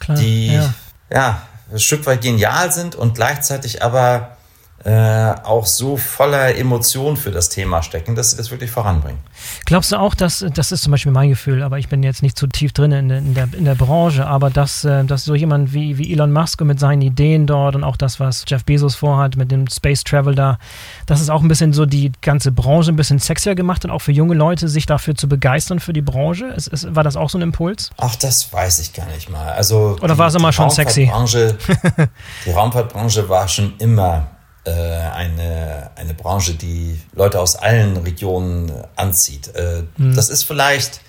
Klar, 0.00 0.18
die 0.18 0.54
ja. 0.54 0.74
ja 1.12 1.42
ein 1.70 1.78
Stück 1.78 2.04
weit 2.06 2.22
genial 2.22 2.72
sind 2.72 2.96
und 2.96 3.14
gleichzeitig 3.14 3.82
aber 3.84 4.36
äh, 4.84 5.34
auch 5.44 5.66
so 5.66 5.98
voller 5.98 6.56
Emotion 6.56 7.18
für 7.18 7.30
das 7.30 7.50
Thema 7.50 7.82
stecken, 7.82 8.14
dass 8.14 8.30
sie 8.30 8.38
das 8.38 8.50
wirklich 8.50 8.70
voranbringen. 8.70 9.18
Glaubst 9.66 9.92
du 9.92 9.96
auch, 9.96 10.14
dass, 10.14 10.44
das 10.54 10.72
ist 10.72 10.82
zum 10.82 10.92
Beispiel 10.92 11.12
mein 11.12 11.28
Gefühl, 11.28 11.62
aber 11.62 11.78
ich 11.78 11.88
bin 11.88 12.02
jetzt 12.02 12.22
nicht 12.22 12.38
zu 12.38 12.46
tief 12.46 12.72
drin 12.72 12.92
in, 12.92 13.10
in, 13.10 13.34
der, 13.34 13.48
in 13.52 13.66
der 13.66 13.74
Branche, 13.74 14.26
aber 14.26 14.48
dass, 14.48 14.84
äh, 14.84 15.04
dass 15.04 15.24
so 15.24 15.34
jemand 15.34 15.74
wie, 15.74 15.98
wie 15.98 16.10
Elon 16.10 16.32
Musk 16.32 16.62
mit 16.62 16.80
seinen 16.80 17.02
Ideen 17.02 17.46
dort 17.46 17.76
und 17.76 17.84
auch 17.84 17.98
das, 17.98 18.20
was 18.20 18.44
Jeff 18.48 18.64
Bezos 18.64 18.94
vorhat 18.94 19.36
mit 19.36 19.50
dem 19.50 19.68
Space 19.68 20.02
Travel 20.02 20.34
da, 20.34 20.58
dass 21.04 21.20
es 21.20 21.28
auch 21.28 21.42
ein 21.42 21.48
bisschen 21.48 21.74
so 21.74 21.84
die 21.84 22.10
ganze 22.22 22.50
Branche 22.50 22.90
ein 22.90 22.96
bisschen 22.96 23.18
sexier 23.18 23.54
gemacht 23.54 23.84
hat, 23.84 23.90
auch 23.90 24.00
für 24.00 24.12
junge 24.12 24.34
Leute, 24.34 24.68
sich 24.68 24.86
dafür 24.86 25.14
zu 25.14 25.28
begeistern 25.28 25.80
für 25.80 25.92
die 25.92 26.00
Branche? 26.00 26.46
Ist, 26.46 26.68
ist, 26.68 26.94
war 26.94 27.04
das 27.04 27.16
auch 27.16 27.28
so 27.28 27.36
ein 27.36 27.42
Impuls? 27.42 27.90
Ach, 27.98 28.16
das 28.16 28.50
weiß 28.50 28.80
ich 28.80 28.94
gar 28.94 29.06
nicht 29.08 29.28
mal. 29.28 29.52
Also 29.52 29.98
Oder 30.00 30.16
war 30.16 30.28
es 30.28 30.34
immer 30.34 30.52
schon 30.54 30.70
sexy? 30.70 31.10
die 32.46 32.50
Raumfahrtbranche 32.50 33.28
war 33.28 33.46
schon 33.46 33.74
immer 33.78 34.26
äh, 34.70 35.10
eine, 35.14 35.90
eine 35.96 36.14
Branche, 36.14 36.54
die 36.54 37.00
Leute 37.14 37.40
aus 37.40 37.56
allen 37.56 37.96
Regionen 37.96 38.72
anzieht. 38.96 39.54
Äh, 39.54 39.82
mhm. 39.96 40.14
Das 40.14 40.28
ist 40.28 40.44
vielleicht, 40.44 41.00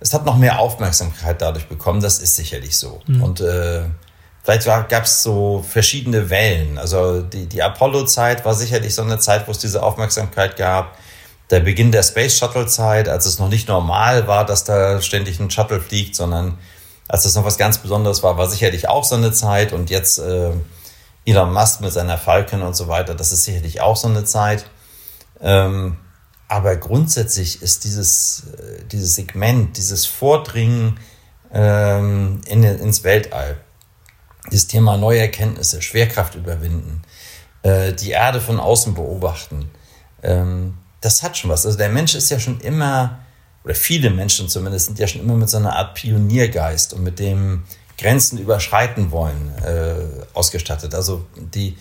es 0.00 0.12
hat 0.14 0.24
noch 0.24 0.36
mehr 0.36 0.58
Aufmerksamkeit 0.58 1.40
dadurch 1.40 1.66
bekommen, 1.66 2.00
das 2.00 2.18
ist 2.18 2.36
sicherlich 2.36 2.76
so. 2.76 3.00
Mhm. 3.06 3.22
Und 3.22 3.40
äh, 3.40 3.82
vielleicht 4.42 4.66
gab 4.66 5.04
es 5.04 5.22
so 5.22 5.64
verschiedene 5.68 6.30
Wellen. 6.30 6.78
Also 6.78 7.22
die, 7.22 7.46
die 7.46 7.62
Apollo-Zeit 7.62 8.44
war 8.44 8.54
sicherlich 8.54 8.94
so 8.94 9.02
eine 9.02 9.18
Zeit, 9.18 9.46
wo 9.46 9.52
es 9.52 9.58
diese 9.58 9.82
Aufmerksamkeit 9.82 10.56
gab. 10.56 10.96
Der 11.50 11.60
Beginn 11.60 11.92
der 11.92 12.02
Space 12.02 12.36
Shuttle-Zeit, 12.36 13.08
als 13.08 13.24
es 13.24 13.38
noch 13.38 13.48
nicht 13.48 13.68
normal 13.68 14.26
war, 14.26 14.44
dass 14.44 14.64
da 14.64 15.00
ständig 15.00 15.40
ein 15.40 15.50
Shuttle 15.50 15.80
fliegt, 15.80 16.14
sondern 16.14 16.58
als 17.08 17.22
das 17.22 17.34
noch 17.34 17.44
was 17.44 17.56
ganz 17.56 17.78
Besonderes 17.78 18.22
war, 18.22 18.36
war 18.36 18.48
sicherlich 18.48 18.88
auch 18.88 19.04
so 19.04 19.14
eine 19.14 19.32
Zeit. 19.32 19.72
Und 19.72 19.88
jetzt 19.88 20.18
äh, 20.18 20.50
Elon 21.28 21.52
Musk 21.52 21.80
mit 21.80 21.92
seiner 21.92 22.18
Falcon 22.18 22.62
und 22.62 22.74
so 22.74 22.88
weiter, 22.88 23.14
das 23.14 23.32
ist 23.32 23.44
sicherlich 23.44 23.80
auch 23.80 23.96
so 23.96 24.08
eine 24.08 24.24
Zeit. 24.24 24.64
Ähm, 25.40 25.98
aber 26.48 26.76
grundsätzlich 26.76 27.60
ist 27.62 27.84
dieses, 27.84 28.44
äh, 28.58 28.84
dieses 28.90 29.14
Segment, 29.14 29.76
dieses 29.76 30.06
Vordringen 30.06 30.98
ähm, 31.52 32.40
in, 32.46 32.64
ins 32.64 33.04
Weltall, 33.04 33.58
dieses 34.50 34.66
Thema 34.66 34.96
neue 34.96 35.20
Erkenntnisse, 35.20 35.82
Schwerkraft 35.82 36.34
überwinden, 36.34 37.02
äh, 37.62 37.92
die 37.92 38.10
Erde 38.10 38.40
von 38.40 38.58
außen 38.58 38.94
beobachten, 38.94 39.70
ähm, 40.22 40.78
das 41.00 41.22
hat 41.22 41.36
schon 41.36 41.50
was. 41.50 41.66
Also 41.66 41.78
der 41.78 41.90
Mensch 41.90 42.14
ist 42.14 42.30
ja 42.30 42.40
schon 42.40 42.60
immer 42.60 43.18
oder 43.64 43.74
viele 43.74 44.10
Menschen 44.10 44.48
zumindest, 44.48 44.86
sind 44.86 44.98
ja 44.98 45.06
schon 45.06 45.20
immer 45.20 45.34
mit 45.34 45.50
so 45.50 45.58
einer 45.58 45.76
Art 45.76 45.94
Pioniergeist 45.94 46.94
und 46.94 47.02
mit 47.02 47.18
dem 47.18 47.64
Grenzen 47.98 48.38
überschreiten 48.38 49.10
wollen 49.10 49.52
äh, 49.64 50.24
ausgestattet. 50.32 50.94
Also 50.94 51.26
die, 51.36 51.76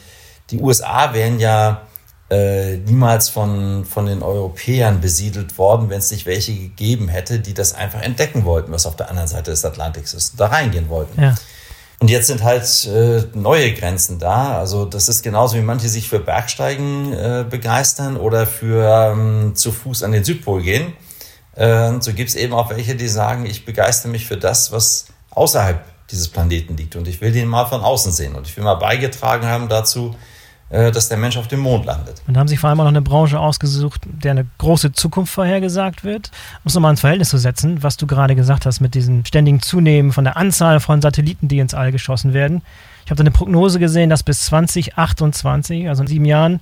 die 0.50 0.60
USA 0.60 1.14
wären 1.14 1.40
ja 1.40 1.84
äh, 2.30 2.78
niemals 2.78 3.30
von, 3.30 3.86
von 3.86 4.06
den 4.06 4.22
Europäern 4.22 5.00
besiedelt 5.00 5.58
worden, 5.58 5.90
wenn 5.90 6.00
es 6.00 6.12
nicht 6.12 6.26
welche 6.26 6.54
gegeben 6.54 7.08
hätte, 7.08 7.40
die 7.40 7.54
das 7.54 7.74
einfach 7.74 8.02
entdecken 8.02 8.44
wollten, 8.44 8.72
was 8.72 8.86
auf 8.86 8.96
der 8.96 9.10
anderen 9.10 9.30
Seite 9.30 9.52
des 9.52 9.64
Atlantiks 9.64 10.14
ist, 10.14 10.32
und 10.32 10.40
da 10.40 10.48
reingehen 10.48 10.90
wollten. 10.90 11.22
Ja. 11.22 11.36
Und 12.00 12.10
jetzt 12.10 12.28
sind 12.28 12.44
halt 12.44 12.86
äh, 12.86 13.24
neue 13.34 13.74
Grenzen 13.74 14.20
da. 14.20 14.60
Also 14.60 14.86
das 14.86 15.10
ist 15.10 15.24
genauso 15.24 15.56
wie 15.56 15.62
manche 15.62 15.90
sich 15.90 16.10
für 16.10 16.20
Bergsteigen 16.20 17.14
äh, 17.14 17.46
begeistern 17.50 18.18
oder 18.18 18.46
für 18.46 19.14
ähm, 19.14 19.56
zu 19.56 19.72
Fuß 19.72 20.04
an 20.04 20.12
den 20.12 20.24
Südpol 20.24 20.62
gehen. 20.62 20.94
Äh, 21.56 21.94
so 22.00 22.14
gibt 22.14 22.30
es 22.30 22.36
eben 22.36 22.54
auch 22.54 22.70
welche, 22.70 22.96
die 22.96 23.08
sagen, 23.08 23.46
ich 23.48 23.66
begeistere 23.66 24.12
mich 24.12 24.28
für 24.28 24.38
das, 24.38 24.72
was 24.72 25.06
außerhalb 25.32 25.84
dieses 26.12 26.28
Planeten 26.28 26.78
liegt. 26.78 26.96
Und 26.96 27.08
ich 27.08 27.22
will 27.22 27.32
den 27.32 27.48
mal 27.48 27.66
von 27.66 27.82
außen 27.82 28.12
sehen. 28.12 28.36
Und 28.36 28.48
ich 28.48 28.56
will 28.58 28.64
mal 28.64 28.76
beigetragen 28.76 29.46
haben 29.46 29.70
dazu, 29.70 30.16
äh, 30.70 30.92
dass 30.92 31.08
der 31.10 31.18
Mensch 31.18 31.38
auf 31.38 31.48
dem 31.48 31.62
Mond 31.62 31.86
landet. 31.86 32.22
Und 32.28 32.38
haben 32.38 32.48
sich 32.48 32.60
vor 32.60 32.70
allem 32.70 32.80
auch 32.80 32.86
noch 32.86 32.90
eine 32.90 33.02
Branche 33.02 33.40
ausgesucht, 33.40 34.02
der 34.06 34.32
eine 34.32 34.46
große 34.58 34.92
Zukunft 34.92 35.34
vorhergesagt 35.34 36.04
wird. 36.04 36.32
Um 36.64 36.68
es 36.68 36.74
nochmal 36.74 36.92
ins 36.92 37.02
Verhältnis 37.02 37.30
zu 37.30 37.38
setzen, 37.38 37.84
was 37.84 37.98
du 37.98 38.08
gerade 38.08 38.36
gesagt 38.36 38.66
hast 38.66 38.82
mit 38.82 38.94
diesem 38.94 39.24
ständigen 39.26 39.62
Zunehmen 39.62 40.12
von 40.12 40.24
der 40.24 40.36
Anzahl 40.36 40.80
von 40.80 41.02
Satelliten, 41.02 41.48
die 41.48 41.60
ins 41.60 41.74
All 41.74 41.92
geschossen 41.92 42.34
werden. 42.34 42.62
Ich 43.06 43.12
habe 43.12 43.18
da 43.18 43.22
eine 43.22 43.32
Prognose 43.32 43.80
gesehen, 43.80 44.10
dass 44.10 44.24
bis 44.24 44.42
2028, 44.46 45.88
also 45.88 46.04
in 46.04 46.08
sieben 46.08 46.26
Jahren, 46.26 46.60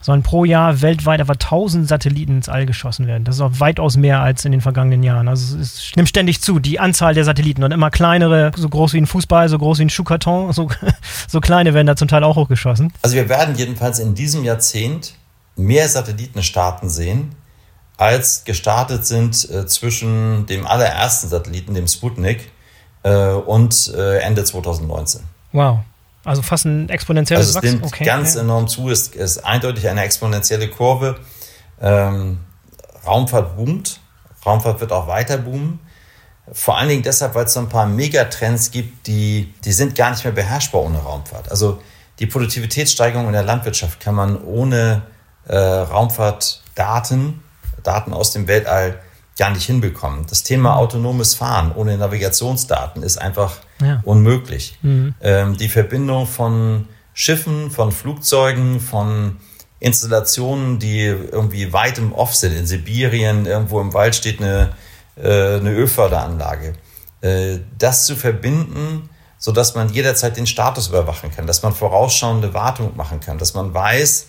sollen 0.00 0.22
pro 0.22 0.44
Jahr 0.44 0.80
weltweit 0.80 1.20
etwa 1.20 1.32
1000 1.32 1.88
Satelliten 1.88 2.36
ins 2.36 2.48
All 2.48 2.66
geschossen 2.66 3.06
werden. 3.06 3.24
Das 3.24 3.36
ist 3.36 3.40
auch 3.40 3.58
weitaus 3.58 3.96
mehr 3.96 4.20
als 4.20 4.44
in 4.44 4.52
den 4.52 4.60
vergangenen 4.60 5.02
Jahren. 5.02 5.28
Also 5.28 5.58
es 5.58 5.92
nimmt 5.96 6.08
ständig 6.08 6.40
zu, 6.40 6.58
die 6.58 6.78
Anzahl 6.78 7.14
der 7.14 7.24
Satelliten. 7.24 7.64
Und 7.64 7.72
immer 7.72 7.90
kleinere, 7.90 8.52
so 8.56 8.68
groß 8.68 8.92
wie 8.92 8.98
ein 8.98 9.06
Fußball, 9.06 9.48
so 9.48 9.58
groß 9.58 9.78
wie 9.78 9.86
ein 9.86 9.90
Schuhkarton, 9.90 10.52
so, 10.52 10.68
so 11.28 11.40
kleine 11.40 11.74
werden 11.74 11.86
da 11.86 11.96
zum 11.96 12.08
Teil 12.08 12.24
auch 12.24 12.36
hochgeschossen. 12.36 12.92
Also 13.02 13.16
wir 13.16 13.28
werden 13.28 13.56
jedenfalls 13.56 13.98
in 13.98 14.14
diesem 14.14 14.44
Jahrzehnt 14.44 15.14
mehr 15.56 15.88
Satelliten 15.88 16.42
starten 16.42 16.88
sehen, 16.88 17.34
als 17.96 18.44
gestartet 18.44 19.04
sind 19.04 19.50
äh, 19.50 19.66
zwischen 19.66 20.46
dem 20.46 20.66
allerersten 20.66 21.28
Satelliten, 21.28 21.74
dem 21.74 21.88
Sputnik, 21.88 22.50
äh, 23.02 23.32
und 23.32 23.92
äh, 23.96 24.18
Ende 24.18 24.44
2019. 24.44 25.22
Wow. 25.52 25.80
Also 26.24 26.42
fast 26.42 26.64
ein 26.66 26.88
exponentielles 26.88 27.56
also 27.56 27.58
es 27.58 27.72
nimmt 27.72 27.84
okay, 27.84 28.04
ganz 28.04 28.32
okay. 28.32 28.44
enorm 28.44 28.68
zu. 28.68 28.90
Es 28.90 29.08
ist 29.08 29.38
eindeutig 29.38 29.88
eine 29.88 30.02
exponentielle 30.02 30.68
Kurve. 30.68 31.18
Ähm, 31.80 32.40
Raumfahrt 33.06 33.56
boomt. 33.56 34.00
Raumfahrt 34.44 34.80
wird 34.80 34.92
auch 34.92 35.06
weiter 35.06 35.38
boomen. 35.38 35.80
Vor 36.52 36.78
allen 36.78 36.88
Dingen 36.88 37.02
deshalb, 37.02 37.34
weil 37.34 37.44
es 37.44 37.52
so 37.52 37.60
ein 37.60 37.68
paar 37.68 37.86
Megatrends 37.86 38.70
gibt, 38.70 39.06
die, 39.06 39.52
die 39.64 39.72
sind 39.72 39.94
gar 39.94 40.10
nicht 40.10 40.24
mehr 40.24 40.32
beherrschbar 40.32 40.82
ohne 40.82 40.98
Raumfahrt. 40.98 41.50
Also 41.50 41.80
die 42.18 42.26
Produktivitätssteigerung 42.26 43.26
in 43.26 43.32
der 43.32 43.42
Landwirtschaft 43.42 44.00
kann 44.00 44.14
man 44.14 44.42
ohne 44.42 45.02
äh, 45.46 45.56
Raumfahrtdaten, 45.56 47.42
Daten 47.82 48.12
aus 48.12 48.32
dem 48.32 48.48
Weltall 48.48 48.98
gar 49.38 49.50
nicht 49.50 49.64
hinbekommen. 49.64 50.26
Das 50.28 50.42
Thema 50.42 50.72
mhm. 50.72 50.78
autonomes 50.78 51.34
Fahren 51.34 51.72
ohne 51.74 51.96
Navigationsdaten 51.96 53.02
ist 53.02 53.18
einfach 53.18 53.58
ja. 53.80 54.02
unmöglich. 54.04 54.78
Mhm. 54.82 55.14
Ähm, 55.22 55.56
die 55.56 55.68
Verbindung 55.68 56.26
von 56.26 56.88
Schiffen, 57.14 57.70
von 57.70 57.92
Flugzeugen, 57.92 58.80
von 58.80 59.36
Installationen, 59.80 60.80
die 60.80 61.04
irgendwie 61.04 61.72
weit 61.72 61.98
im 61.98 62.12
Off 62.12 62.34
sind. 62.34 62.56
In 62.56 62.66
Sibirien, 62.66 63.46
irgendwo 63.46 63.80
im 63.80 63.94
Wald 63.94 64.16
steht 64.16 64.40
eine, 64.40 64.70
äh, 65.16 65.56
eine 65.56 65.70
Ölförderanlage. 65.70 66.74
Äh, 67.20 67.58
das 67.78 68.06
zu 68.06 68.16
verbinden, 68.16 69.08
sodass 69.38 69.76
man 69.76 69.88
jederzeit 69.88 70.36
den 70.36 70.48
Status 70.48 70.88
überwachen 70.88 71.30
kann, 71.30 71.46
dass 71.46 71.62
man 71.62 71.72
vorausschauende 71.72 72.54
Wartung 72.54 72.96
machen 72.96 73.20
kann, 73.20 73.38
dass 73.38 73.54
man 73.54 73.72
weiß, 73.72 74.26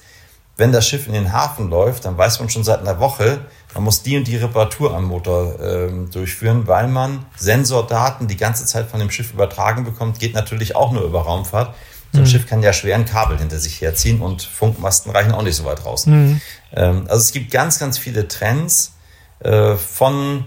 wenn 0.57 0.71
das 0.71 0.87
Schiff 0.87 1.07
in 1.07 1.13
den 1.13 1.33
Hafen 1.33 1.69
läuft, 1.69 2.05
dann 2.05 2.17
weiß 2.17 2.39
man 2.39 2.49
schon 2.49 2.63
seit 2.63 2.81
einer 2.81 2.99
Woche, 2.99 3.39
man 3.73 3.83
muss 3.83 4.01
die 4.01 4.17
und 4.17 4.27
die 4.27 4.37
Reparatur 4.37 4.95
am 4.95 5.05
Motor 5.05 5.59
ähm, 5.61 6.09
durchführen, 6.11 6.67
weil 6.67 6.87
man 6.87 7.25
Sensordaten 7.37 8.27
die 8.27 8.37
ganze 8.37 8.65
Zeit 8.65 8.89
von 8.89 8.99
dem 8.99 9.11
Schiff 9.11 9.33
übertragen 9.33 9.83
bekommt. 9.83 10.19
Geht 10.19 10.33
natürlich 10.33 10.75
auch 10.75 10.91
nur 10.91 11.03
über 11.03 11.21
Raumfahrt. 11.21 11.75
So 12.11 12.19
ein 12.19 12.23
mhm. 12.23 12.27
Schiff 12.27 12.47
kann 12.47 12.63
ja 12.63 12.73
schwer 12.73 12.95
ein 12.95 13.05
Kabel 13.05 13.37
hinter 13.37 13.59
sich 13.59 13.81
herziehen 13.81 14.21
und 14.21 14.41
Funkmasten 14.41 15.11
reichen 15.11 15.31
auch 15.31 15.43
nicht 15.43 15.55
so 15.55 15.65
weit 15.65 15.85
raus. 15.85 16.07
Mhm. 16.07 16.41
Ähm, 16.75 17.03
also 17.07 17.17
es 17.17 17.31
gibt 17.31 17.51
ganz, 17.51 17.77
ganz 17.77 17.99
viele 17.99 18.27
Trends 18.27 18.93
äh, 19.39 19.75
von 19.75 20.45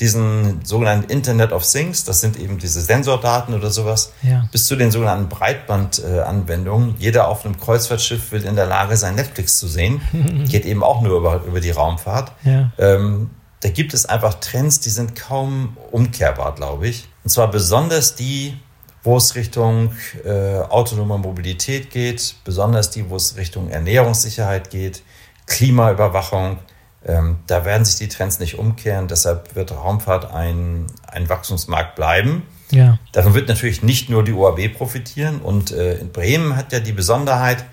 diesen 0.00 0.64
sogenannten 0.64 1.10
Internet 1.10 1.52
of 1.52 1.68
Things, 1.68 2.04
das 2.04 2.20
sind 2.20 2.38
eben 2.38 2.58
diese 2.58 2.80
Sensordaten 2.80 3.54
oder 3.54 3.70
sowas, 3.70 4.12
ja. 4.22 4.48
bis 4.52 4.66
zu 4.66 4.76
den 4.76 4.90
sogenannten 4.92 5.28
Breitbandanwendungen. 5.28 6.94
Jeder 6.98 7.28
auf 7.28 7.44
einem 7.44 7.58
Kreuzfahrtschiff 7.58 8.30
will 8.30 8.44
in 8.44 8.54
der 8.54 8.66
Lage 8.66 8.96
sein, 8.96 9.16
Netflix 9.16 9.58
zu 9.58 9.66
sehen. 9.66 10.00
Geht 10.48 10.66
eben 10.66 10.84
auch 10.84 11.02
nur 11.02 11.18
über, 11.18 11.42
über 11.44 11.60
die 11.60 11.70
Raumfahrt. 11.70 12.32
Ja. 12.44 12.70
Ähm, 12.78 13.30
da 13.60 13.70
gibt 13.70 13.92
es 13.92 14.06
einfach 14.06 14.34
Trends, 14.34 14.78
die 14.80 14.90
sind 14.90 15.16
kaum 15.16 15.76
umkehrbar, 15.90 16.54
glaube 16.54 16.86
ich. 16.86 17.08
Und 17.24 17.30
zwar 17.30 17.50
besonders 17.50 18.14
die, 18.14 18.56
wo 19.02 19.16
es 19.16 19.34
Richtung 19.34 19.92
äh, 20.24 20.58
autonome 20.58 21.18
Mobilität 21.18 21.90
geht, 21.90 22.36
besonders 22.44 22.90
die, 22.90 23.10
wo 23.10 23.16
es 23.16 23.36
Richtung 23.36 23.68
Ernährungssicherheit 23.68 24.70
geht, 24.70 25.02
Klimaüberwachung, 25.46 26.58
ähm, 27.04 27.38
da 27.46 27.64
werden 27.64 27.84
sich 27.84 27.96
die 27.96 28.08
Trends 28.08 28.40
nicht 28.40 28.58
umkehren. 28.58 29.08
Deshalb 29.08 29.54
wird 29.54 29.72
Raumfahrt 29.72 30.32
ein, 30.32 30.86
ein 31.06 31.28
Wachstumsmarkt 31.28 31.94
bleiben. 31.94 32.42
Ja. 32.70 32.98
Davon 33.12 33.34
wird 33.34 33.48
natürlich 33.48 33.82
nicht 33.82 34.10
nur 34.10 34.24
die 34.24 34.32
OAB 34.32 34.74
profitieren. 34.76 35.40
Und 35.40 35.70
äh, 35.70 35.94
in 35.98 36.10
Bremen 36.10 36.56
hat 36.56 36.72
ja 36.72 36.80
die 36.80 36.92
Besonderheit, 36.92 37.64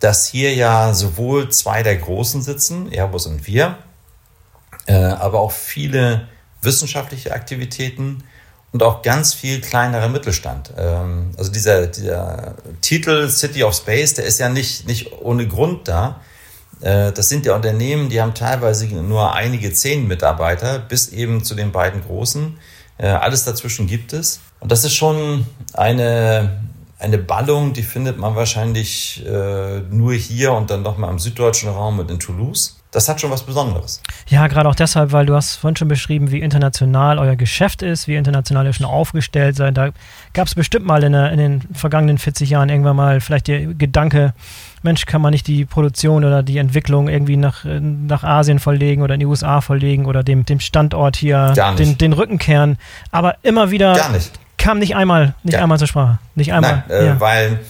dass 0.00 0.26
hier 0.26 0.54
ja 0.54 0.92
sowohl 0.94 1.50
zwei 1.50 1.82
der 1.82 1.96
Großen 1.96 2.42
sitzen, 2.42 2.90
Airbus 2.90 3.26
und 3.26 3.46
wir, 3.46 3.78
äh, 4.86 4.94
aber 4.94 5.40
auch 5.40 5.52
viele 5.52 6.26
wissenschaftliche 6.62 7.32
Aktivitäten 7.32 8.24
und 8.72 8.82
auch 8.82 9.02
ganz 9.02 9.34
viel 9.34 9.60
kleinerer 9.60 10.08
Mittelstand. 10.08 10.72
Ähm, 10.76 11.32
also 11.36 11.52
dieser, 11.52 11.86
dieser 11.86 12.54
Titel 12.80 13.28
City 13.28 13.62
of 13.62 13.74
Space, 13.74 14.14
der 14.14 14.24
ist 14.24 14.38
ja 14.38 14.48
nicht, 14.48 14.86
nicht 14.86 15.12
ohne 15.20 15.46
Grund 15.46 15.86
da. 15.88 16.20
Äh, 16.80 17.12
das 17.12 17.28
sind 17.28 17.46
ja 17.46 17.54
Unternehmen, 17.54 18.08
die 18.08 18.20
haben 18.20 18.34
teilweise 18.34 18.86
nur 18.86 19.34
einige 19.34 19.72
zehn 19.72 20.06
Mitarbeiter, 20.06 20.78
bis 20.78 21.08
eben 21.08 21.44
zu 21.44 21.54
den 21.54 21.72
beiden 21.72 22.02
großen. 22.02 22.58
Äh, 22.98 23.06
alles 23.06 23.44
dazwischen 23.44 23.86
gibt 23.86 24.12
es. 24.12 24.40
Und 24.60 24.72
das 24.72 24.84
ist 24.84 24.94
schon 24.94 25.46
eine, 25.72 26.60
eine 26.98 27.18
Ballung, 27.18 27.72
die 27.72 27.82
findet 27.82 28.18
man 28.18 28.34
wahrscheinlich 28.34 29.24
äh, 29.26 29.80
nur 29.90 30.14
hier 30.14 30.52
und 30.52 30.70
dann 30.70 30.82
nochmal 30.82 31.10
im 31.10 31.18
süddeutschen 31.18 31.70
Raum 31.70 31.98
und 31.98 32.10
in 32.10 32.18
Toulouse 32.18 32.79
das 32.92 33.08
hat 33.08 33.20
schon 33.20 33.30
was 33.30 33.42
Besonderes. 33.42 34.02
Ja, 34.28 34.48
gerade 34.48 34.68
auch 34.68 34.74
deshalb, 34.74 35.12
weil 35.12 35.24
du 35.24 35.34
hast 35.34 35.56
vorhin 35.56 35.76
schon 35.76 35.86
beschrieben, 35.86 36.32
wie 36.32 36.40
international 36.40 37.18
euer 37.18 37.36
Geschäft 37.36 37.82
ist, 37.82 38.08
wie 38.08 38.16
international 38.16 38.66
ihr 38.66 38.72
schon 38.72 38.86
aufgestellt 38.86 39.56
seid. 39.56 39.76
Da 39.76 39.90
gab 40.32 40.48
es 40.48 40.56
bestimmt 40.56 40.86
mal 40.86 41.02
in, 41.04 41.12
der, 41.12 41.30
in, 41.30 41.38
den 41.38 41.62
vergangenen 41.72 42.18
40 42.18 42.50
Jahren 42.50 42.68
irgendwann 42.68 42.96
mal 42.96 43.20
vielleicht 43.20 43.46
der 43.46 43.60
Gedanke, 43.66 44.34
Mensch, 44.82 45.06
kann 45.06 45.22
man 45.22 45.30
nicht 45.30 45.46
die 45.46 45.64
Produktion 45.66 46.24
oder 46.24 46.42
die 46.42 46.58
Entwicklung 46.58 47.08
irgendwie 47.08 47.36
nach, 47.36 47.64
nach 47.64 48.24
Asien 48.24 48.58
verlegen 48.58 49.02
oder 49.02 49.14
in 49.14 49.20
die 49.20 49.26
USA 49.26 49.60
verlegen 49.60 50.06
oder 50.06 50.24
dem, 50.24 50.44
dem 50.44 50.58
Standort 50.58 51.16
hier 51.16 51.52
den, 51.78 51.96
den 51.96 52.12
Rücken 52.12 52.38
kehren. 52.38 52.76
Aber 53.12 53.36
immer 53.42 53.70
wieder 53.70 54.08
nicht. 54.10 54.32
kam 54.56 54.78
nicht 54.78 54.96
einmal, 54.96 55.34
nicht 55.44 55.54
ja. 55.54 55.62
einmal 55.62 55.78
zur 55.78 55.86
Sprache. 55.86 56.18
Nicht 56.34 56.52
einmal. 56.52 56.82
Nein, 56.88 56.98
äh, 56.98 57.06
ja. 57.06 57.20
weil 57.20 57.60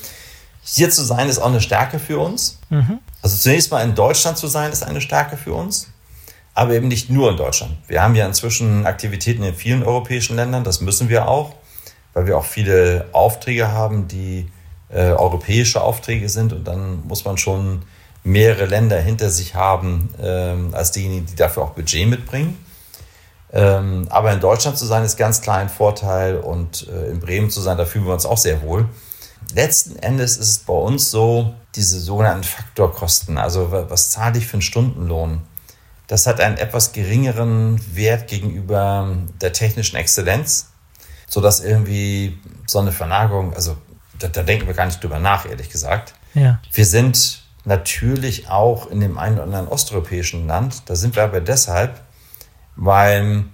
hier 0.77 0.91
zu 0.91 1.03
sein 1.03 1.29
ist 1.29 1.39
auch 1.39 1.49
eine 1.49 1.61
Stärke 1.61 1.99
für 1.99 2.19
uns. 2.19 2.59
Mhm. 2.69 3.01
Also 3.23 3.37
zunächst 3.37 3.71
mal 3.71 3.83
in 3.83 3.95
Deutschland 3.95 4.39
zu 4.39 4.47
sein, 4.47 4.71
ist 4.73 4.83
eine 4.83 5.01
Stärke 5.01 5.37
für 5.37 5.53
uns, 5.53 5.89
aber 6.55 6.75
eben 6.75 6.89
nicht 6.89 7.11
nur 7.11 7.31
in 7.31 7.37
Deutschland. 7.37 7.77
Wir 7.89 8.03
haben 8.03 8.15
ja 8.15 8.27
inzwischen 8.27 8.87
Aktivitäten 8.87 9.43
in 9.43 9.55
vielen 9.55 9.83
europäischen 9.83 10.37
Ländern, 10.37 10.65
das 10.65 10.81
müssen 10.81 11.09
wir 11.09 11.29
auch, 11.29 11.55
weil 12.15 12.27
wir 12.27 12.39
auch 12.39 12.45
viele 12.45 13.07
Aufträge 13.13 13.73
haben, 13.73 14.09
die 14.09 14.49
äh, 14.91 15.11
europäische 15.11 15.81
Aufträge 15.81 16.29
sind 16.29 16.53
und 16.53 16.67
dann 16.67 17.07
muss 17.07 17.25
man 17.25 17.37
schon 17.37 17.83
mehrere 18.23 18.67
Länder 18.67 19.01
hinter 19.01 19.31
sich 19.31 19.55
haben, 19.55 20.11
ähm, 20.23 20.71
als 20.73 20.93
diejenigen, 20.93 21.27
die 21.27 21.37
dafür 21.37 21.65
auch 21.65 21.71
Budget 21.71 22.09
mitbringen. 22.09 22.59
Ähm, 23.53 24.07
aber 24.11 24.33
in 24.33 24.41
Deutschland 24.41 24.79
zu 24.79 24.87
sein, 24.87 25.03
ist 25.03 25.17
ganz 25.17 25.41
klar 25.41 25.59
ein 25.59 25.69
Vorteil 25.69 26.37
und 26.37 26.87
äh, 26.89 27.11
in 27.11 27.19
Bremen 27.19 27.51
zu 27.51 27.61
sein, 27.61 27.77
da 27.77 27.85
fühlen 27.85 28.07
wir 28.07 28.13
uns 28.13 28.27
auch 28.27 28.39
sehr 28.39 28.63
wohl 28.63 28.87
letzten 29.55 29.97
Endes 29.97 30.37
ist 30.37 30.49
es 30.49 30.59
bei 30.61 30.75
uns 30.75 31.11
so, 31.11 31.55
diese 31.75 32.01
sogenannten 32.01 32.45
Faktorkosten, 32.45 33.39
also 33.39 33.71
was 33.71 34.11
zahle 34.11 34.39
ich 34.39 34.47
für 34.47 34.55
einen 34.55 34.63
Stundenlohn, 34.63 35.43
das 36.07 36.27
hat 36.27 36.41
einen 36.41 36.57
etwas 36.57 36.93
geringeren 36.93 37.81
Wert 37.95 38.29
gegenüber 38.29 39.17
der 39.41 39.53
technischen 39.53 39.97
Exzellenz, 39.97 40.71
sodass 41.29 41.61
irgendwie 41.61 42.41
so 42.67 42.81
eine 42.81 42.91
Vernagerung, 42.91 43.55
also 43.55 43.77
da, 44.19 44.27
da 44.27 44.43
denken 44.43 44.67
wir 44.67 44.75
gar 44.75 44.87
nicht 44.87 45.03
drüber 45.03 45.21
nach, 45.21 45.49
ehrlich 45.49 45.71
gesagt. 45.71 46.15
Ja. 46.35 46.61
Wir 46.73 46.85
sind 46.85 47.45
natürlich 47.65 48.49
auch 48.49 48.91
in 48.91 49.01
dem 49.01 49.19
einen 49.19 49.37
oder 49.37 49.45
anderen 49.45 49.69
osteuropäischen 49.69 50.49
Land, 50.49 50.83
da 50.87 50.97
sind 50.97 51.15
wir 51.15 51.23
aber 51.23 51.41
deshalb, 51.41 52.01
weil 52.75 53.45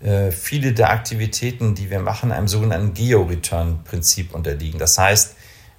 äh, 0.00 0.30
viele 0.30 0.72
der 0.72 0.90
Aktivitäten, 0.90 1.74
die 1.74 1.90
wir 1.90 1.98
machen, 1.98 2.30
einem 2.30 2.46
sogenannten 2.46 2.94
Geo-Return-Prinzip 2.94 4.34
unterliegen. 4.34 4.78
Das 4.78 4.98
heißt, 4.98 5.33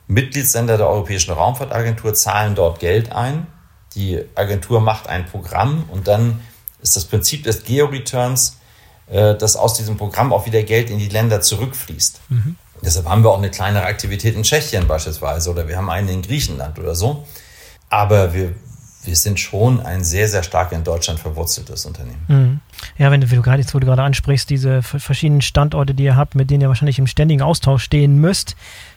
Mitgliedsländer 0.08 0.78
der 0.78 0.88
Europäischen 0.88 1.32
Raumfahrtagentur 1.32 2.14
zahlen 2.14 2.56
dort 2.56 2.80
Geld 2.80 3.12
ein. 3.12 3.48
Die 3.96 4.22
Agentur 4.36 4.82
macht 4.82 5.08
ein 5.08 5.26
Programm 5.26 5.86
und 5.92 6.08
dann 6.08 6.42
ist 6.82 6.96
das 6.96 7.06
Prinzip 7.06 7.44
des 7.44 7.64
Geo-Returns, 7.64 8.60
äh, 9.08 9.36
dass 9.36 9.56
aus 9.56 9.76
diesem 9.76 9.98
Programm 9.98 10.34
auch 10.34 10.46
wieder 10.46 10.64
Geld 10.64 10.90
in 10.90 11.00
die 11.00 11.10
Länder 11.10 11.42
zurückfließt. 11.42 12.22
Mhm. 12.30 12.56
Deshalb 12.84 13.08
haben 13.08 13.24
wir 13.24 13.32
auch 13.32 13.38
eine 13.38 13.50
kleinere 13.50 13.86
Aktivität 13.86 14.36
in 14.36 14.44
Tschechien 14.44 14.88
beispielsweise 14.88 15.50
oder 15.50 15.68
wir 15.68 15.78
haben 15.78 15.90
eine 15.90 16.12
in 16.12 16.22
Griechenland 16.22 16.78
oder 16.78 16.94
so. 16.94 17.26
Aber 17.90 18.34
wir, 18.34 18.54
wir 19.04 19.16
sind 19.16 19.40
schon 19.40 19.80
ein 19.80 20.04
sehr, 20.04 20.28
sehr 20.28 20.44
stark 20.44 20.72
in 20.72 20.84
Deutschland 20.84 21.20
verwurzeltes 21.20 21.86
Unternehmen. 21.86 22.26
Mhm. 22.28 22.60
Ja, 22.98 23.12
wenn 23.12 23.22
du, 23.22 23.32
wie 23.32 23.36
du 23.36 23.42
gerade, 23.42 23.64
wo 23.72 23.80
du 23.80 23.88
gerade 23.88 24.04
ansprichst, 24.04 24.50
diese 24.50 24.84
verschiedenen 24.84 25.42
Standorte, 25.42 25.94
die 25.94 26.04
ihr 26.04 26.16
habt, 26.16 26.36
mit 26.36 26.52
denen 26.52 26.62
ihr 26.62 26.68
wahrscheinlich 26.68 27.00
im 27.00 27.08
ständigen 27.08 27.42
Austausch 27.42 27.84
stehen 27.84 28.20
müsst. 28.20 28.56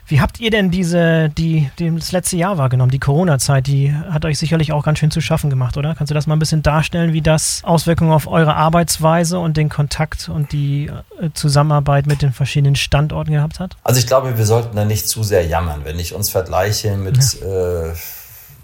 Wie 0.09 0.23
habt 0.23 0.41
ihr 0.41 0.51
denn 0.51 0.71
diese, 0.71 1.29
die, 1.29 1.71
die 1.79 1.95
das 1.95 2.13
letzte 2.13 2.39
Jahr 2.39 2.57
wahrgenommen? 2.57 2.91
Die 2.91 2.99
Corona-Zeit, 2.99 3.67
die 3.67 3.93
hat 3.93 4.25
euch 4.25 4.39
sicherlich 4.39 4.73
auch 4.73 4.83
ganz 4.83 4.99
schön 4.99 5.11
zu 5.11 5.21
schaffen 5.21 5.51
gemacht, 5.51 5.77
oder? 5.77 5.95
Kannst 5.95 6.11
du 6.11 6.15
das 6.15 6.27
mal 6.27 6.35
ein 6.35 6.39
bisschen 6.39 6.63
darstellen, 6.63 7.13
wie 7.13 7.21
das 7.21 7.61
Auswirkungen 7.63 8.13
auf 8.13 8.27
eure 8.27 8.55
Arbeitsweise 8.55 9.39
und 9.39 9.59
den 9.59 9.69
Kontakt 9.69 10.31
und 10.31 10.53
die 10.53 10.87
äh, 11.21 11.29
Zusammenarbeit 11.35 12.07
mit 12.07 12.23
den 12.23 12.33
verschiedenen 12.33 12.75
Standorten 12.75 13.33
gehabt 13.33 13.61
hat? 13.61 13.77
Also 13.85 14.01
ich 14.01 14.07
glaube, 14.07 14.39
wir 14.39 14.47
sollten 14.47 14.75
da 14.75 14.87
nicht 14.87 15.07
zu 15.07 15.23
sehr 15.23 15.47
jammern, 15.47 15.83
wenn 15.85 15.99
ich 15.99 16.15
uns 16.15 16.31
vergleiche 16.31 16.97
mit 16.97 17.19
ja. 17.41 17.91
äh, 17.91 17.95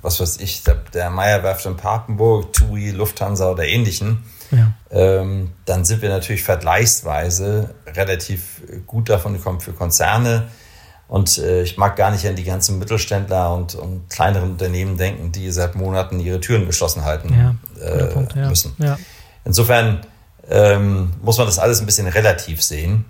was 0.00 0.20
weiß 0.20 0.38
ich, 0.40 0.62
der, 0.62 0.76
der 0.94 1.10
Meyerwerft 1.10 1.66
in 1.66 1.76
Papenburg, 1.76 2.52
TUI, 2.52 2.90
Lufthansa 2.90 3.50
oder 3.50 3.64
ähnlichen, 3.64 4.24
ja. 4.50 4.72
ähm, 4.90 5.52
dann 5.64 5.84
sind 5.84 6.00
wir 6.00 6.10
natürlich 6.10 6.42
vergleichsweise 6.42 7.74
relativ 7.86 8.62
gut 8.86 9.08
davon 9.08 9.34
gekommen 9.34 9.60
für 9.60 9.72
Konzerne. 9.72 10.48
Und 11.06 11.38
äh, 11.38 11.62
ich 11.62 11.76
mag 11.76 11.96
gar 11.96 12.10
nicht 12.10 12.26
an 12.26 12.34
die 12.34 12.44
ganzen 12.44 12.78
Mittelständler 12.78 13.54
und, 13.54 13.74
und 13.74 14.08
kleineren 14.08 14.52
Unternehmen 14.52 14.96
denken, 14.96 15.32
die 15.32 15.50
seit 15.50 15.74
Monaten 15.74 16.18
ihre 16.18 16.40
Türen 16.40 16.66
geschlossen 16.66 17.04
halten 17.04 17.34
ja, 17.78 17.86
äh, 17.86 18.06
Punkt, 18.06 18.34
ja. 18.34 18.48
müssen. 18.48 18.74
Insofern 19.44 20.06
ähm, 20.48 21.12
muss 21.22 21.38
man 21.38 21.46
das 21.46 21.58
alles 21.58 21.80
ein 21.80 21.86
bisschen 21.86 22.08
relativ 22.08 22.62
sehen. 22.62 23.04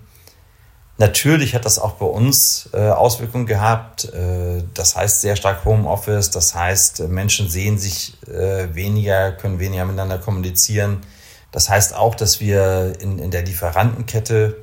Natürlich 0.97 1.53
hat 1.55 1.65
das 1.65 1.77
auch 1.77 1.93
bei 1.93 2.05
uns 2.05 2.69
äh, 2.73 2.89
Auswirkungen 2.89 3.45
gehabt. 3.45 4.05
Äh, 4.13 4.63
das 4.73 4.95
heißt 4.95 5.21
sehr 5.21 5.35
stark 5.35 5.65
Homeoffice. 5.65 6.31
Das 6.31 6.55
heißt, 6.55 7.07
Menschen 7.09 7.49
sehen 7.49 7.77
sich 7.77 8.17
äh, 8.27 8.73
weniger, 8.73 9.33
können 9.33 9.59
weniger 9.59 9.83
miteinander 9.85 10.19
kommunizieren. 10.19 11.01
Das 11.51 11.69
heißt 11.69 11.95
auch, 11.95 12.15
dass 12.15 12.39
wir 12.39 12.93
in, 12.99 13.19
in 13.19 13.31
der 13.31 13.43
Lieferantenkette 13.43 14.57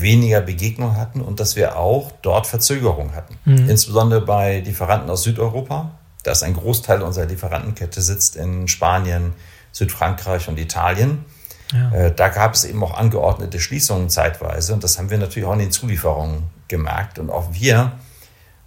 weniger 0.00 0.40
Begegnungen 0.40 0.96
hatten 0.96 1.20
und 1.20 1.40
dass 1.40 1.56
wir 1.56 1.76
auch 1.76 2.12
dort 2.22 2.46
Verzögerungen 2.46 3.14
hatten. 3.14 3.36
Mhm. 3.44 3.68
Insbesondere 3.68 4.20
bei 4.20 4.60
Lieferanten 4.60 5.10
aus 5.10 5.22
Südeuropa. 5.22 5.92
Da 6.22 6.32
ist 6.32 6.42
ein 6.42 6.54
Großteil 6.54 7.02
unserer 7.02 7.26
Lieferantenkette 7.26 8.00
sitzt 8.00 8.36
in 8.36 8.68
Spanien, 8.68 9.32
Südfrankreich 9.72 10.48
und 10.48 10.58
Italien. 10.58 11.24
Ja. 11.72 11.90
Äh, 11.90 12.14
da 12.14 12.28
gab 12.28 12.54
es 12.54 12.64
eben 12.64 12.82
auch 12.84 12.94
angeordnete 12.96 13.58
Schließungen 13.58 14.08
zeitweise 14.10 14.74
und 14.74 14.84
das 14.84 14.98
haben 14.98 15.10
wir 15.10 15.18
natürlich 15.18 15.48
auch 15.48 15.54
in 15.54 15.60
den 15.60 15.72
Zulieferungen 15.72 16.44
gemerkt. 16.68 17.18
Und 17.18 17.30
auch 17.30 17.48
wir 17.52 17.92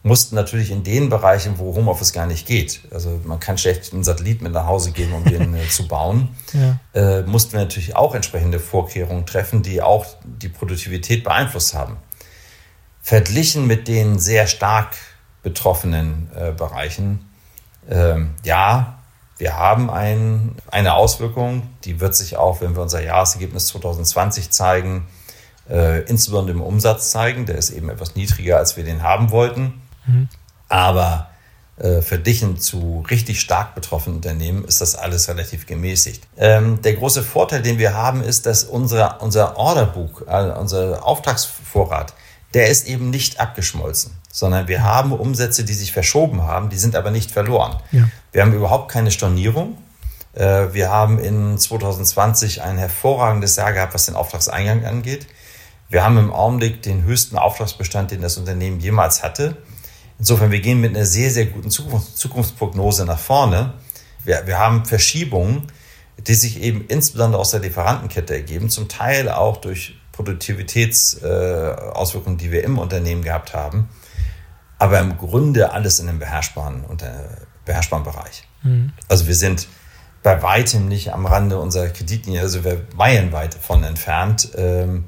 mussten 0.05 0.35
natürlich 0.35 0.69
in 0.69 0.83
den 0.83 1.09
Bereichen, 1.09 1.57
wo 1.57 1.73
Homeoffice 1.73 2.13
gar 2.13 2.27
nicht 2.27 2.45
geht, 2.45 2.81
also 2.91 3.19
man 3.25 3.39
kann 3.39 3.57
schlecht 3.57 3.91
einen 3.91 4.03
Satellit 4.03 4.41
mit 4.41 4.53
nach 4.53 4.67
Hause 4.67 4.91
geben, 4.91 5.13
um 5.13 5.23
den 5.23 5.55
äh, 5.55 5.67
zu 5.67 5.87
bauen, 5.87 6.29
ja. 6.53 6.79
äh, 6.93 7.23
mussten 7.23 7.53
wir 7.53 7.61
natürlich 7.61 7.95
auch 7.95 8.13
entsprechende 8.13 8.59
Vorkehrungen 8.59 9.25
treffen, 9.25 9.63
die 9.63 9.81
auch 9.81 10.05
die 10.23 10.49
Produktivität 10.49 11.23
beeinflusst 11.23 11.73
haben. 11.73 11.97
Verglichen 13.01 13.65
mit 13.65 13.87
den 13.87 14.19
sehr 14.19 14.45
stark 14.45 14.95
betroffenen 15.41 16.29
äh, 16.35 16.51
Bereichen, 16.51 17.27
ähm, 17.89 18.35
ja, 18.43 18.99
wir 19.37 19.57
haben 19.57 19.89
ein, 19.89 20.55
eine 20.69 20.93
Auswirkung, 20.93 21.63
die 21.83 21.99
wird 21.99 22.15
sich 22.15 22.37
auch, 22.37 22.61
wenn 22.61 22.75
wir 22.75 22.83
unser 22.83 23.03
Jahresergebnis 23.03 23.67
2020 23.67 24.51
zeigen, 24.51 25.07
äh, 25.67 26.01
insbesondere 26.03 26.55
im 26.55 26.61
Umsatz 26.61 27.09
zeigen. 27.09 27.45
Der 27.45 27.57
ist 27.57 27.71
eben 27.71 27.89
etwas 27.89 28.15
niedriger, 28.15 28.57
als 28.57 28.77
wir 28.77 28.83
den 28.83 29.03
haben 29.03 29.31
wollten. 29.31 29.81
Mhm. 30.07 30.29
Aber 30.69 31.29
äh, 31.77 32.01
verglichen 32.01 32.59
zu 32.59 33.03
richtig 33.09 33.41
stark 33.41 33.75
betroffenen 33.75 34.17
Unternehmen 34.17 34.65
ist 34.65 34.81
das 34.81 34.95
alles 34.95 35.27
relativ 35.27 35.65
gemäßigt. 35.65 36.23
Ähm, 36.37 36.81
der 36.81 36.93
große 36.93 37.23
Vorteil, 37.23 37.61
den 37.61 37.77
wir 37.77 37.93
haben, 37.93 38.21
ist, 38.21 38.45
dass 38.45 38.63
unser, 38.63 39.21
unser 39.21 39.57
Orderbook, 39.57 40.27
also 40.27 40.59
unser 40.59 41.05
Auftragsvorrat, 41.05 42.13
der 42.53 42.69
ist 42.69 42.87
eben 42.87 43.09
nicht 43.09 43.39
abgeschmolzen 43.39 44.11
sondern 44.35 44.67
wir 44.67 44.83
haben 44.83 45.13
Umsätze, 45.13 45.63
die 45.63 45.73
sich 45.73 45.93
verschoben 45.93 46.41
haben, 46.41 46.67
die 46.67 46.75
sind 46.75 46.97
aber 46.97 47.09
nicht 47.09 47.31
verloren. 47.31 47.77
Ja. 47.93 48.09
Wir 48.33 48.41
haben 48.41 48.51
überhaupt 48.51 48.91
keine 48.91 49.09
Stornierung. 49.09 49.77
Äh, 50.33 50.73
wir 50.73 50.89
haben 50.89 51.19
in 51.19 51.57
2020 51.57 52.61
ein 52.61 52.77
hervorragendes 52.77 53.55
Jahr 53.55 53.71
gehabt, 53.71 53.93
was 53.93 54.07
den 54.07 54.15
Auftragseingang 54.15 54.83
angeht. 54.83 55.25
Wir 55.87 56.03
haben 56.03 56.17
im 56.17 56.33
Augenblick 56.33 56.81
den 56.81 57.05
höchsten 57.05 57.37
Auftragsbestand, 57.37 58.11
den 58.11 58.19
das 58.19 58.37
Unternehmen 58.37 58.81
jemals 58.81 59.23
hatte. 59.23 59.55
Insofern, 60.19 60.51
wir 60.51 60.59
gehen 60.61 60.81
mit 60.81 60.95
einer 60.95 61.05
sehr, 61.05 61.29
sehr 61.29 61.47
guten 61.47 61.69
Zukunftsprognose 61.69 63.03
nach 63.05 63.19
vorne. 63.19 63.73
Wir, 64.23 64.43
wir 64.45 64.57
haben 64.57 64.85
Verschiebungen, 64.85 65.63
die 66.25 66.35
sich 66.35 66.61
eben 66.61 66.85
insbesondere 66.87 67.41
aus 67.41 67.51
der 67.51 67.59
Lieferantenkette 67.59 68.33
ergeben, 68.33 68.69
zum 68.69 68.87
Teil 68.87 69.27
auch 69.29 69.57
durch 69.57 69.99
Produktivitätsauswirkungen, 70.13 72.37
die 72.37 72.49
wir 72.51 72.63
im 72.63 72.77
Unternehmen 72.77 73.23
gehabt 73.23 73.53
haben 73.53 73.89
aber 74.77 74.99
im 74.99 75.17
Grunde 75.17 75.71
alles 75.71 75.99
in 75.99 76.09
einem 76.09 76.19
beherrschbaren, 76.19 76.83
unter, 76.83 77.11
beherrschbaren 77.65 78.03
Bereich. 78.03 78.47
Mhm. 78.63 78.91
Also 79.07 79.27
wir 79.27 79.35
sind 79.35 79.67
bei 80.23 80.41
weitem 80.41 80.87
nicht 80.87 81.13
am 81.13 81.25
Rande 81.25 81.59
unserer 81.59 81.89
Kreditlinie, 81.89 82.41
also 82.41 82.63
wir 82.63 82.81
meilenweit 82.95 83.55
davon 83.55 83.83
entfernt. 83.83 84.49
Ähm, 84.55 85.05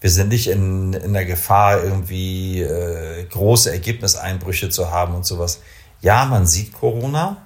wir 0.00 0.10
sind 0.10 0.28
nicht 0.28 0.48
in, 0.48 0.92
in 0.92 1.12
der 1.12 1.24
Gefahr, 1.24 1.82
irgendwie 1.82 2.62
äh, 2.62 3.24
große 3.24 3.70
Ergebniseinbrüche 3.70 4.68
zu 4.70 4.90
haben 4.90 5.14
und 5.14 5.26
sowas. 5.26 5.60
Ja, 6.00 6.24
man 6.26 6.46
sieht 6.46 6.72
Corona, 6.72 7.38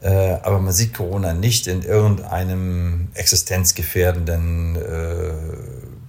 äh, 0.00 0.34
aber 0.42 0.60
man 0.60 0.72
sieht 0.72 0.94
Corona 0.94 1.34
nicht 1.34 1.66
in 1.66 1.82
irgendeinem 1.82 3.08
existenzgefährdenden 3.14 4.76
äh, 4.76 5.32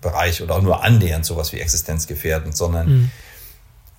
Bereich 0.02 0.42
oder 0.42 0.56
auch 0.56 0.62
nur 0.62 0.84
annähernd 0.84 1.26
sowas 1.26 1.52
wie 1.54 1.60
existenzgefährdend, 1.60 2.56
sondern 2.56 2.88
mhm 2.88 3.12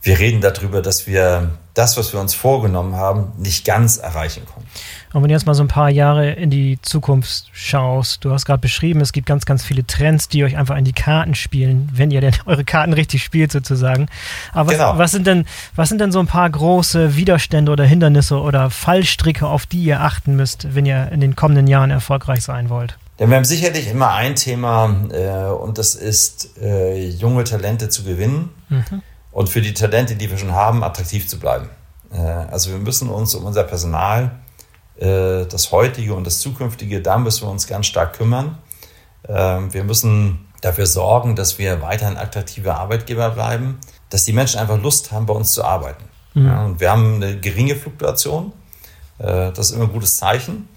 wir 0.02 0.18
reden 0.18 0.40
darüber, 0.40 0.82
dass 0.82 1.06
wir 1.06 1.50
das, 1.74 1.96
was 1.96 2.12
wir 2.12 2.20
uns 2.20 2.34
vorgenommen 2.34 2.96
haben, 2.96 3.32
nicht 3.38 3.64
ganz 3.64 3.96
erreichen 3.96 4.44
konnten. 4.44 4.68
Und 5.12 5.22
wenn 5.22 5.28
du 5.28 5.34
jetzt 5.34 5.46
mal 5.46 5.54
so 5.54 5.62
ein 5.62 5.68
paar 5.68 5.90
Jahre 5.90 6.32
in 6.32 6.50
die 6.50 6.78
Zukunft 6.82 7.46
schaust, 7.52 8.24
du 8.24 8.32
hast 8.32 8.44
gerade 8.44 8.60
beschrieben, 8.60 9.00
es 9.00 9.12
gibt 9.12 9.26
ganz, 9.26 9.46
ganz 9.46 9.62
viele 9.62 9.86
Trends, 9.86 10.28
die 10.28 10.42
euch 10.42 10.56
einfach 10.56 10.76
in 10.76 10.84
die 10.84 10.92
Karten 10.92 11.34
spielen, 11.34 11.88
wenn 11.92 12.10
ihr 12.10 12.20
denn 12.20 12.34
eure 12.46 12.64
Karten 12.64 12.92
richtig 12.92 13.22
spielt 13.22 13.52
sozusagen. 13.52 14.08
Aber 14.52 14.70
was, 14.70 14.76
genau. 14.76 14.98
was, 14.98 15.12
sind 15.12 15.26
denn, 15.26 15.46
was 15.76 15.88
sind 15.88 16.00
denn 16.00 16.12
so 16.12 16.18
ein 16.18 16.26
paar 16.26 16.50
große 16.50 17.16
Widerstände 17.16 17.70
oder 17.70 17.84
Hindernisse 17.84 18.40
oder 18.40 18.70
Fallstricke, 18.70 19.46
auf 19.46 19.66
die 19.66 19.84
ihr 19.84 20.00
achten 20.00 20.34
müsst, 20.34 20.74
wenn 20.74 20.84
ihr 20.84 21.12
in 21.12 21.20
den 21.20 21.36
kommenden 21.36 21.68
Jahren 21.68 21.90
erfolgreich 21.90 22.42
sein 22.42 22.70
wollt? 22.70 22.98
Denn 23.18 23.30
wir 23.30 23.36
haben 23.36 23.44
sicherlich 23.44 23.88
immer 23.88 24.12
ein 24.12 24.34
Thema 24.34 24.96
äh, 25.12 25.52
und 25.52 25.78
das 25.78 25.94
ist, 25.94 26.58
äh, 26.60 27.08
junge 27.08 27.44
Talente 27.44 27.88
zu 27.88 28.02
gewinnen. 28.02 28.50
Mhm 28.68 29.02
und 29.32 29.48
für 29.48 29.60
die 29.60 29.74
Talente, 29.74 30.14
die 30.14 30.30
wir 30.30 30.38
schon 30.38 30.52
haben, 30.52 30.84
attraktiv 30.84 31.26
zu 31.26 31.38
bleiben. 31.38 31.68
Äh, 32.12 32.18
also 32.18 32.70
wir 32.70 32.78
müssen 32.78 33.08
uns 33.08 33.34
um 33.34 33.44
unser 33.44 33.64
Personal, 33.64 34.38
äh, 34.96 35.46
das 35.46 35.72
heutige 35.72 36.14
und 36.14 36.26
das 36.26 36.38
zukünftige, 36.40 37.00
da 37.00 37.18
müssen 37.18 37.46
wir 37.46 37.50
uns 37.50 37.66
ganz 37.66 37.86
stark 37.86 38.16
kümmern. 38.16 38.58
Ähm, 39.28 39.72
wir 39.72 39.84
müssen 39.84 40.46
dafür 40.60 40.86
sorgen, 40.86 41.34
dass 41.34 41.58
wir 41.58 41.82
weiterhin 41.82 42.16
attraktive 42.16 42.74
Arbeitgeber 42.74 43.30
bleiben, 43.30 43.80
dass 44.10 44.24
die 44.24 44.32
Menschen 44.32 44.60
einfach 44.60 44.80
Lust 44.80 45.10
haben, 45.10 45.26
bei 45.26 45.34
uns 45.34 45.52
zu 45.52 45.64
arbeiten. 45.64 46.04
Mhm. 46.34 46.46
Ja, 46.46 46.64
und 46.64 46.80
wir 46.80 46.90
haben 46.90 47.16
eine 47.16 47.40
geringe 47.40 47.74
Fluktuation. 47.74 48.52
Äh, 49.18 49.52
das 49.52 49.70
ist 49.70 49.72
immer 49.72 49.84
ein 49.84 49.92
gutes 49.92 50.18
Zeichen. 50.18 50.68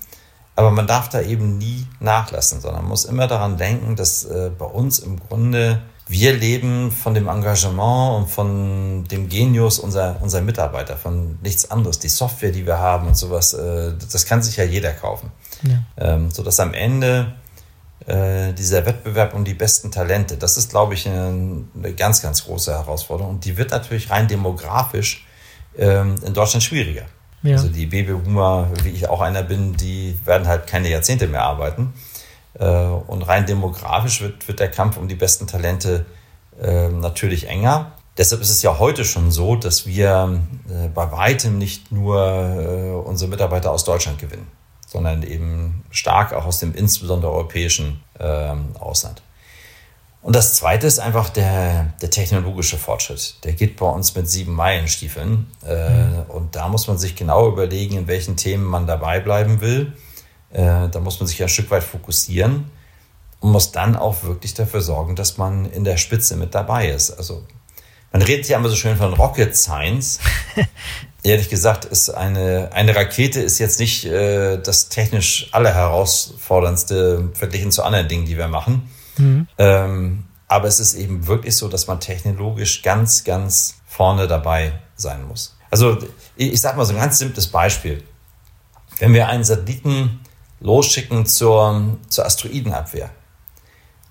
Aber 0.57 0.71
man 0.71 0.87
darf 0.87 1.09
da 1.09 1.19
eben 1.19 1.57
nie 1.57 1.85
nachlassen, 1.99 2.61
sondern 2.61 2.83
man 2.83 2.89
muss 2.91 3.03
immer 3.03 3.27
daran 3.27 3.57
denken, 3.57 3.97
dass 3.97 4.25
bei 4.25 4.65
uns 4.65 4.99
im 4.99 5.19
Grunde 5.19 5.81
wir 6.07 6.33
leben 6.33 6.91
von 6.91 7.13
dem 7.15 7.27
Engagement 7.27 8.17
und 8.17 8.29
von 8.29 9.03
dem 9.05 9.27
Genius 9.27 9.79
unserer, 9.79 10.21
unserer 10.21 10.41
Mitarbeiter, 10.41 10.97
von 10.97 11.39
nichts 11.41 11.71
anderes. 11.71 11.97
Die 11.97 12.09
Software, 12.09 12.51
die 12.51 12.65
wir 12.65 12.77
haben 12.77 13.07
und 13.07 13.17
sowas, 13.17 13.53
äh, 13.53 13.93
das 14.11 14.25
kann 14.25 14.43
sich 14.43 14.57
ja 14.57 14.63
jeder 14.63 14.91
kaufen. 14.91 15.31
Ja. 15.63 15.83
Ähm, 15.97 16.29
sodass 16.29 16.59
am 16.59 16.73
Ende 16.73 17.33
äh, 18.05 18.53
dieser 18.53 18.85
Wettbewerb 18.85 19.33
um 19.33 19.43
die 19.45 19.55
besten 19.55 19.89
Talente, 19.89 20.37
das 20.37 20.57
ist, 20.57 20.69
glaube 20.69 20.93
ich, 20.93 21.07
eine, 21.07 21.63
eine 21.75 21.93
ganz, 21.93 22.21
ganz 22.21 22.45
große 22.45 22.71
Herausforderung. 22.71 23.35
Und 23.35 23.45
die 23.45 23.57
wird 23.57 23.71
natürlich 23.71 24.11
rein 24.11 24.27
demografisch 24.27 25.25
ähm, 25.75 26.15
in 26.23 26.33
Deutschland 26.35 26.63
schwieriger. 26.63 27.05
Ja. 27.41 27.55
Also 27.55 27.69
die 27.69 27.87
Babyboomer, 27.87 28.69
wie 28.83 28.89
ich 28.89 29.09
auch 29.09 29.21
einer 29.21 29.43
bin, 29.43 29.75
die 29.75 30.17
werden 30.23 30.47
halt 30.47 30.67
keine 30.67 30.89
Jahrzehnte 30.89 31.27
mehr 31.27 31.43
arbeiten. 31.43 31.93
Äh, 32.59 32.65
und 32.65 33.21
rein 33.23 33.45
demografisch 33.45 34.21
wird, 34.21 34.47
wird 34.47 34.59
der 34.59 34.71
Kampf 34.71 34.97
um 34.97 35.07
die 35.07 35.15
besten 35.15 35.47
Talente 35.47 36.05
äh, 36.61 36.87
natürlich 36.89 37.47
enger. 37.47 37.91
Deshalb 38.17 38.41
ist 38.41 38.49
es 38.49 38.61
ja 38.61 38.79
heute 38.79 39.03
schon 39.03 39.29
so, 39.29 39.55
dass 39.57 39.85
wir 39.85 40.39
äh, 40.69 40.87
bei 40.87 41.11
weitem 41.11 41.57
nicht 41.57 41.91
nur 41.91 42.17
äh, 42.17 43.07
unsere 43.07 43.29
Mitarbeiter 43.29 43.71
aus 43.71 43.83
Deutschland 43.83 44.19
gewinnen, 44.19 44.47
sondern 44.87 45.23
eben 45.23 45.83
stark 45.89 46.31
auch 46.31 46.45
aus 46.45 46.59
dem 46.59 46.73
insbesondere 46.73 47.33
europäischen 47.33 48.01
ähm, 48.19 48.69
Ausland. 48.79 49.21
Und 50.21 50.35
das 50.35 50.55
Zweite 50.55 50.87
ist 50.87 50.97
einfach 50.97 51.29
der, 51.29 51.93
der 52.01 52.09
technologische 52.09 52.77
Fortschritt. 52.77 53.35
Der 53.43 53.53
geht 53.53 53.75
bei 53.75 53.85
uns 53.85 54.15
mit 54.15 54.27
sieben 54.27 54.53
Meilenstiefeln. 54.53 55.45
Mhm. 55.63 56.23
Und 56.29 56.55
da 56.55 56.67
muss 56.67 56.87
man 56.87 56.97
sich 56.97 57.15
genau 57.15 57.47
überlegen, 57.47 57.95
in 57.95 58.07
welchen 58.07 58.35
Themen 58.35 58.63
man 58.63 58.87
dabei 58.87 59.19
bleiben 59.19 59.61
will. 59.61 59.93
Äh, 60.55 60.87
da 60.89 60.99
muss 61.01 61.19
man 61.19 61.27
sich 61.27 61.41
ein 61.43 61.49
Stück 61.49 61.69
weit 61.69 61.83
fokussieren 61.83 62.71
und 63.41 63.51
muss 63.51 63.73
dann 63.73 63.97
auch 63.97 64.23
wirklich 64.23 64.53
dafür 64.53 64.81
sorgen, 64.81 65.15
dass 65.15 65.37
man 65.37 65.65
in 65.65 65.83
der 65.83 65.97
Spitze 65.97 66.37
mit 66.37 66.55
dabei 66.55 66.89
ist. 66.89 67.11
Also 67.11 67.43
man 68.13 68.21
redet 68.21 68.47
ja 68.47 68.57
immer 68.57 68.69
so 68.69 68.77
schön 68.77 68.95
von 68.95 69.13
Rocket 69.13 69.57
Science. 69.57 70.19
Ehrlich 71.23 71.49
gesagt, 71.49 71.83
ist 71.83 72.09
eine, 72.09 72.69
eine 72.71 72.95
Rakete 72.95 73.41
ist 73.41 73.59
jetzt 73.59 73.81
nicht 73.81 74.05
äh, 74.05 74.57
das 74.57 74.87
technisch 74.87 75.49
allerherausforderndste 75.51 77.31
verglichen 77.33 77.71
zu 77.71 77.83
anderen 77.83 78.07
Dingen, 78.07 78.25
die 78.25 78.37
wir 78.37 78.47
machen. 78.47 78.89
Mhm. 79.17 79.47
Ähm, 79.57 80.23
aber 80.47 80.69
es 80.69 80.79
ist 80.79 80.93
eben 80.93 81.27
wirklich 81.27 81.57
so, 81.57 81.67
dass 81.67 81.87
man 81.87 81.99
technologisch 81.99 82.81
ganz, 82.81 83.25
ganz 83.25 83.75
vorne 83.85 84.27
dabei 84.27 84.79
sein 84.95 85.27
muss. 85.27 85.57
Also 85.69 85.97
ich, 86.37 86.53
ich 86.53 86.61
sage 86.61 86.77
mal 86.77 86.85
so 86.85 86.93
ein 86.93 86.99
ganz 86.99 87.19
simples 87.19 87.47
Beispiel. 87.47 88.03
Wenn 88.99 89.13
wir 89.13 89.27
einen 89.27 89.43
Satelliten 89.43 90.21
losschicken 90.65 91.25
zur, 91.25 91.97
zur 92.09 92.25
Asteroidenabwehr 92.25 93.09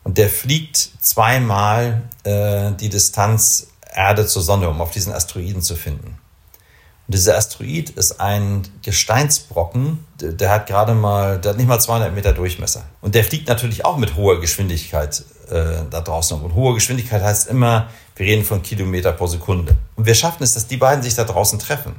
und 0.05 0.19
der 0.19 0.29
fliegt 0.29 0.77
zweimal 0.77 2.03
äh, 2.23 2.71
die 2.73 2.88
Distanz 2.88 3.69
Erde 3.93 4.27
zur 4.27 4.43
Sonne, 4.43 4.69
um 4.69 4.81
auf 4.81 4.90
diesen 4.90 5.12
Asteroiden 5.12 5.62
zu 5.62 5.77
finden. 5.77 6.19
Und 7.07 7.14
dieser 7.14 7.37
Asteroid 7.37 7.90
ist 7.90 8.21
ein 8.21 8.67
Gesteinsbrocken, 8.83 10.05
der 10.21 10.51
hat 10.51 10.67
gerade 10.67 10.95
mal, 10.95 11.38
der 11.38 11.51
hat 11.51 11.59
nicht 11.59 11.69
mal 11.69 11.79
200 11.79 12.14
Meter 12.14 12.33
Durchmesser. 12.33 12.85
Und 13.03 13.14
der 13.14 13.25
fliegt 13.25 13.47
natürlich 13.47 13.85
auch 13.85 13.99
mit 13.99 14.17
hoher 14.17 14.40
Geschwindigkeit 14.40 15.23
äh, 15.51 15.85
da 15.90 16.01
draußen. 16.01 16.40
Und 16.40 16.55
hohe 16.55 16.75
Geschwindigkeit 16.75 17.23
heißt 17.23 17.49
immer, 17.49 17.88
wir 18.17 18.27
reden 18.27 18.45
von 18.45 18.62
Kilometer 18.62 19.12
pro 19.12 19.27
Sekunde. 19.27 19.77
Und 19.97 20.07
wir 20.07 20.14
schaffen 20.14 20.43
es, 20.43 20.55
dass 20.55 20.67
die 20.67 20.79
beiden 20.79 21.03
sich 21.03 21.14
da 21.14 21.25
draußen 21.25 21.59
treffen. 21.59 21.95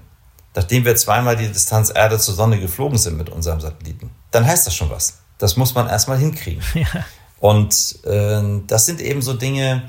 Nachdem 0.55 0.85
wir 0.85 0.95
zweimal 0.95 1.35
die 1.35 1.47
Distanz 1.47 1.91
Erde 1.93 2.17
zur 2.17 2.33
Sonne 2.33 2.59
geflogen 2.59 2.97
sind 2.97 3.17
mit 3.17 3.29
unserem 3.29 3.59
Satelliten. 3.59 4.11
Dann 4.31 4.45
heißt 4.45 4.65
das 4.65 4.73
schon 4.73 4.89
was. 4.89 5.19
Das 5.37 5.57
muss 5.57 5.75
man 5.75 5.87
erstmal 5.87 6.17
hinkriegen. 6.17 6.63
Ja. 6.73 7.05
Und 7.39 7.99
äh, 8.05 8.41
das 8.65 8.85
sind 8.85 9.01
eben 9.01 9.21
so 9.21 9.33
Dinge, 9.33 9.83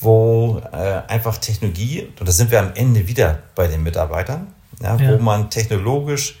wo 0.00 0.60
äh, 0.72 1.02
einfach 1.06 1.36
Technologie, 1.36 2.08
und 2.18 2.26
da 2.26 2.32
sind 2.32 2.50
wir 2.50 2.60
am 2.60 2.72
Ende 2.74 3.06
wieder 3.06 3.42
bei 3.54 3.68
den 3.68 3.82
Mitarbeitern, 3.82 4.52
ja, 4.82 4.96
ja. 4.96 5.12
wo 5.12 5.22
man 5.22 5.50
technologisch 5.50 6.38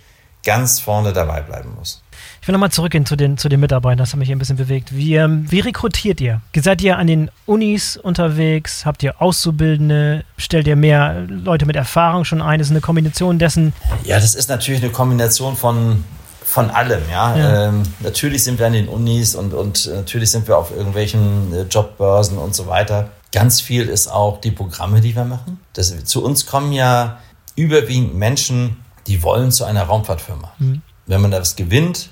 ganz 0.48 0.80
vorne 0.80 1.12
dabei 1.12 1.42
bleiben 1.42 1.74
muss. 1.78 2.02
Ich 2.40 2.48
will 2.48 2.54
nochmal 2.54 2.70
zurückgehen 2.70 3.04
zu 3.04 3.16
den, 3.16 3.36
zu 3.36 3.50
den 3.50 3.60
Mitarbeitern, 3.60 3.98
das 3.98 4.12
hat 4.12 4.18
mich 4.18 4.32
ein 4.32 4.38
bisschen 4.38 4.56
bewegt. 4.56 4.96
Wie, 4.96 5.14
ähm, 5.14 5.44
wie 5.50 5.60
rekrutiert 5.60 6.22
ihr? 6.22 6.40
Seid 6.56 6.80
ihr 6.80 6.96
an 6.96 7.06
den 7.06 7.30
Unis 7.44 7.98
unterwegs? 7.98 8.86
Habt 8.86 9.02
ihr 9.02 9.20
Auszubildende? 9.20 10.24
Stellt 10.38 10.66
ihr 10.66 10.74
mehr 10.74 11.26
Leute 11.28 11.66
mit 11.66 11.76
Erfahrung 11.76 12.24
schon 12.24 12.40
ein? 12.40 12.58
Das 12.58 12.68
ist 12.68 12.70
eine 12.70 12.80
Kombination 12.80 13.38
dessen? 13.38 13.74
Ja, 14.04 14.18
das 14.18 14.34
ist 14.34 14.48
natürlich 14.48 14.82
eine 14.82 14.90
Kombination 14.90 15.54
von, 15.54 16.02
von 16.42 16.70
allem, 16.70 17.02
ja. 17.10 17.36
ja. 17.36 17.68
Ähm, 17.68 17.82
natürlich 18.00 18.42
sind 18.42 18.58
wir 18.58 18.68
an 18.68 18.72
den 18.72 18.88
Unis 18.88 19.34
und, 19.34 19.52
und 19.52 19.86
natürlich 19.94 20.30
sind 20.30 20.48
wir 20.48 20.56
auf 20.56 20.74
irgendwelchen 20.74 21.52
äh, 21.52 21.62
Jobbörsen 21.64 22.38
und 22.38 22.54
so 22.54 22.66
weiter. 22.66 23.10
Ganz 23.32 23.60
viel 23.60 23.86
ist 23.86 24.08
auch 24.08 24.40
die 24.40 24.52
Programme, 24.52 25.02
die 25.02 25.14
wir 25.14 25.26
machen. 25.26 25.60
Das, 25.74 25.94
zu 26.06 26.24
uns 26.24 26.46
kommen 26.46 26.72
ja 26.72 27.18
überwiegend 27.54 28.14
Menschen, 28.14 28.78
die 29.08 29.22
wollen 29.22 29.50
zu 29.50 29.64
einer 29.64 29.84
Raumfahrtfirma. 29.84 30.52
Mhm. 30.58 30.82
Wenn 31.06 31.20
man 31.20 31.30
das 31.30 31.56
gewinnt 31.56 32.10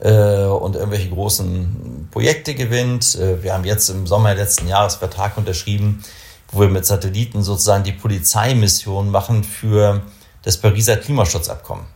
äh, 0.00 0.44
und 0.44 0.74
irgendwelche 0.74 1.08
großen 1.08 2.08
Projekte 2.10 2.54
gewinnt, 2.54 3.14
äh, 3.14 3.42
wir 3.42 3.54
haben 3.54 3.64
jetzt 3.64 3.88
im 3.88 4.06
Sommer 4.06 4.34
letzten 4.34 4.68
Jahres 4.68 4.96
Vertrag 4.96 5.36
unterschrieben, 5.38 6.04
wo 6.50 6.60
wir 6.60 6.68
mit 6.68 6.84
Satelliten 6.84 7.42
sozusagen 7.42 7.84
die 7.84 7.92
Polizeimission 7.92 9.10
machen 9.10 9.44
für 9.44 10.02
das 10.42 10.58
Pariser 10.58 10.96
Klimaschutzabkommen. 10.96 11.86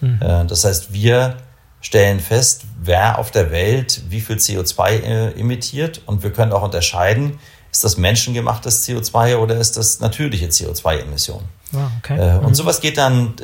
Mhm. 0.00 0.20
Äh, 0.20 0.44
das 0.46 0.64
heißt, 0.64 0.92
wir 0.92 1.38
stellen 1.80 2.20
fest, 2.20 2.64
wer 2.82 3.18
auf 3.18 3.30
der 3.30 3.50
Welt 3.50 4.02
wie 4.08 4.20
viel 4.20 4.36
CO2 4.36 4.88
äh, 4.88 5.40
emittiert 5.40 6.02
und 6.06 6.22
wir 6.22 6.32
können 6.32 6.52
auch 6.52 6.62
unterscheiden, 6.62 7.38
ist 7.70 7.84
das 7.84 7.96
menschengemachtes 7.96 8.86
CO2 8.86 9.36
oder 9.36 9.56
ist 9.56 9.76
das 9.76 10.00
natürliche 10.00 10.46
CO2-Emission? 10.46 11.42
Oh, 11.74 11.76
ah, 11.76 11.90
okay. 11.98 12.16
äh, 12.18 12.38
und 12.38 12.48
mhm. 12.48 12.54
sowas 12.54 12.80
geht 12.80 12.96
dann 12.96 13.34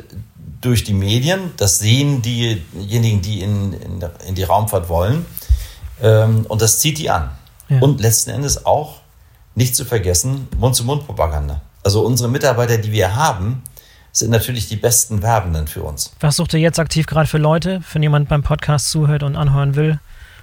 durch 0.65 0.83
die 0.83 0.93
Medien. 0.93 1.51
Das 1.57 1.79
sehen 1.79 2.21
diejenigen, 2.21 3.21
die 3.21 3.41
in, 3.41 3.73
in, 3.73 4.03
in 4.27 4.35
die 4.35 4.43
Raumfahrt 4.43 4.89
wollen. 4.89 5.25
Ähm, 6.01 6.45
und 6.47 6.61
das 6.61 6.79
zieht 6.79 6.97
die 6.97 7.09
an. 7.09 7.31
Ja. 7.69 7.79
Und 7.79 8.01
letzten 8.01 8.31
Endes 8.31 8.65
auch, 8.65 9.01
nicht 9.55 9.75
zu 9.75 9.85
vergessen, 9.85 10.47
Mund-zu-Mund-Propaganda. 10.57 11.61
Also 11.83 12.01
unsere 12.01 12.29
Mitarbeiter, 12.29 12.77
die 12.77 12.91
wir 12.91 13.15
haben, 13.15 13.61
sind 14.11 14.31
natürlich 14.31 14.67
die 14.67 14.75
besten 14.75 15.21
Werbenden 15.21 15.67
für 15.67 15.83
uns. 15.83 16.11
Was 16.19 16.37
sucht 16.37 16.53
ihr 16.53 16.59
jetzt 16.59 16.79
aktiv 16.79 17.07
gerade 17.07 17.27
für 17.27 17.39
Leute, 17.39 17.83
wenn 17.91 18.03
jemand 18.03 18.29
beim 18.29 18.43
Podcast 18.43 18.89
zuhört 18.89 19.23
und 19.23 19.35
anhören 19.35 19.75
will 19.75 19.99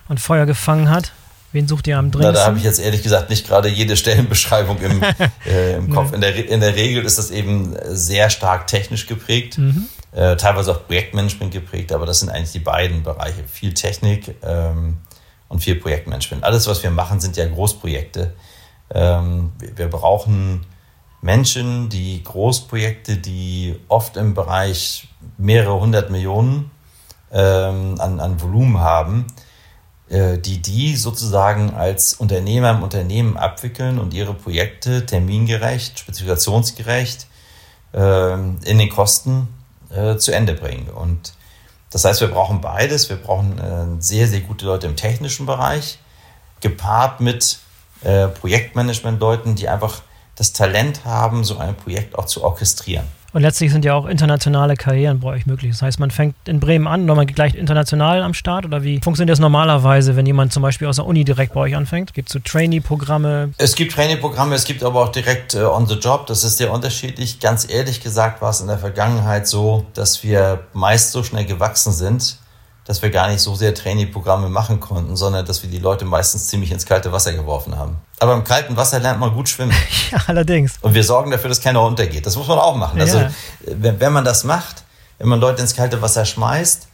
und 0.08 0.20
Feuer 0.20 0.46
gefangen 0.46 0.90
hat? 0.90 1.12
Wen 1.52 1.66
sucht 1.66 1.88
ihr 1.88 1.98
am 1.98 2.10
dringendsten? 2.10 2.34
Na, 2.34 2.40
da 2.40 2.46
habe 2.46 2.58
ich 2.58 2.64
jetzt 2.64 2.78
ehrlich 2.78 3.02
gesagt 3.02 3.30
nicht 3.30 3.46
gerade 3.46 3.68
jede 3.68 3.96
Stellenbeschreibung 3.96 4.78
im, 4.78 5.02
äh, 5.46 5.74
im 5.76 5.90
Kopf. 5.90 6.12
In 6.12 6.20
der, 6.20 6.48
in 6.48 6.60
der 6.60 6.76
Regel 6.76 7.04
ist 7.04 7.18
das 7.18 7.30
eben 7.30 7.74
sehr 7.88 8.30
stark 8.30 8.66
technisch 8.68 9.06
geprägt, 9.06 9.58
mhm. 9.58 9.88
Äh, 10.12 10.36
teilweise 10.36 10.72
auch 10.72 10.86
Projektmanagement 10.86 11.52
geprägt, 11.52 11.92
aber 11.92 12.06
das 12.06 12.20
sind 12.20 12.30
eigentlich 12.30 12.52
die 12.52 12.58
beiden 12.58 13.02
Bereiche. 13.02 13.44
Viel 13.46 13.74
Technik 13.74 14.34
ähm, 14.42 14.98
und 15.48 15.62
viel 15.62 15.76
Projektmanagement. 15.76 16.42
Alles, 16.44 16.66
was 16.66 16.82
wir 16.82 16.90
machen, 16.90 17.20
sind 17.20 17.36
ja 17.36 17.46
Großprojekte. 17.46 18.34
Ähm, 18.92 19.52
wir, 19.58 19.78
wir 19.78 19.88
brauchen 19.88 20.66
Menschen, 21.22 21.88
die 21.90 22.24
Großprojekte, 22.24 23.18
die 23.18 23.78
oft 23.88 24.16
im 24.16 24.34
Bereich 24.34 25.08
mehrere 25.36 25.78
hundert 25.78 26.10
Millionen 26.10 26.70
ähm, 27.30 27.96
an, 28.00 28.18
an 28.20 28.40
Volumen 28.40 28.80
haben, 28.80 29.26
äh, 30.08 30.38
die 30.38 30.60
die 30.60 30.96
sozusagen 30.96 31.74
als 31.74 32.14
Unternehmer 32.14 32.70
im 32.70 32.82
Unternehmen 32.82 33.36
abwickeln 33.36 33.98
und 33.98 34.14
ihre 34.14 34.34
Projekte 34.34 35.06
termingerecht, 35.06 36.00
spezifikationsgerecht 36.00 37.28
ähm, 37.92 38.58
in 38.64 38.78
den 38.78 38.88
Kosten 38.88 39.48
äh, 39.90 40.16
zu 40.16 40.32
Ende 40.32 40.54
bringen. 40.54 40.88
Und 40.88 41.34
das 41.90 42.04
heißt, 42.04 42.20
wir 42.20 42.28
brauchen 42.28 42.60
beides. 42.60 43.08
Wir 43.08 43.16
brauchen 43.16 43.58
äh, 43.58 44.02
sehr, 44.02 44.26
sehr 44.26 44.40
gute 44.40 44.66
Leute 44.66 44.86
im 44.86 44.96
technischen 44.96 45.46
Bereich, 45.46 45.98
gepaart 46.60 47.20
mit 47.20 47.58
Projektmanagement-Leuten, 48.40 49.56
die 49.56 49.68
einfach 49.68 50.00
das 50.36 50.54
Talent 50.54 51.04
haben, 51.04 51.44
so 51.44 51.58
ein 51.58 51.76
Projekt 51.76 52.18
auch 52.18 52.24
zu 52.24 52.42
orchestrieren. 52.42 53.06
Und 53.32 53.42
letztlich 53.42 53.70
sind 53.70 53.84
ja 53.84 53.94
auch 53.94 54.06
internationale 54.06 54.74
Karrieren 54.76 55.20
bei 55.20 55.28
euch 55.28 55.46
möglich. 55.46 55.70
Das 55.70 55.82
heißt, 55.82 56.00
man 56.00 56.10
fängt 56.10 56.34
in 56.46 56.58
Bremen 56.58 56.86
an, 56.86 57.08
und 57.08 57.16
man 57.16 57.26
geht 57.26 57.36
gleich 57.36 57.54
international 57.54 58.22
am 58.22 58.34
Start? 58.34 58.64
Oder 58.64 58.82
wie 58.82 59.00
funktioniert 59.02 59.32
das 59.32 59.38
normalerweise, 59.38 60.16
wenn 60.16 60.26
jemand 60.26 60.52
zum 60.52 60.62
Beispiel 60.62 60.88
aus 60.88 60.96
der 60.96 61.06
Uni 61.06 61.24
direkt 61.24 61.54
bei 61.54 61.60
euch 61.60 61.76
anfängt? 61.76 62.12
Gibt 62.12 62.28
es 62.28 62.32
so 62.32 62.38
Trainee-Programme? 62.40 63.52
Es 63.58 63.76
gibt 63.76 63.92
Trainee-Programme, 63.92 64.54
es 64.54 64.64
gibt 64.64 64.82
aber 64.82 65.02
auch 65.02 65.10
direkt 65.10 65.54
äh, 65.54 65.62
on 65.62 65.86
the 65.86 65.94
job. 65.94 66.26
Das 66.26 66.42
ist 66.42 66.58
sehr 66.58 66.72
unterschiedlich. 66.72 67.38
Ganz 67.40 67.70
ehrlich 67.70 68.00
gesagt 68.00 68.42
war 68.42 68.50
es 68.50 68.60
in 68.60 68.66
der 68.66 68.78
Vergangenheit 68.78 69.46
so, 69.46 69.86
dass 69.94 70.24
wir 70.24 70.64
meist 70.72 71.12
so 71.12 71.22
schnell 71.22 71.44
gewachsen 71.44 71.92
sind, 71.92 72.36
dass 72.84 73.02
wir 73.02 73.10
gar 73.10 73.28
nicht 73.28 73.40
so 73.40 73.54
sehr 73.54 73.74
Trainee-Programme 73.74 74.48
machen 74.48 74.80
konnten, 74.80 75.16
sondern 75.16 75.44
dass 75.44 75.62
wir 75.62 75.70
die 75.70 75.78
Leute 75.78 76.04
meistens 76.04 76.48
ziemlich 76.48 76.72
ins 76.72 76.86
kalte 76.86 77.12
Wasser 77.12 77.32
geworfen 77.32 77.76
haben. 77.76 77.98
Aber 78.18 78.34
im 78.34 78.44
kalten 78.44 78.76
Wasser 78.76 78.98
lernt 78.98 79.20
man 79.20 79.32
gut 79.32 79.48
schwimmen. 79.48 79.74
ja, 80.10 80.18
allerdings. 80.26 80.74
Und 80.80 80.94
wir 80.94 81.04
sorgen 81.04 81.30
dafür, 81.30 81.48
dass 81.48 81.60
keiner 81.60 81.82
untergeht. 81.82 82.26
Das 82.26 82.36
muss 82.36 82.48
man 82.48 82.58
auch 82.58 82.76
machen. 82.76 83.00
Also, 83.00 83.18
ja. 83.18 83.24
Also, 83.24 83.82
wenn, 83.82 84.00
wenn 84.00 84.12
man 84.12 84.24
das 84.24 84.44
macht, 84.44 84.82
wenn 85.18 85.28
man 85.28 85.40
Leute 85.40 85.62
ins 85.62 85.74
kalte 85.74 86.00
Wasser 86.02 86.24
schmeißt, 86.24 86.88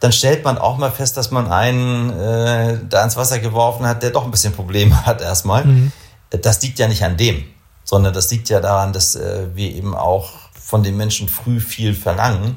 dann 0.00 0.12
stellt 0.12 0.44
man 0.44 0.58
auch 0.58 0.78
mal 0.78 0.90
fest, 0.90 1.16
dass 1.16 1.30
man 1.30 1.50
einen 1.50 2.10
äh, 2.10 2.78
da 2.88 3.04
ins 3.04 3.16
Wasser 3.16 3.40
geworfen 3.40 3.86
hat, 3.86 4.02
der 4.02 4.10
doch 4.10 4.24
ein 4.24 4.30
bisschen 4.30 4.52
Probleme 4.52 5.06
hat 5.06 5.20
erstmal. 5.20 5.64
Mhm. 5.64 5.92
Das 6.30 6.62
liegt 6.62 6.78
ja 6.78 6.88
nicht 6.88 7.02
an 7.04 7.16
dem, 7.16 7.44
sondern 7.84 8.12
das 8.12 8.30
liegt 8.30 8.48
ja 8.48 8.60
daran, 8.60 8.92
dass 8.92 9.16
äh, 9.16 9.46
wir 9.54 9.74
eben 9.74 9.94
auch 9.94 10.30
von 10.60 10.82
den 10.82 10.96
Menschen 10.96 11.28
früh 11.28 11.60
viel 11.60 11.94
verlangen 11.94 12.56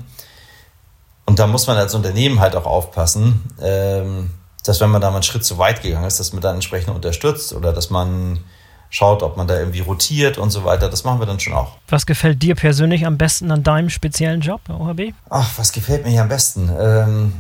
und 1.32 1.40
da 1.40 1.48
muss 1.48 1.66
man 1.66 1.78
als 1.78 1.96
Unternehmen 1.96 2.42
halt 2.42 2.58
auch 2.58 2.66
aufpassen, 2.66 3.42
ähm, 3.62 4.32
dass 4.66 4.82
wenn 4.82 4.90
man 4.90 5.00
da 5.00 5.12
mal 5.12 5.16
einen 5.16 5.24
Schritt 5.24 5.46
zu 5.46 5.58
weit 5.58 5.82
gegangen 5.82 6.04
ist, 6.04 6.20
dass 6.20 6.34
man 6.34 6.42
dann 6.42 6.56
entsprechend 6.56 6.94
unterstützt 6.94 7.54
oder 7.54 7.72
dass 7.72 7.90
man 7.90 8.42
schaut, 8.90 9.24
ob 9.24 9.38
man 9.38 9.48
da 9.48 9.58
irgendwie 9.58 9.80
rotiert 9.80 10.38
und 10.38 10.50
so 10.50 10.66
weiter. 10.66 10.90
Das 10.90 11.06
machen 11.06 11.22
wir 11.22 11.26
dann 11.26 11.40
schon 11.40 11.54
auch. 11.54 11.78
Was 11.88 12.06
gefällt 12.06 12.44
dir 12.44 12.56
persönlich 12.56 13.06
am 13.06 13.18
besten 13.18 13.50
an 13.50 13.64
deinem 13.64 13.90
speziellen 13.90 14.42
Job 14.42 14.60
OHB? 14.70 15.14
Ach, 15.30 15.50
was 15.56 15.72
gefällt 15.72 16.04
mir 16.04 16.10
hier 16.10 16.24
am 16.24 16.28
besten? 16.28 16.70
Ähm, 16.78 17.32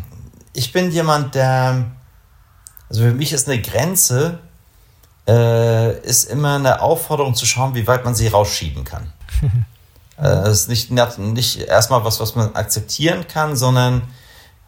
ich 0.54 0.72
bin 0.72 0.89
jemand, 0.92 1.36
der 1.36 1.84
Also 2.88 3.02
für 3.02 3.14
mich 3.14 3.34
ist 3.34 3.50
eine 3.50 3.62
Grenze, 3.62 4.39
äh, 5.28 6.00
ist 6.00 6.32
immer 6.32 6.56
eine 6.56 6.82
Aufforderung 6.82 7.36
zu 7.36 7.46
schauen, 7.46 7.76
wie 7.76 7.86
weit 7.88 8.06
man 8.06 8.16
sie 8.16 8.30
rausschieben 8.30 8.86
kann. 8.86 9.12
äh, 10.22 10.43
das 10.43 10.67
ist 10.67 10.91
nicht, 10.91 11.17
nicht 11.19 11.61
erstmal 11.61 12.05
was, 12.05 12.19
was 12.19 12.36
man 12.36 12.55
akzeptieren 12.55 13.28
kann, 13.28 13.55
sondern 13.55 14.03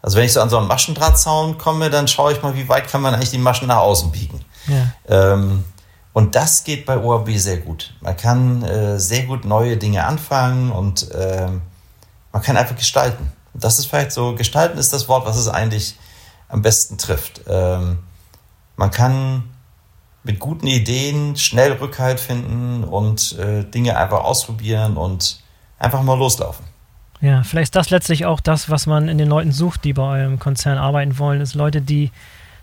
also 0.02 0.18
wenn 0.18 0.24
ich 0.24 0.34
so 0.34 0.42
an 0.42 0.50
so 0.50 0.58
einen 0.58 0.68
Maschendrahtzaun 0.68 1.56
komme, 1.56 1.88
dann 1.88 2.08
schaue 2.08 2.32
ich 2.32 2.42
mal, 2.42 2.54
wie 2.54 2.68
weit 2.68 2.88
kann 2.88 3.00
man 3.00 3.14
eigentlich 3.14 3.30
die 3.30 3.38
Maschen 3.38 3.68
nach 3.68 3.78
außen 3.78 4.10
biegen. 4.12 4.44
Ja. 4.66 4.92
Ähm, 5.08 5.64
und 6.12 6.34
das 6.34 6.64
geht 6.64 6.84
bei 6.84 6.98
OAB 6.98 7.30
sehr 7.36 7.56
gut. 7.58 7.94
Man 8.00 8.16
kann 8.16 8.62
äh, 8.64 9.00
sehr 9.00 9.24
gut 9.24 9.44
neue 9.44 9.78
Dinge 9.78 10.04
anfangen 10.04 10.70
und 10.70 11.10
äh, 11.12 11.48
man 12.32 12.42
kann 12.42 12.56
einfach 12.56 12.76
gestalten. 12.76 13.32
Das 13.54 13.78
ist 13.78 13.86
vielleicht 13.86 14.12
so, 14.12 14.34
gestalten 14.34 14.76
ist 14.76 14.92
das 14.92 15.08
Wort, 15.08 15.24
was 15.24 15.36
es 15.36 15.48
eigentlich 15.48 15.96
am 16.48 16.60
besten 16.60 16.98
trifft. 16.98 17.40
Ähm, 17.48 17.98
man 18.76 18.90
kann 18.90 19.44
mit 20.22 20.38
guten 20.38 20.66
Ideen 20.66 21.36
schnell 21.36 21.72
Rückhalt 21.72 22.20
finden 22.20 22.84
und 22.84 23.38
äh, 23.38 23.64
Dinge 23.64 23.96
einfach 23.96 24.24
ausprobieren 24.24 24.96
und 24.96 25.43
einfach 25.84 26.02
mal 26.02 26.18
loslaufen. 26.18 26.64
Ja, 27.20 27.42
vielleicht 27.42 27.66
ist 27.68 27.76
das 27.76 27.90
letztlich 27.90 28.26
auch 28.26 28.40
das, 28.40 28.68
was 28.68 28.86
man 28.86 29.08
in 29.08 29.18
den 29.18 29.28
Leuten 29.28 29.52
sucht, 29.52 29.84
die 29.84 29.92
bei 29.92 30.20
eurem 30.20 30.38
Konzern 30.38 30.78
arbeiten 30.78 31.18
wollen, 31.18 31.40
ist 31.40 31.54
Leute, 31.54 31.80
die 31.80 32.10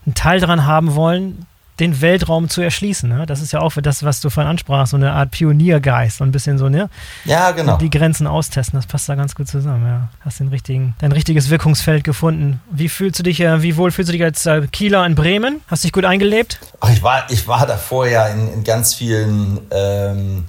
einen 0.06 0.14
Teil 0.16 0.40
daran 0.40 0.66
haben 0.66 0.96
wollen, 0.96 1.46
den 1.80 2.00
Weltraum 2.00 2.48
zu 2.48 2.62
erschließen. 2.62 3.10
Ne? 3.10 3.26
Das 3.26 3.42
ist 3.42 3.54
ja 3.54 3.60
auch 3.60 3.72
für 3.72 3.82
das, 3.82 4.04
was 4.04 4.22
du 4.22 4.30
vorhin 4.30 4.52
ansprachst, 4.52 4.92
so 4.92 4.98
eine 4.98 5.14
Art 5.14 5.32
Pioniergeist, 5.32 6.18
so 6.18 6.24
ein 6.24 6.32
bisschen 6.32 6.60
so, 6.60 6.70
ne? 6.70 6.90
Ja, 7.26 7.52
genau. 7.52 7.78
Die 7.78 7.90
Grenzen 7.90 8.28
austesten, 8.28 8.78
das 8.78 8.86
passt 8.86 9.10
da 9.10 9.16
ganz 9.16 9.34
gut 9.34 9.48
zusammen, 9.48 9.88
ja. 9.88 10.10
Hast 10.20 10.40
den 10.40 10.50
richtigen, 10.50 10.94
dein 11.00 11.12
richtiges 11.12 11.50
Wirkungsfeld 11.50 12.04
gefunden. 12.04 12.62
Wie 12.70 12.88
fühlst 12.88 13.18
du 13.18 13.24
dich, 13.24 13.40
äh, 13.40 13.64
wie 13.64 13.78
wohl 13.78 13.92
fühlst 13.92 14.10
du 14.10 14.14
dich 14.14 14.24
als 14.24 14.46
äh, 14.46 14.68
Kieler 14.72 15.06
in 15.08 15.16
Bremen? 15.16 15.62
Hast 15.68 15.84
du 15.84 15.88
dich 15.88 15.94
gut 15.94 16.06
eingelebt? 16.06 16.60
Ach, 16.82 16.92
ich 16.92 17.02
war, 17.02 17.24
ich 17.32 17.48
war 17.48 17.66
davor 17.66 18.06
ja 18.06 18.28
in, 18.28 18.54
in 18.54 18.64
ganz 18.64 18.94
vielen 18.94 19.60
ähm, 19.72 20.46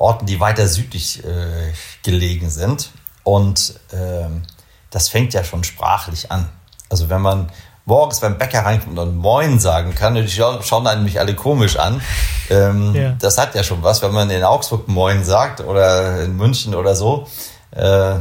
Orten, 0.00 0.26
die 0.26 0.40
weiter 0.40 0.66
südlich 0.66 1.22
äh, 1.24 1.72
gelegen 2.02 2.50
sind. 2.50 2.90
Und 3.22 3.74
ähm, 3.92 4.42
das 4.90 5.08
fängt 5.08 5.34
ja 5.34 5.44
schon 5.44 5.62
sprachlich 5.62 6.32
an. 6.32 6.48
Also 6.88 7.08
wenn 7.08 7.20
man 7.20 7.50
morgens 7.84 8.20
beim 8.20 8.38
Bäcker 8.38 8.64
reinkommt 8.64 8.98
und 8.98 9.16
Moin 9.16 9.58
sagen 9.58 9.94
kann, 9.94 10.14
die 10.14 10.28
schauen 10.28 10.86
einen 10.86 11.04
mich 11.04 11.20
alle 11.20 11.34
komisch 11.34 11.76
an. 11.76 12.00
Ähm, 12.48 12.94
ja. 12.94 13.16
Das 13.20 13.38
hat 13.38 13.54
ja 13.54 13.62
schon 13.62 13.82
was, 13.82 14.02
wenn 14.02 14.12
man 14.12 14.30
in 14.30 14.42
Augsburg 14.42 14.88
Moin 14.88 15.24
sagt 15.24 15.60
oder 15.60 16.22
in 16.22 16.36
München 16.36 16.74
oder 16.74 16.94
so, 16.94 17.26
äh, 17.72 18.14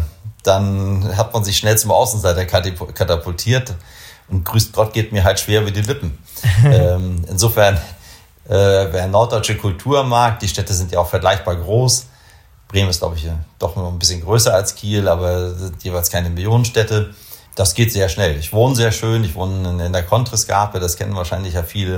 dann 0.43 1.17
hat 1.17 1.33
man 1.33 1.43
sich 1.43 1.57
schnell 1.57 1.77
zum 1.77 1.91
Außenseiter 1.91 2.45
katapultiert 2.45 3.73
und 4.29 4.45
grüßt 4.45 4.73
Gott 4.73 4.93
geht 4.93 5.11
mir 5.11 5.23
halt 5.23 5.39
schwer 5.39 5.65
wie 5.65 5.71
die 5.71 5.81
Lippen. 5.81 6.17
ähm, 6.63 7.23
insofern, 7.29 7.79
wer 8.51 9.07
norddeutsche 9.07 9.55
Kultur 9.57 10.03
mag, 10.03 10.39
die 10.39 10.47
Städte 10.47 10.73
sind 10.73 10.91
ja 10.91 10.99
auch 10.99 11.07
vergleichbar 11.07 11.55
groß. 11.55 12.07
Bremen 12.67 12.89
ist, 12.89 12.99
glaube 12.99 13.15
ich, 13.15 13.27
doch 13.59 13.75
noch 13.75 13.91
ein 13.91 13.99
bisschen 13.99 14.21
größer 14.21 14.53
als 14.53 14.73
Kiel, 14.73 15.07
aber 15.07 15.51
sind 15.51 15.83
jeweils 15.83 16.09
keine 16.09 16.29
Millionenstädte 16.29 17.13
das 17.59 17.73
geht 17.73 17.91
sehr 17.91 18.07
schnell. 18.07 18.37
Ich 18.37 18.53
wohne 18.53 18.73
sehr 18.73 18.93
schön, 18.93 19.23
ich 19.25 19.35
wohne 19.35 19.85
in 19.85 19.91
der 19.91 20.03
Kontrescarpe, 20.03 20.79
das 20.79 20.95
kennen 20.95 21.13
wahrscheinlich 21.15 21.55
ja 21.55 21.63
viele, 21.63 21.97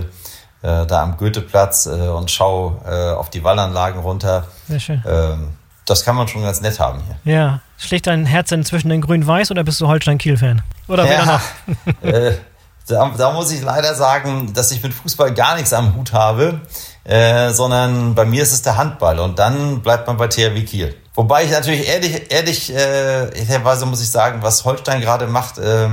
äh, 0.64 0.88
da 0.88 1.04
am 1.04 1.18
Goetheplatz 1.18 1.86
äh, 1.86 1.90
und 1.90 2.32
schaue 2.32 2.78
äh, 2.84 3.14
auf 3.14 3.30
die 3.30 3.44
Wallanlagen 3.44 4.02
runter. 4.02 4.48
Sehr 4.68 4.80
schön. 4.80 5.04
Ähm, 5.08 5.50
das 5.86 6.04
kann 6.04 6.16
man 6.16 6.28
schon 6.28 6.42
ganz 6.42 6.62
nett 6.62 6.80
haben 6.80 7.02
hier. 7.06 7.34
Ja. 7.34 7.60
Schlägt 7.78 8.08
dein 8.08 8.26
Herz 8.26 8.52
inzwischen 8.52 8.90
in 8.90 9.02
grün-weiß 9.02 9.52
oder 9.52 9.64
bist 9.64 9.80
du 9.82 9.88
Holstein-Kiel-Fan? 9.88 10.64
Oder 10.88 11.06
ja, 11.06 11.26
noch? 11.26 11.42
Da, 12.92 13.10
da, 13.18 13.32
muss 13.32 13.52
ich 13.52 13.62
leider 13.62 13.96
sagen, 13.96 14.54
dass 14.54 14.72
ich 14.72 14.84
mit 14.84 14.94
Fußball 14.94 15.34
gar 15.34 15.56
nichts 15.56 15.74
am 15.74 15.96
Hut 15.96 16.14
habe, 16.14 16.60
äh, 17.04 17.52
sondern 17.52 18.14
bei 18.16 18.26
mir 18.26 18.44
ist 18.44 18.52
es 18.52 18.62
der 18.62 18.78
Handball 18.78 19.20
und 19.20 19.40
dann 19.40 19.82
bleibt 19.82 20.08
man 20.08 20.18
bei 20.18 20.28
THW 20.28 20.64
Kiel. 20.64 20.96
Wobei 21.16 21.46
ich 21.46 21.52
natürlich 21.52 21.88
ehrlich, 21.88 22.32
ehrlich, 22.32 22.74
äh, 22.74 23.26
ehrlicherweise 23.38 23.86
muss 23.86 24.02
ich 24.02 24.10
sagen, 24.10 24.42
was 24.42 24.66
Holstein 24.66 25.02
gerade 25.02 25.28
macht, 25.28 25.58
äh, 25.58 25.90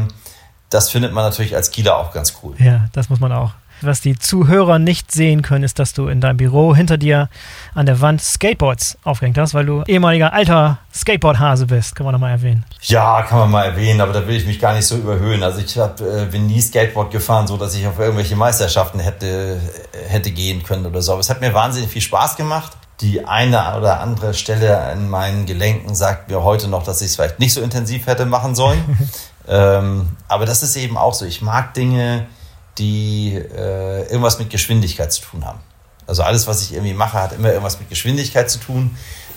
das 0.70 0.90
findet 0.90 1.12
man 1.12 1.24
natürlich 1.24 1.54
als 1.56 1.70
Kieler 1.70 1.96
auch 1.96 2.12
ganz 2.12 2.34
cool. 2.42 2.54
Ja, 2.58 2.86
das 2.92 3.08
muss 3.08 3.20
man 3.20 3.32
auch. 3.32 3.52
Was 3.82 4.00
die 4.00 4.18
Zuhörer 4.18 4.78
nicht 4.78 5.12
sehen 5.12 5.42
können, 5.42 5.64
ist, 5.64 5.78
dass 5.78 5.92
du 5.92 6.08
in 6.08 6.20
deinem 6.20 6.36
Büro 6.36 6.74
hinter 6.74 6.98
dir 6.98 7.28
an 7.74 7.86
der 7.86 8.00
Wand 8.00 8.22
Skateboards 8.22 8.98
aufgehängt 9.04 9.38
hast, 9.38 9.54
weil 9.54 9.66
du 9.66 9.82
ehemaliger 9.86 10.32
alter 10.32 10.78
Skateboard-Hase 10.94 11.66
bist. 11.66 11.94
Kann 11.94 12.04
man 12.04 12.12
nochmal 12.12 12.32
erwähnen. 12.32 12.64
Ja, 12.82 13.22
kann 13.22 13.38
man 13.38 13.50
mal 13.50 13.64
erwähnen, 13.64 14.00
aber 14.00 14.12
da 14.12 14.26
will 14.26 14.36
ich 14.36 14.46
mich 14.46 14.58
gar 14.60 14.74
nicht 14.74 14.86
so 14.86 14.96
überhöhen. 14.96 15.42
Also 15.42 15.60
ich 15.60 15.76
hab, 15.78 16.00
äh, 16.00 16.26
bin 16.30 16.46
nie 16.46 16.60
Skateboard 16.60 17.10
gefahren, 17.10 17.46
so 17.46 17.56
dass 17.56 17.74
ich 17.74 17.86
auf 17.86 17.98
irgendwelche 17.98 18.36
Meisterschaften 18.36 19.00
hätte, 19.00 19.60
hätte 20.08 20.30
gehen 20.30 20.62
können 20.62 20.86
oder 20.86 21.02
so. 21.02 21.12
Aber 21.12 21.20
es 21.20 21.30
hat 21.30 21.40
mir 21.40 21.54
wahnsinnig 21.54 21.90
viel 21.90 22.02
Spaß 22.02 22.36
gemacht 22.36 22.72
die 23.00 23.24
eine 23.24 23.76
oder 23.76 24.00
andere 24.00 24.34
Stelle 24.34 24.80
an 24.80 25.08
meinen 25.08 25.46
Gelenken 25.46 25.94
sagt 25.94 26.28
mir 26.28 26.42
heute 26.42 26.68
noch, 26.68 26.82
dass 26.82 27.00
ich 27.00 27.08
es 27.08 27.16
vielleicht 27.16 27.38
nicht 27.38 27.54
so 27.54 27.60
intensiv 27.60 28.06
hätte 28.06 28.26
machen 28.26 28.54
sollen. 28.54 29.08
ähm, 29.48 30.16
aber 30.26 30.46
das 30.46 30.62
ist 30.62 30.76
eben 30.76 30.96
auch 30.96 31.14
so. 31.14 31.24
Ich 31.24 31.40
mag 31.40 31.74
Dinge, 31.74 32.26
die 32.78 33.34
äh, 33.34 34.02
irgendwas 34.02 34.38
mit 34.38 34.50
Geschwindigkeit 34.50 35.12
zu 35.12 35.22
tun 35.22 35.44
haben. 35.44 35.60
Also 36.06 36.22
alles, 36.22 36.46
was 36.46 36.62
ich 36.62 36.72
irgendwie 36.72 36.94
mache, 36.94 37.20
hat 37.20 37.32
immer 37.32 37.48
irgendwas 37.48 37.78
mit 37.78 37.88
Geschwindigkeit 37.90 38.50
zu 38.50 38.58
tun. 38.58 38.96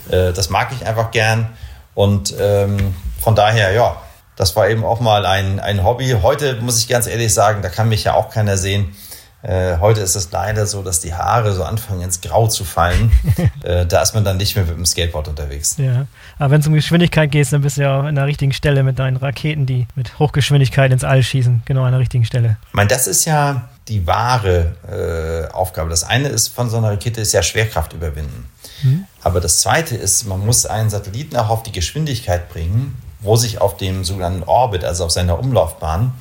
Äh, 0.10 0.34
das 0.34 0.50
mag 0.50 0.72
ich 0.72 0.86
einfach 0.86 1.12
gern. 1.12 1.50
Und 1.94 2.34
ähm, 2.39 2.96
von 3.20 3.36
daher, 3.36 3.72
ja, 3.74 4.02
das 4.36 4.56
war 4.56 4.70
eben 4.70 4.86
auch 4.86 5.00
mal 5.00 5.26
ein, 5.26 5.60
ein 5.60 5.84
Hobby. 5.84 6.16
Heute 6.22 6.56
muss 6.62 6.80
ich 6.80 6.88
ganz 6.88 7.08
ehrlich 7.08 7.34
sagen, 7.34 7.62
da 7.62 7.70
kann 7.70 7.89
mich 7.89 8.06
ja 8.06 8.14
auch 8.14 8.30
keiner 8.30 8.58
sehen. 8.58 8.96
Äh, 9.44 9.78
heute 9.80 10.02
ist 10.02 10.16
es 10.16 10.32
leider 10.32 10.68
so, 10.68 10.84
dass 10.84 11.00
die 11.00 11.14
Haare 11.14 11.54
so 11.54 11.64
anfangen 11.64 12.02
ins 12.02 12.22
Grau 12.22 12.48
zu 12.48 12.64
fallen. 12.64 13.12
äh, 13.64 13.86
da 13.86 14.02
ist 14.02 14.14
man 14.14 14.24
dann 14.24 14.38
nicht 14.38 14.56
mehr 14.56 14.66
mit 14.66 14.76
dem 14.76 14.86
Skateboard 14.86 15.28
unterwegs. 15.28 15.76
Ja, 15.78 16.06
aber 16.38 16.52
wenn 16.52 16.62
es 16.62 16.68
um 16.68 16.74
Geschwindigkeit 16.74 17.32
geht, 17.32 17.52
dann 17.52 17.62
bist 17.62 17.78
du 17.78 17.82
ja 17.82 18.00
auch 18.00 18.04
an 18.04 18.16
der 18.16 18.28
richtigen 18.28 18.54
Stelle 18.54 18.84
mit 18.84 19.00
deinen 19.00 19.18
Raketen, 19.18 19.66
die 19.66 19.88
mit 19.96 20.20
Hochgeschwindigkeit 20.20 20.92
ins 20.92 21.04
All 21.04 21.24
schießen. 21.24 21.64
Genau 21.66 21.84
an 21.84 21.92
der 21.92 22.00
richtigen 22.00 22.26
Stelle. 22.26 22.58
Ich 22.68 22.74
meine, 22.74 22.89
das 22.89 23.08
ist 23.08 23.26
ja 23.26 23.70
die 23.88 24.06
wahre 24.06 24.76
äh, 24.88 25.52
Aufgabe. 25.52 25.89
Das 25.89 26.04
eine 26.04 26.28
ist 26.28 26.50
von 26.50 26.70
so 26.70 26.78
einer 26.78 26.92
Rakete 26.92 27.22
ist 27.22 27.34
ja 27.34 27.42
Schwerkraft 27.42 27.94
überwinden. 27.94 28.48
Mhm. 28.84 29.06
Aber 29.24 29.42
das 29.42 29.60
zweite 29.62 29.96
ist, 29.96 30.26
man 30.26 30.46
muss 30.46 30.66
einen 30.66 30.89
Satelliten 30.89 31.36
auch 31.36 31.50
auf 31.50 31.64
die 31.64 31.72
Geschwindigkeit 31.72 32.50
bringen, 32.50 32.98
wo 33.20 33.36
sich 33.36 33.60
auf 33.60 33.78
dem 33.78 34.04
sogenannten 34.04 34.44
Orbit, 34.44 34.84
also 34.84 35.06
auf 35.06 35.12
seiner 35.12 35.39
Umlaufbahn, 35.39 36.14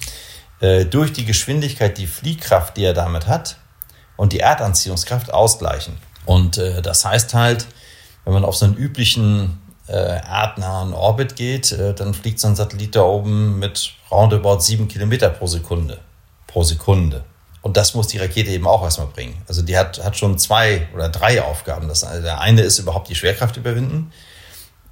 äh, 0.60 0.84
durch 0.84 1.12
die 1.12 1.24
Geschwindigkeit 1.24 1.98
die 1.98 2.06
Fliehkraft, 2.06 2.76
die 2.76 2.84
er 2.84 2.94
damit 2.94 3.26
hat, 3.26 3.56
und 4.16 4.32
die 4.32 4.40
Erdanziehungskraft 4.40 5.32
ausgleichen. 5.32 5.96
Und 6.26 6.58
äh, 6.58 6.82
das 6.82 7.04
heißt 7.04 7.34
halt, 7.34 7.66
wenn 8.24 8.34
man 8.34 8.44
auf 8.44 8.54
so 8.54 8.66
einen 8.66 8.76
üblichen 8.76 9.58
äh, 9.88 9.94
erdnahen 9.94 10.92
Orbit 10.92 11.36
geht, 11.36 11.72
äh, 11.72 11.94
dann 11.94 12.14
fliegt 12.14 12.38
so 12.38 12.48
ein 12.48 12.56
Satellit 12.56 12.94
da 12.94 13.02
oben 13.02 13.58
mit 13.58 13.94
roundabout 14.10 14.60
sieben 14.60 14.88
Kilometer 14.88 15.30
pro 15.30 15.46
Sekunde. 15.46 15.98
Pro 16.46 16.62
Sekunde. 16.62 17.24
Und 17.62 17.76
das 17.76 17.94
muss 17.94 18.08
die 18.08 18.18
Rakete 18.18 18.50
eben 18.50 18.66
auch 18.66 18.82
erstmal 18.82 19.08
bringen. 19.08 19.42
Also 19.48 19.62
die 19.62 19.76
hat, 19.76 20.02
hat 20.02 20.16
schon 20.16 20.38
zwei 20.38 20.88
oder 20.94 21.08
drei 21.08 21.42
Aufgaben. 21.42 21.88
Das, 21.88 22.04
also 22.04 22.22
der 22.22 22.40
eine 22.40 22.62
ist 22.62 22.78
überhaupt 22.78 23.08
die 23.08 23.14
Schwerkraft 23.14 23.56
überwinden. 23.56 24.12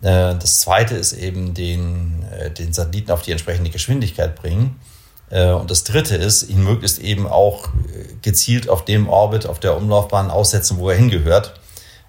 Äh, 0.01 0.35
das 0.35 0.61
zweite 0.61 0.95
ist 0.95 1.13
eben 1.13 1.55
den, 1.55 2.25
äh, 2.31 2.51
den 2.51 2.73
Satelliten 2.73 3.11
auf 3.11 3.23
die 3.23 3.33
entsprechende 3.33 3.71
Geschwindigkeit 3.71 4.37
bringen. 4.37 4.81
Äh, 5.31 5.51
und 5.51 5.71
das 5.71 5.85
dritte 5.85 6.17
ist, 6.17 6.49
ihn 6.49 6.63
möglichst 6.63 6.99
eben 6.99 7.27
auch 7.27 7.67
äh, 7.67 8.15
gezielt 8.23 8.69
auf 8.69 8.85
dem 8.85 9.09
Orbit, 9.09 9.47
auf 9.47 9.61
der 9.61 9.77
Umlaufbahn 9.77 10.31
aussetzen, 10.31 10.79
wo 10.79 10.91
er 10.91 10.97
hingehört 10.97 11.55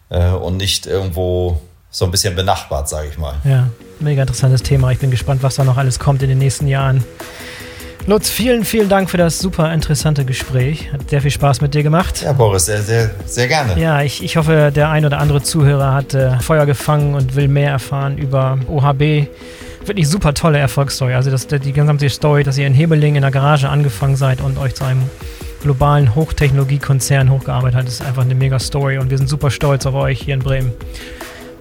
äh, 0.10 0.30
und 0.30 0.58
nicht 0.58 0.86
irgendwo 0.86 1.60
so 1.92 2.06
ein 2.06 2.12
bisschen 2.12 2.36
benachbart, 2.36 2.88
sage 2.88 3.10
ich 3.10 3.18
mal. 3.18 3.36
Ja, 3.44 3.68
mega 4.00 4.22
interessantes 4.22 4.64
Thema. 4.64 4.92
Ich 4.92 5.00
bin 5.00 5.12
gespannt, 5.12 5.44
was 5.44 5.56
da 5.56 5.64
noch 5.64 5.78
alles 5.78 6.00
kommt 6.00 6.22
in 6.22 6.30
den 6.30 6.38
nächsten 6.38 6.68
Jahren. 6.68 7.04
Lutz, 8.06 8.30
vielen, 8.30 8.64
vielen 8.64 8.90
Dank 8.90 9.10
für 9.10 9.18
das 9.18 9.40
super 9.40 9.72
interessante 9.74 10.26
Gespräch. 10.26 10.92
Hat 10.92 11.10
sehr 11.10 11.22
viel 11.22 11.32
Spaß 11.32 11.62
mit 11.62 11.74
dir 11.74 11.84
gemacht. 11.84 12.24
Ja, 12.24 12.34
Boris, 12.34 12.66
sehr, 12.66 12.82
sehr, 12.82 13.12
sehr 13.26 13.48
gerne. 13.48 13.80
Ja, 13.80 14.02
ich, 14.02 14.24
ich 14.24 14.38
hoffe, 14.38 14.72
der 14.74 14.90
ein 14.90 15.06
oder 15.06 15.20
andere 15.20 15.44
Zuhörer 15.44 15.94
hat 15.94 16.14
äh, 16.14 16.40
Feuer 16.40 16.66
gefangen 16.66 17.14
und 17.14 17.36
will 17.36 17.48
mehr 17.48 17.72
erfahren 17.72 18.18
über 18.18 18.58
OHB 18.68 19.28
wirklich 19.90 20.08
super 20.08 20.34
tolle 20.34 20.58
Erfolgsstory. 20.60 21.14
Also 21.14 21.30
das, 21.30 21.48
die 21.48 21.74
gesamte 21.74 22.10
Story, 22.10 22.44
dass 22.44 22.58
ihr 22.58 22.66
in 22.66 22.74
Hebeling 22.74 23.16
in 23.16 23.24
der 23.24 23.32
Garage 23.32 23.68
angefangen 23.68 24.16
seid 24.16 24.40
und 24.40 24.58
euch 24.58 24.76
zu 24.76 24.86
einem 24.86 25.02
globalen 25.62 26.16
Hochtechnologiekonzern 26.16 27.30
hochgearbeitet 27.30 27.78
habt, 27.78 27.88
ist 27.90 28.02
einfach 28.02 28.24
eine 28.24 28.36
mega 28.36 28.60
Story 28.60 28.98
und 28.98 29.10
wir 29.10 29.18
sind 29.18 29.28
super 29.28 29.52
stolz 29.52 29.86
auf 29.86 29.96
euch 29.96 30.22
hier 30.22 30.36
in 30.36 30.40
Bremen. 30.40 30.72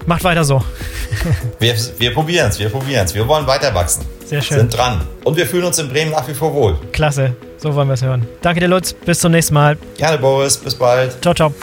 Macht 0.05 0.23
weiter 0.23 0.45
so. 0.45 0.63
wir 1.59 1.75
wir 1.97 2.13
probieren 2.13 2.49
es, 2.49 2.59
wir 2.59 2.69
probieren 2.69 3.05
es. 3.05 3.13
Wir 3.13 3.27
wollen 3.27 3.45
weiter 3.45 3.73
wachsen. 3.75 4.05
Sehr 4.25 4.41
schön. 4.41 4.59
Sind 4.59 4.77
dran. 4.77 5.01
Und 5.23 5.35
wir 5.35 5.45
fühlen 5.45 5.65
uns 5.65 5.77
in 5.79 5.89
Bremen 5.89 6.11
nach 6.11 6.27
wie 6.27 6.33
vor 6.33 6.53
wohl. 6.53 6.77
Klasse. 6.93 7.35
So 7.57 7.75
wollen 7.75 7.89
wir 7.89 7.95
es 7.95 8.01
hören. 8.01 8.25
Danke 8.41 8.61
dir, 8.61 8.67
Lutz. 8.67 8.93
Bis 8.93 9.19
zum 9.19 9.31
nächsten 9.31 9.53
Mal. 9.53 9.77
Gerne, 9.97 10.17
Boris. 10.17 10.57
Bis 10.57 10.75
bald. 10.75 11.21
Ciao, 11.21 11.33
ciao. 11.33 11.53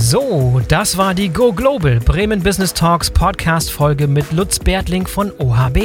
So, 0.00 0.62
das 0.68 0.96
war 0.96 1.12
die 1.12 1.28
Go 1.28 1.52
Global 1.52 1.98
Bremen 1.98 2.40
Business 2.40 2.72
Talks 2.72 3.10
Podcast 3.10 3.72
Folge 3.72 4.06
mit 4.06 4.30
Lutz 4.30 4.60
Bertling 4.60 5.08
von 5.08 5.32
OHB. 5.38 5.78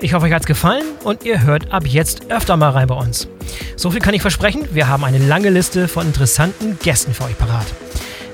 Ich 0.00 0.12
hoffe, 0.12 0.26
euch 0.26 0.32
hat's 0.32 0.44
gefallen 0.44 0.84
und 1.04 1.24
ihr 1.24 1.42
hört 1.42 1.72
ab 1.72 1.86
jetzt 1.86 2.32
öfter 2.32 2.56
mal 2.56 2.70
rein 2.70 2.88
bei 2.88 2.96
uns. 2.96 3.28
So 3.76 3.92
viel 3.92 4.00
kann 4.00 4.12
ich 4.12 4.22
versprechen, 4.22 4.66
wir 4.72 4.88
haben 4.88 5.04
eine 5.04 5.18
lange 5.18 5.50
Liste 5.50 5.86
von 5.86 6.08
interessanten 6.08 6.78
Gästen 6.82 7.14
für 7.14 7.24
euch 7.24 7.38
parat. 7.38 7.66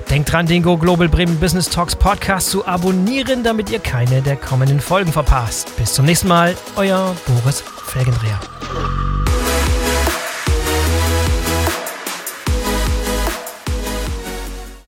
Denkt 0.09 0.32
dran, 0.32 0.46
den 0.46 0.62
Go 0.62 0.78
Global 0.78 1.11
Bremen 1.11 1.38
Business 1.38 1.68
Talks 1.68 1.94
Podcast 1.94 2.48
zu 2.48 2.66
abonnieren, 2.66 3.44
damit 3.44 3.70
ihr 3.70 3.80
keine 3.80 4.22
der 4.22 4.36
kommenden 4.36 4.80
Folgen 4.80 5.12
verpasst. 5.12 5.76
Bis 5.76 5.92
zum 5.92 6.07
nächsten 6.07 6.28
Mal, 6.28 6.57
euer 6.76 7.14
Boris 7.26 7.62
Felgendreher. 7.84 8.40